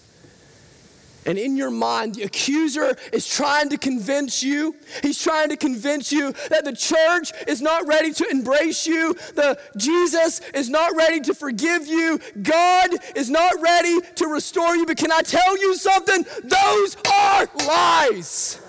And 1.27 1.39
in 1.39 1.57
your 1.57 1.71
mind, 1.71 2.17
the 2.17 2.23
accuser 2.23 2.95
is 3.11 3.27
trying 3.27 3.71
to 3.71 3.79
convince 3.79 4.43
you. 4.43 4.77
He's 5.03 5.23
trying 5.23 5.49
to 5.49 5.57
convince 5.57 6.13
you 6.13 6.33
that 6.51 6.67
the 6.67 6.75
church 6.75 7.33
is 7.49 7.63
not 7.63 7.87
ready 7.87 8.13
to 8.13 8.29
embrace 8.31 8.87
you. 8.87 9.15
The 9.35 9.59
Jesus 9.77 10.41
is 10.53 10.69
not 10.69 10.95
ready 10.95 11.21
to 11.21 11.35
forgive 11.35 11.87
you. 11.87 12.21
God 12.43 12.91
is 13.17 13.31
not 13.31 13.55
ready 13.63 14.01
to 14.17 14.27
restore 14.27 14.77
you. 14.77 14.85
But 14.85 14.99
can 14.99 15.11
I 15.11 15.23
tell 15.23 15.59
you 15.59 15.75
something? 15.77 16.27
Those 16.45 16.97
are 17.11 17.49
lies. 17.67 18.61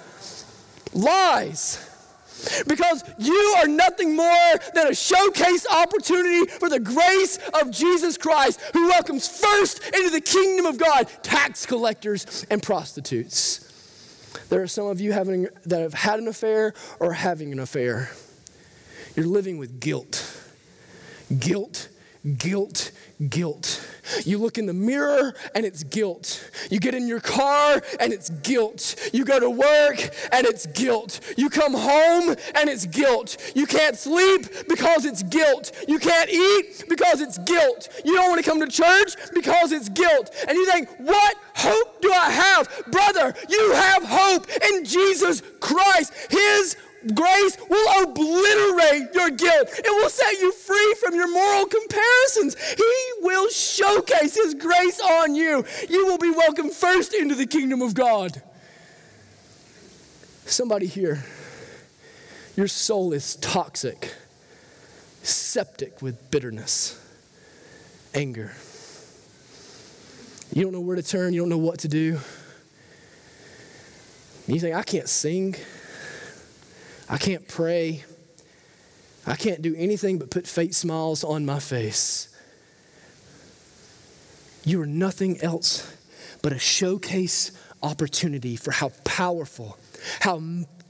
Lies. 0.93 1.85
Because 2.68 3.04
you 3.18 3.56
are 3.58 3.68
nothing 3.68 4.16
more 4.16 4.54
than 4.74 4.88
a 4.88 4.96
showcase 4.96 5.66
opportunity 5.70 6.46
for 6.52 6.70
the 6.70 6.80
grace 6.80 7.39
of 7.62 7.72
Jesus 7.72 8.18
Christ, 8.18 8.62
who 8.74 8.88
welcomes 8.88 9.28
first 9.28 9.84
into 9.93 10.10
the 10.10 10.22
kingdom 10.22 10.66
of 10.66 10.78
God 10.78 11.08
tax 11.24 11.66
collectors 11.66 12.46
and 12.50 12.62
prostitutes. 12.62 13.62
There 14.50 14.62
are 14.62 14.68
some 14.68 14.88
of 14.88 15.02
you 15.02 15.12
having, 15.12 15.48
that 15.66 15.82
have 15.82 15.93
had 15.93 16.20
an 16.20 16.28
affair 16.28 16.74
or 17.00 17.14
having 17.14 17.52
an 17.52 17.60
affair. 17.60 18.12
You're 19.16 19.28
living 19.28 19.58
with 19.58 19.80
guilt. 19.80 20.41
Guilt, 21.39 21.89
guilt, 22.38 22.91
guilt. 23.30 23.86
You 24.24 24.38
look 24.38 24.57
in 24.57 24.66
the 24.66 24.74
mirror 24.74 25.34
and 25.55 25.66
it's 25.66 25.84
guilt. 25.84 26.49
You 26.70 26.80
get 26.80 26.93
in 26.93 27.07
your 27.07 27.20
car 27.20 27.82
and 27.99 28.13
it's 28.13 28.30
guilt. 28.30 28.95
You 29.13 29.26
go 29.26 29.39
to 29.39 29.49
work 29.49 29.97
and 30.32 30.45
it's 30.45 30.66
guilt. 30.68 31.20
You 31.38 31.49
come 31.49 31.74
home 31.74 32.36
and 32.55 32.70
it's 32.70 32.86
guilt. 32.86 33.38
You 33.55 33.66
can't 33.66 33.95
sleep 33.97 34.68
because 34.68 35.05
it's 35.05 35.24
guilt. 35.24 35.72
You 35.88 35.99
can't 35.99 36.30
eat 36.30 36.86
because 36.88 37.22
it's 37.22 37.38
guilt. 37.39 37.89
You 38.03 38.16
don't 38.16 38.30
want 38.30 38.43
to 38.43 38.49
come 38.49 38.59
to 38.59 38.68
church 38.68 39.16
because 39.34 39.72
it's 39.72 39.89
guilt. 39.89 40.32
And 40.47 40.57
you 40.57 40.70
think, 40.72 40.89
what 40.99 41.36
hope 41.55 42.01
do 42.01 42.11
I 42.11 42.30
have? 42.30 42.86
Brother, 42.91 43.34
you 43.49 43.72
have 43.74 44.03
hope 44.03 44.47
in 44.72 44.86
Jesus 44.86 45.41
Christ. 45.59 46.13
His 46.30 46.78
grace 47.14 47.58
will 47.70 48.03
obliterate 48.03 49.14
your 49.14 49.30
guilt. 49.30 49.70
It 49.78 50.01
will 50.01 50.10
set 50.10 50.34
you 50.39 50.51
free 50.51 50.95
from 51.01 51.16
your 51.16 51.32
moral 51.32 51.66
comparisons. 51.66 52.56
He 52.76 53.03
will 53.22 53.49
showcase 53.49 54.36
His 54.36 54.53
grace 54.56 54.99
on 54.99 55.36
you. 55.36 55.66
You 55.89 56.06
will 56.06 56.18
be 56.18 56.32
welcomed 56.32 56.74
first 56.74 57.14
into 57.14 57.36
the 57.36 57.45
kingdom 57.45 57.82
of 57.82 57.93
God. 57.93 58.41
Somebody 60.45 60.86
here, 60.86 61.24
your 62.56 62.68
soul 62.68 63.14
is 63.14 63.36
toxic, 63.38 64.14
septic 65.24 66.01
with 66.01 66.30
bitterness, 66.30 67.01
anger. 68.14 68.53
You 70.53 70.64
don't 70.64 70.72
know 70.72 70.82
where 70.82 70.95
to 70.95 71.03
turn, 71.03 71.34
you 71.34 71.41
don't 71.41 71.49
know 71.49 71.58
what 71.58 71.80
to 71.80 71.88
do. 71.88 72.20
You 74.47 74.60
think, 74.60 74.76
I 74.76 74.84
can't 74.84 75.10
sing. 75.10 75.56
I 77.10 77.18
can't 77.18 77.47
pray. 77.47 78.03
I 79.28 79.36
can't 79.36 79.62
do 79.62 79.76
anything 79.78 80.20
but 80.20 80.30
put 80.30 80.47
fake 80.47 80.74
smiles 80.74 81.24
on 81.24 81.45
my 81.45 81.60
face. 81.60 82.30
You 84.64 84.82
are 84.82 84.88
nothing 84.88 85.41
else 85.41 85.91
but 86.41 86.51
a 86.51 86.60
showcase 86.60 87.51
opportunity 87.84 88.56
for 88.56 88.72
how 88.72 88.89
powerful, 89.03 89.78
how 90.20 90.41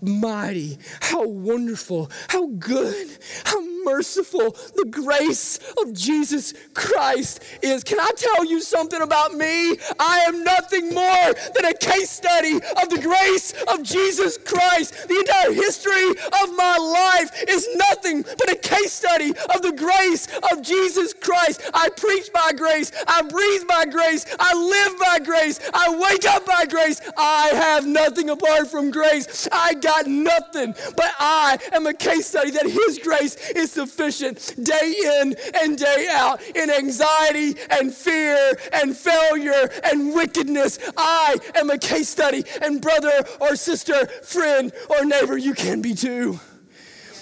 mighty, 0.02 0.78
how 1.02 1.28
wonderful, 1.28 2.10
how 2.30 2.48
good, 2.48 3.10
how 3.44 3.60
merciful 3.86 4.52
the 4.76 4.86
grace 4.90 5.60
of 5.82 5.94
Jesus 5.94 6.54
Christ 6.74 7.44
is. 7.62 7.84
Can 7.84 8.00
I 8.00 8.12
tell 8.16 8.46
you 8.46 8.62
something 8.62 9.02
about 9.02 9.34
me? 9.34 9.78
I 10.00 10.26
am 10.28 10.44
nothing 10.44 10.94
more 10.94 11.34
than 11.56 11.66
a 11.66 11.74
case 11.74 12.10
study 12.10 12.56
of 12.56 12.90
the 12.90 13.00
grace 13.02 13.54
of 13.68 13.84
Jesus 13.84 14.38
Christ. 14.38 15.08
The 15.08 15.16
entire 15.16 15.54
history 15.54 16.10
of 16.10 16.56
my 16.56 16.78
life 16.78 17.44
is 17.48 17.68
nothing 17.76 18.24
but 18.24 18.52
a 18.52 18.56
case 18.56 18.92
study 18.92 19.30
of 19.54 19.62
the 19.62 19.74
grace 19.78 20.28
of 20.52 20.62
Jesus 20.62 21.14
Christ. 21.14 21.62
I 21.74 21.90
preach 21.90 22.32
by 22.34 22.52
grace, 22.56 22.92
I 23.08 23.22
breathe 23.22 23.68
by 23.68 23.86
grace, 23.86 24.26
I 24.40 24.54
live 24.54 25.00
by 25.00 25.20
grace, 25.20 25.60
I 25.74 25.90
wake 25.96 26.26
up 26.26 26.46
by 26.46 26.66
grace. 26.66 27.02
I 27.18 27.50
have 27.50 27.86
nothing 27.86 28.30
apart 28.30 28.68
from 28.68 28.92
grace. 28.92 29.48
I 29.52 29.74
got 29.76 30.08
nothing, 30.08 30.74
but 30.96 31.12
I 31.20 31.58
am 31.72 31.88
a 31.88 31.94
case 31.94 32.28
study 32.28 32.52
that 32.52 32.66
His 32.66 33.00
grace 33.00 33.36
is 33.52 33.72
sufficient 33.76 34.56
day 34.64 34.96
in 35.20 35.36
and 35.56 35.78
day 35.78 36.08
out 36.10 36.42
in 36.56 36.70
anxiety 36.72 37.56
and 37.70 37.94
fear 37.94 38.58
and 38.72 38.96
failure 38.96 39.70
and 39.84 40.16
wickedness. 40.16 40.80
I 40.98 41.36
am 41.56 41.70
a 41.70 41.78
case 41.78 42.08
study, 42.08 42.46
and 42.62 42.82
brother 42.82 43.26
or 43.42 43.58
sister, 43.58 44.08
friend 44.24 44.72
or 44.90 45.04
neighbor, 45.04 45.38
you 45.38 45.54
can 45.54 45.82
be 45.82 45.94
too. 45.94 46.40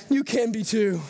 You 0.09 0.23
can 0.23 0.51
be 0.51 0.63
too. 0.63 1.01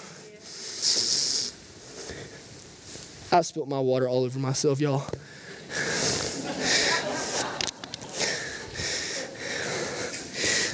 I 3.31 3.41
spilt 3.41 3.67
my 3.67 3.79
water 3.79 4.07
all 4.07 4.23
over 4.23 4.39
myself, 4.39 4.79
y'all. 4.79 5.03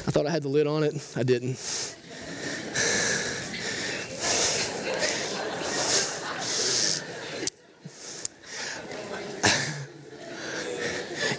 I 0.05 0.11
thought 0.11 0.27
I 0.27 0.31
had 0.31 0.43
the 0.43 0.49
lid 0.49 0.67
on 0.67 0.83
it. 0.83 0.93
I 1.15 1.23
didn't. 1.23 1.57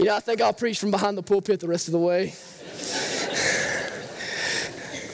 You 0.01 0.07
know, 0.07 0.17
I 0.17 0.21
think 0.21 0.41
I'll 0.41 0.55
preach 0.55 0.81
from 0.81 0.91
behind 0.91 1.19
the 1.19 1.23
pulpit 1.23 1.61
the 1.61 1.69
rest 1.69 1.87
of 1.87 1.93
the 1.93 1.99
way. 1.99 2.33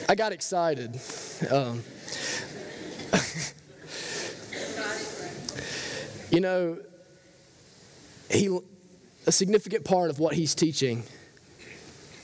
I 0.07 0.15
got 0.15 0.31
excited. 0.31 0.97
Um, 1.51 1.83
you 6.31 6.39
know, 6.39 6.77
he, 8.31 8.57
a 9.25 9.31
significant 9.33 9.83
part 9.83 10.09
of 10.09 10.19
what 10.19 10.35
he's 10.35 10.55
teaching 10.55 11.03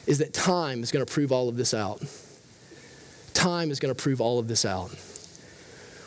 is 0.07 0.19
that 0.19 0.33
time 0.33 0.83
is 0.83 0.91
going 0.93 1.05
to 1.05 1.13
prove 1.13 1.33
all 1.33 1.49
of 1.49 1.57
this 1.57 1.73
out. 1.73 2.01
Time 3.33 3.71
is 3.71 3.81
going 3.81 3.93
to 3.93 4.01
prove 4.01 4.21
all 4.21 4.39
of 4.39 4.47
this 4.47 4.63
out. 4.63 4.89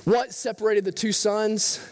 What 0.04 0.32
separated 0.32 0.86
the 0.86 0.92
two 0.92 1.12
sons? 1.12 1.86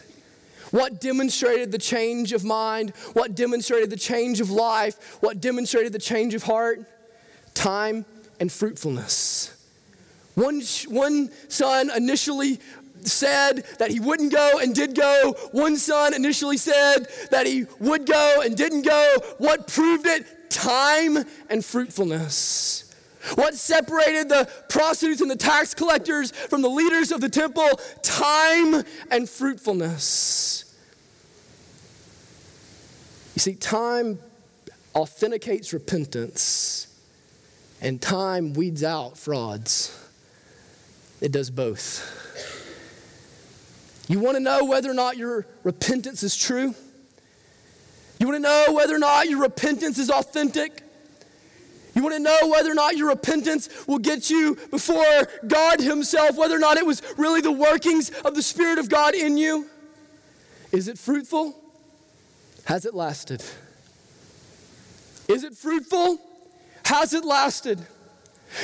What 0.74 1.00
demonstrated 1.00 1.70
the 1.70 1.78
change 1.78 2.32
of 2.32 2.44
mind? 2.44 2.90
What 3.12 3.36
demonstrated 3.36 3.90
the 3.90 3.96
change 3.96 4.40
of 4.40 4.50
life? 4.50 5.18
What 5.22 5.40
demonstrated 5.40 5.92
the 5.92 6.00
change 6.00 6.34
of 6.34 6.42
heart? 6.42 6.80
Time 7.54 8.04
and 8.40 8.50
fruitfulness. 8.50 9.56
One, 10.34 10.62
one 10.88 11.30
son 11.48 11.92
initially 11.96 12.58
said 13.02 13.64
that 13.78 13.92
he 13.92 14.00
wouldn't 14.00 14.32
go 14.32 14.58
and 14.60 14.74
did 14.74 14.96
go. 14.96 15.36
One 15.52 15.76
son 15.76 16.12
initially 16.12 16.56
said 16.56 17.06
that 17.30 17.46
he 17.46 17.66
would 17.78 18.04
go 18.04 18.40
and 18.44 18.56
didn't 18.56 18.82
go. 18.82 19.16
What 19.38 19.68
proved 19.68 20.06
it? 20.06 20.26
time 20.54 21.18
and 21.50 21.64
fruitfulness. 21.64 22.94
What 23.34 23.54
separated 23.54 24.28
the 24.28 24.48
prostitutes 24.68 25.20
and 25.20 25.30
the 25.30 25.36
tax 25.36 25.74
collectors 25.74 26.30
from 26.30 26.62
the 26.62 26.68
leaders 26.68 27.10
of 27.10 27.20
the 27.20 27.28
temple? 27.28 27.68
Time 28.02 28.84
and 29.10 29.28
fruitfulness. 29.28 30.63
You 33.34 33.40
see, 33.40 33.54
time 33.54 34.18
authenticates 34.94 35.72
repentance, 35.72 36.86
and 37.80 38.00
time 38.00 38.54
weeds 38.54 38.84
out 38.84 39.18
frauds. 39.18 40.00
It 41.20 41.32
does 41.32 41.50
both. 41.50 42.22
You 44.08 44.20
want 44.20 44.36
to 44.36 44.40
know 44.40 44.64
whether 44.64 44.90
or 44.90 44.94
not 44.94 45.16
your 45.16 45.46
repentance 45.64 46.22
is 46.22 46.36
true? 46.36 46.74
You 48.20 48.28
want 48.28 48.36
to 48.36 48.48
know 48.48 48.66
whether 48.72 48.94
or 48.94 48.98
not 48.98 49.28
your 49.28 49.40
repentance 49.40 49.98
is 49.98 50.10
authentic? 50.10 50.82
You 51.94 52.02
want 52.02 52.14
to 52.14 52.20
know 52.20 52.38
whether 52.48 52.70
or 52.70 52.74
not 52.74 52.96
your 52.96 53.08
repentance 53.08 53.68
will 53.86 53.98
get 53.98 54.30
you 54.30 54.56
before 54.70 55.28
God 55.46 55.80
Himself, 55.80 56.36
whether 56.36 56.54
or 56.54 56.60
not 56.60 56.76
it 56.76 56.86
was 56.86 57.02
really 57.16 57.40
the 57.40 57.52
workings 57.52 58.10
of 58.24 58.34
the 58.34 58.42
Spirit 58.42 58.78
of 58.78 58.88
God 58.88 59.14
in 59.14 59.36
you? 59.36 59.68
Is 60.70 60.88
it 60.88 60.98
fruitful? 60.98 61.63
Has 62.64 62.86
it 62.86 62.94
lasted? 62.94 63.42
Is 65.28 65.44
it 65.44 65.54
fruitful? 65.54 66.18
Has 66.84 67.12
it 67.14 67.24
lasted? 67.24 67.80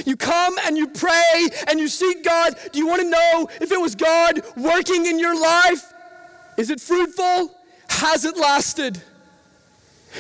You 0.07 0.17
come 0.17 0.57
and 0.65 0.77
you 0.77 0.87
pray 0.89 1.49
and 1.69 1.81
you 1.81 1.89
seek 1.89 2.25
God. 2.25 2.55
Do 2.73 2.79
you 2.79 2.87
want 2.87 3.03
to 3.03 3.09
know 3.09 3.49
if 3.61 3.73
it 3.73 3.81
was 3.81 3.95
God 3.95 4.41
working 4.57 5.07
in 5.07 5.19
your 5.19 5.41
life? 5.41 5.93
Is 6.57 6.71
it 6.71 6.81
fruitful? 6.81 7.55
Has 7.89 8.25
it 8.25 8.37
lasted? 8.37 9.03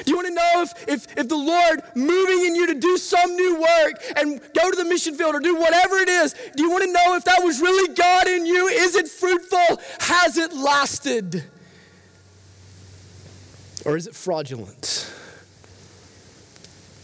Do 0.05 0.11
you 0.11 0.17
want 0.17 0.29
to 0.29 0.35
know 0.35 0.63
if, 0.63 0.89
if, 0.89 1.19
if 1.19 1.29
the 1.29 1.37
Lord 1.37 1.83
moving 1.95 2.47
in 2.47 2.55
you 2.55 2.67
to 2.69 2.75
do 2.75 2.97
some 2.97 3.35
new 3.35 3.61
work 3.61 4.03
and 4.17 4.41
go 4.55 4.71
to 4.71 4.77
the 4.77 4.85
mission 4.85 5.15
field 5.15 5.35
or 5.35 5.41
do 5.41 5.57
whatever 5.57 5.97
it 5.97 6.09
is, 6.09 6.35
do 6.57 6.63
you 6.63 6.71
want 6.71 6.85
to 6.85 6.93
know 6.93 7.17
if 7.17 7.25
that 7.25 7.43
was 7.43 7.61
really 7.61 7.93
God 7.95 8.29
in 8.29 8.47
you? 8.47 8.69
Is 8.69 8.95
it 8.95 9.09
fruitful? 9.09 9.81
Has 10.01 10.37
it 10.37 10.53
lasted? 10.55 11.45
Or 13.85 13.97
is 13.97 14.07
it 14.07 14.15
fraudulent? 14.15 15.11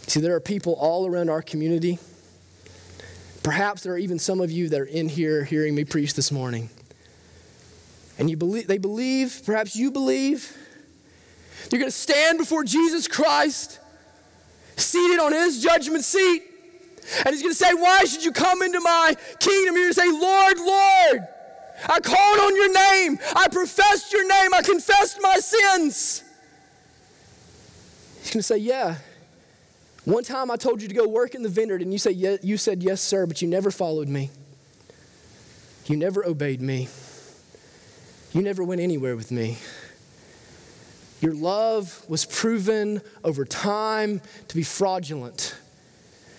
See, 0.07 0.21
there 0.21 0.35
are 0.35 0.41
people 0.41 0.75
all 0.75 1.07
around 1.07 1.31
our 1.31 1.43
community. 1.43 1.99
Perhaps 3.43 3.83
there 3.83 3.93
are 3.95 3.99
even 3.99 4.19
some 4.19 4.41
of 4.41 4.51
you 4.51 4.69
that 4.69 4.81
are 4.81 4.85
in 4.85 5.09
here 5.09 5.45
hearing 5.45 5.75
me 5.75 5.85
preach 5.85 6.15
this 6.15 6.31
morning. 6.31 6.71
And 8.19 8.31
you 8.31 8.37
believe, 8.37 8.67
they 8.67 8.79
believe, 8.79 9.43
perhaps 9.45 9.77
you 9.77 9.91
believe, 9.91 10.57
you're 11.71 11.81
going 11.81 11.91
to 11.91 11.97
stand 11.97 12.39
before 12.39 12.65
Jesus 12.65 13.09
Christ, 13.09 13.81
seated 14.77 15.19
on 15.19 15.33
his 15.33 15.63
judgment 15.63 16.05
seat. 16.05 16.43
And 17.25 17.29
he's 17.35 17.43
going 17.43 17.53
to 17.53 17.59
say, 17.59 17.73
Why 17.75 18.05
should 18.05 18.25
you 18.25 18.33
come 18.33 18.63
into 18.63 18.81
my 18.81 19.15
kingdom? 19.39 19.75
You're 19.75 19.93
going 19.93 19.95
to 19.95 20.01
say, 20.01 20.11
Lord, 20.11 20.59
Lord, 20.59 21.29
I 21.89 22.01
called 22.01 22.39
on 22.41 22.57
your 22.57 22.73
name. 22.73 23.19
I 23.35 23.49
professed 23.49 24.13
your 24.13 24.27
name. 24.27 24.55
I 24.55 24.63
confessed 24.63 25.19
my 25.21 25.37
sins. 25.37 26.25
He's 28.27 28.33
going 28.33 28.41
to 28.41 28.43
say, 28.43 28.57
Yeah. 28.57 28.97
One 30.05 30.25
time 30.25 30.51
I 30.51 30.57
told 30.57 30.83
you 30.83 30.89
to 30.89 30.95
go 30.95 31.07
work 31.07 31.37
in 31.37 31.45
the 31.45 31.49
vineyard, 31.49 31.81
and 31.81 31.93
you, 31.93 31.99
say, 31.99 32.11
yeah, 32.11 32.37
you 32.43 32.57
said, 32.57 32.83
Yes, 32.83 33.01
sir, 33.01 33.25
but 33.25 33.41
you 33.41 33.47
never 33.47 33.71
followed 33.71 34.09
me. 34.09 34.31
You 35.87 35.97
never 35.97 36.27
obeyed 36.27 36.61
me. 36.61 36.89
You 38.33 38.43
never 38.43 38.65
went 38.65 38.81
anywhere 38.81 39.15
with 39.15 39.31
me. 39.31 39.59
Your 41.21 41.35
love 41.35 42.05
was 42.09 42.25
proven 42.25 43.01
over 43.23 43.45
time 43.45 44.21
to 44.49 44.57
be 44.57 44.65
fraudulent. 44.65 45.55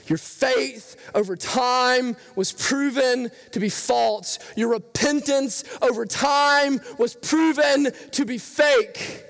Your 0.08 0.18
faith 0.18 0.98
over 1.16 1.38
time 1.38 2.18
was 2.36 2.52
proven 2.52 3.32
to 3.54 3.60
be 3.62 3.70
false. 3.70 4.40
Your 4.58 4.72
repentance 4.72 5.64
over 5.82 6.06
time 6.06 6.82
was 6.98 7.14
proven 7.14 7.94
to 8.12 8.26
be 8.26 8.38
fake. 8.38 9.24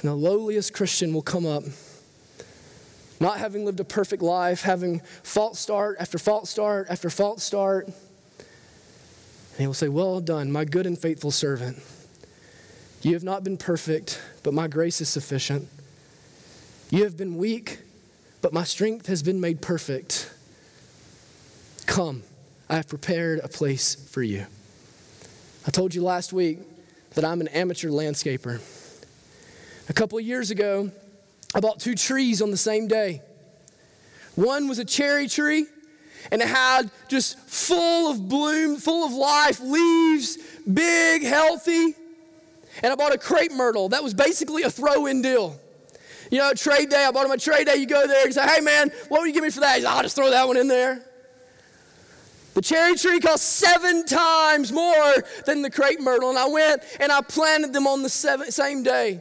And 0.00 0.10
the 0.10 0.14
lowliest 0.14 0.72
Christian 0.72 1.12
will 1.12 1.22
come 1.22 1.44
up, 1.44 1.62
not 3.20 3.38
having 3.38 3.66
lived 3.66 3.80
a 3.80 3.84
perfect 3.84 4.22
life, 4.22 4.62
having 4.62 5.00
false 5.22 5.58
start 5.58 5.96
after 6.00 6.16
false 6.16 6.48
start 6.48 6.86
after 6.88 7.10
false 7.10 7.42
start. 7.42 7.86
And 7.86 7.94
he 9.58 9.66
will 9.66 9.74
say, 9.74 9.88
Well 9.88 10.20
done, 10.20 10.50
my 10.50 10.64
good 10.64 10.86
and 10.86 10.98
faithful 10.98 11.30
servant. 11.30 11.78
You 13.02 13.12
have 13.12 13.24
not 13.24 13.44
been 13.44 13.58
perfect, 13.58 14.20
but 14.42 14.54
my 14.54 14.68
grace 14.68 15.02
is 15.02 15.08
sufficient. 15.10 15.68
You 16.90 17.04
have 17.04 17.16
been 17.16 17.36
weak, 17.36 17.80
but 18.40 18.54
my 18.54 18.64
strength 18.64 19.06
has 19.06 19.22
been 19.22 19.40
made 19.40 19.60
perfect. 19.60 20.30
Come, 21.86 22.22
I 22.70 22.76
have 22.76 22.88
prepared 22.88 23.40
a 23.40 23.48
place 23.48 23.94
for 23.94 24.22
you. 24.22 24.46
I 25.66 25.70
told 25.70 25.94
you 25.94 26.02
last 26.02 26.32
week 26.32 26.58
that 27.14 27.24
I'm 27.24 27.40
an 27.40 27.48
amateur 27.48 27.90
landscaper. 27.90 28.60
A 29.90 29.92
couple 29.92 30.16
of 30.16 30.24
years 30.24 30.50
ago, 30.50 30.90
I 31.54 31.60
bought 31.60 31.80
two 31.80 31.94
trees 31.94 32.40
on 32.40 32.50
the 32.50 32.56
same 32.56 32.88
day. 32.88 33.20
One 34.36 34.68
was 34.68 34.78
a 34.78 34.84
cherry 34.86 35.28
tree, 35.28 35.66
and 36.32 36.40
it 36.40 36.48
had 36.48 36.90
just 37.08 37.38
full 37.40 38.10
of 38.10 38.26
bloom, 38.26 38.76
full 38.76 39.04
of 39.04 39.12
life, 39.12 39.60
leaves, 39.60 40.38
big, 40.72 41.24
healthy 41.24 41.94
and 42.82 42.92
I 42.92 42.96
bought 42.96 43.14
a 43.14 43.18
crepe 43.18 43.52
myrtle. 43.52 43.88
That 43.88 44.02
was 44.02 44.14
basically 44.14 44.62
a 44.62 44.70
throw 44.70 45.06
in 45.06 45.22
deal. 45.22 45.58
You 46.30 46.38
know, 46.38 46.52
trade 46.54 46.90
day, 46.90 47.04
I 47.04 47.10
bought 47.10 47.26
him 47.26 47.32
a 47.32 47.38
trade 47.38 47.66
day. 47.66 47.76
You 47.76 47.86
go 47.86 48.06
there 48.06 48.24
and 48.24 48.32
say, 48.32 48.46
hey 48.46 48.60
man, 48.60 48.90
what 49.08 49.20
would 49.20 49.26
you 49.26 49.32
give 49.32 49.42
me 49.42 49.50
for 49.50 49.60
that? 49.60 49.76
He's 49.76 49.84
like, 49.84 49.94
I'll 49.94 50.02
just 50.02 50.16
throw 50.16 50.30
that 50.30 50.46
one 50.46 50.56
in 50.56 50.68
there. 50.68 51.04
The 52.54 52.62
cherry 52.62 52.96
tree 52.96 53.20
cost 53.20 53.44
seven 53.44 54.04
times 54.06 54.72
more 54.72 55.14
than 55.46 55.62
the 55.62 55.70
crepe 55.70 56.00
myrtle. 56.00 56.30
And 56.30 56.38
I 56.38 56.48
went 56.48 56.82
and 57.00 57.10
I 57.10 57.20
planted 57.20 57.72
them 57.72 57.86
on 57.86 58.02
the 58.02 58.08
seven, 58.08 58.50
same 58.50 58.82
day. 58.82 59.20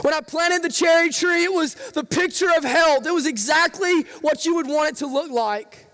When 0.00 0.12
I 0.14 0.20
planted 0.20 0.62
the 0.62 0.70
cherry 0.70 1.10
tree, 1.10 1.44
it 1.44 1.52
was 1.52 1.74
the 1.74 2.04
picture 2.04 2.48
of 2.56 2.64
health. 2.64 3.06
It 3.06 3.12
was 3.12 3.26
exactly 3.26 4.02
what 4.22 4.44
you 4.44 4.56
would 4.56 4.66
want 4.66 4.90
it 4.90 4.96
to 4.96 5.06
look 5.06 5.30
like. 5.30 5.86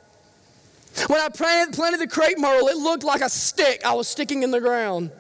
When 1.07 1.21
I 1.21 1.29
planted, 1.29 1.75
planted 1.75 2.01
the 2.01 2.07
crepe 2.07 2.39
myrtle, 2.39 2.69
it 2.69 2.77
looked 2.77 3.05
like 3.05 3.21
a 3.21 3.29
stick 3.29 3.85
I 3.85 3.95
was 3.95 4.09
sticking 4.09 4.43
in 4.43 4.51
the 4.51 4.61
ground. 4.61 5.11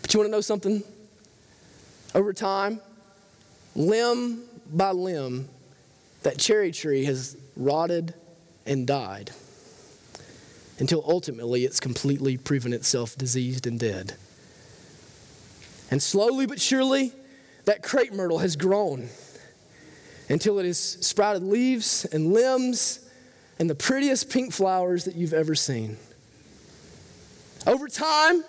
But 0.00 0.12
you 0.12 0.20
want 0.20 0.28
to 0.28 0.32
know 0.32 0.40
something? 0.40 0.82
Over 2.14 2.32
time, 2.32 2.80
limb 3.74 4.42
by 4.72 4.90
limb, 4.90 5.48
that 6.22 6.38
cherry 6.38 6.70
tree 6.70 7.04
has 7.04 7.36
rotted 7.56 8.14
and 8.66 8.86
died 8.86 9.30
until 10.78 11.04
ultimately 11.06 11.64
it's 11.64 11.80
completely 11.80 12.36
proven 12.36 12.72
itself 12.72 13.16
diseased 13.16 13.66
and 13.66 13.78
dead. 13.78 14.14
And 15.92 16.02
slowly 16.02 16.46
but 16.46 16.58
surely, 16.58 17.12
that 17.66 17.82
crepe 17.82 18.14
myrtle 18.14 18.38
has 18.38 18.56
grown 18.56 19.10
until 20.30 20.58
it 20.58 20.64
has 20.64 20.78
sprouted 20.78 21.42
leaves 21.42 22.06
and 22.06 22.32
limbs 22.32 23.06
and 23.58 23.68
the 23.68 23.74
prettiest 23.74 24.30
pink 24.30 24.54
flowers 24.54 25.04
that 25.04 25.16
you've 25.16 25.34
ever 25.34 25.54
seen. 25.54 25.98
Over 27.66 27.88
time, 27.88 28.42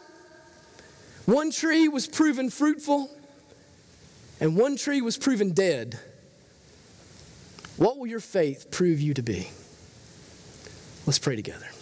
one 1.26 1.52
tree 1.52 1.90
was 1.90 2.08
proven 2.08 2.50
fruitful, 2.50 3.12
and 4.40 4.56
one 4.56 4.78
tree 4.78 5.02
was 5.02 5.18
proven 5.18 5.52
dead. 5.52 6.00
What 7.76 7.98
will 7.98 8.08
your 8.08 8.22
faith 8.22 8.72
prove 8.72 9.02
you 9.02 9.14
to 9.16 9.22
be? 9.22 9.50
Let's 11.06 11.20
pray 11.20 11.36
together. 11.36 11.73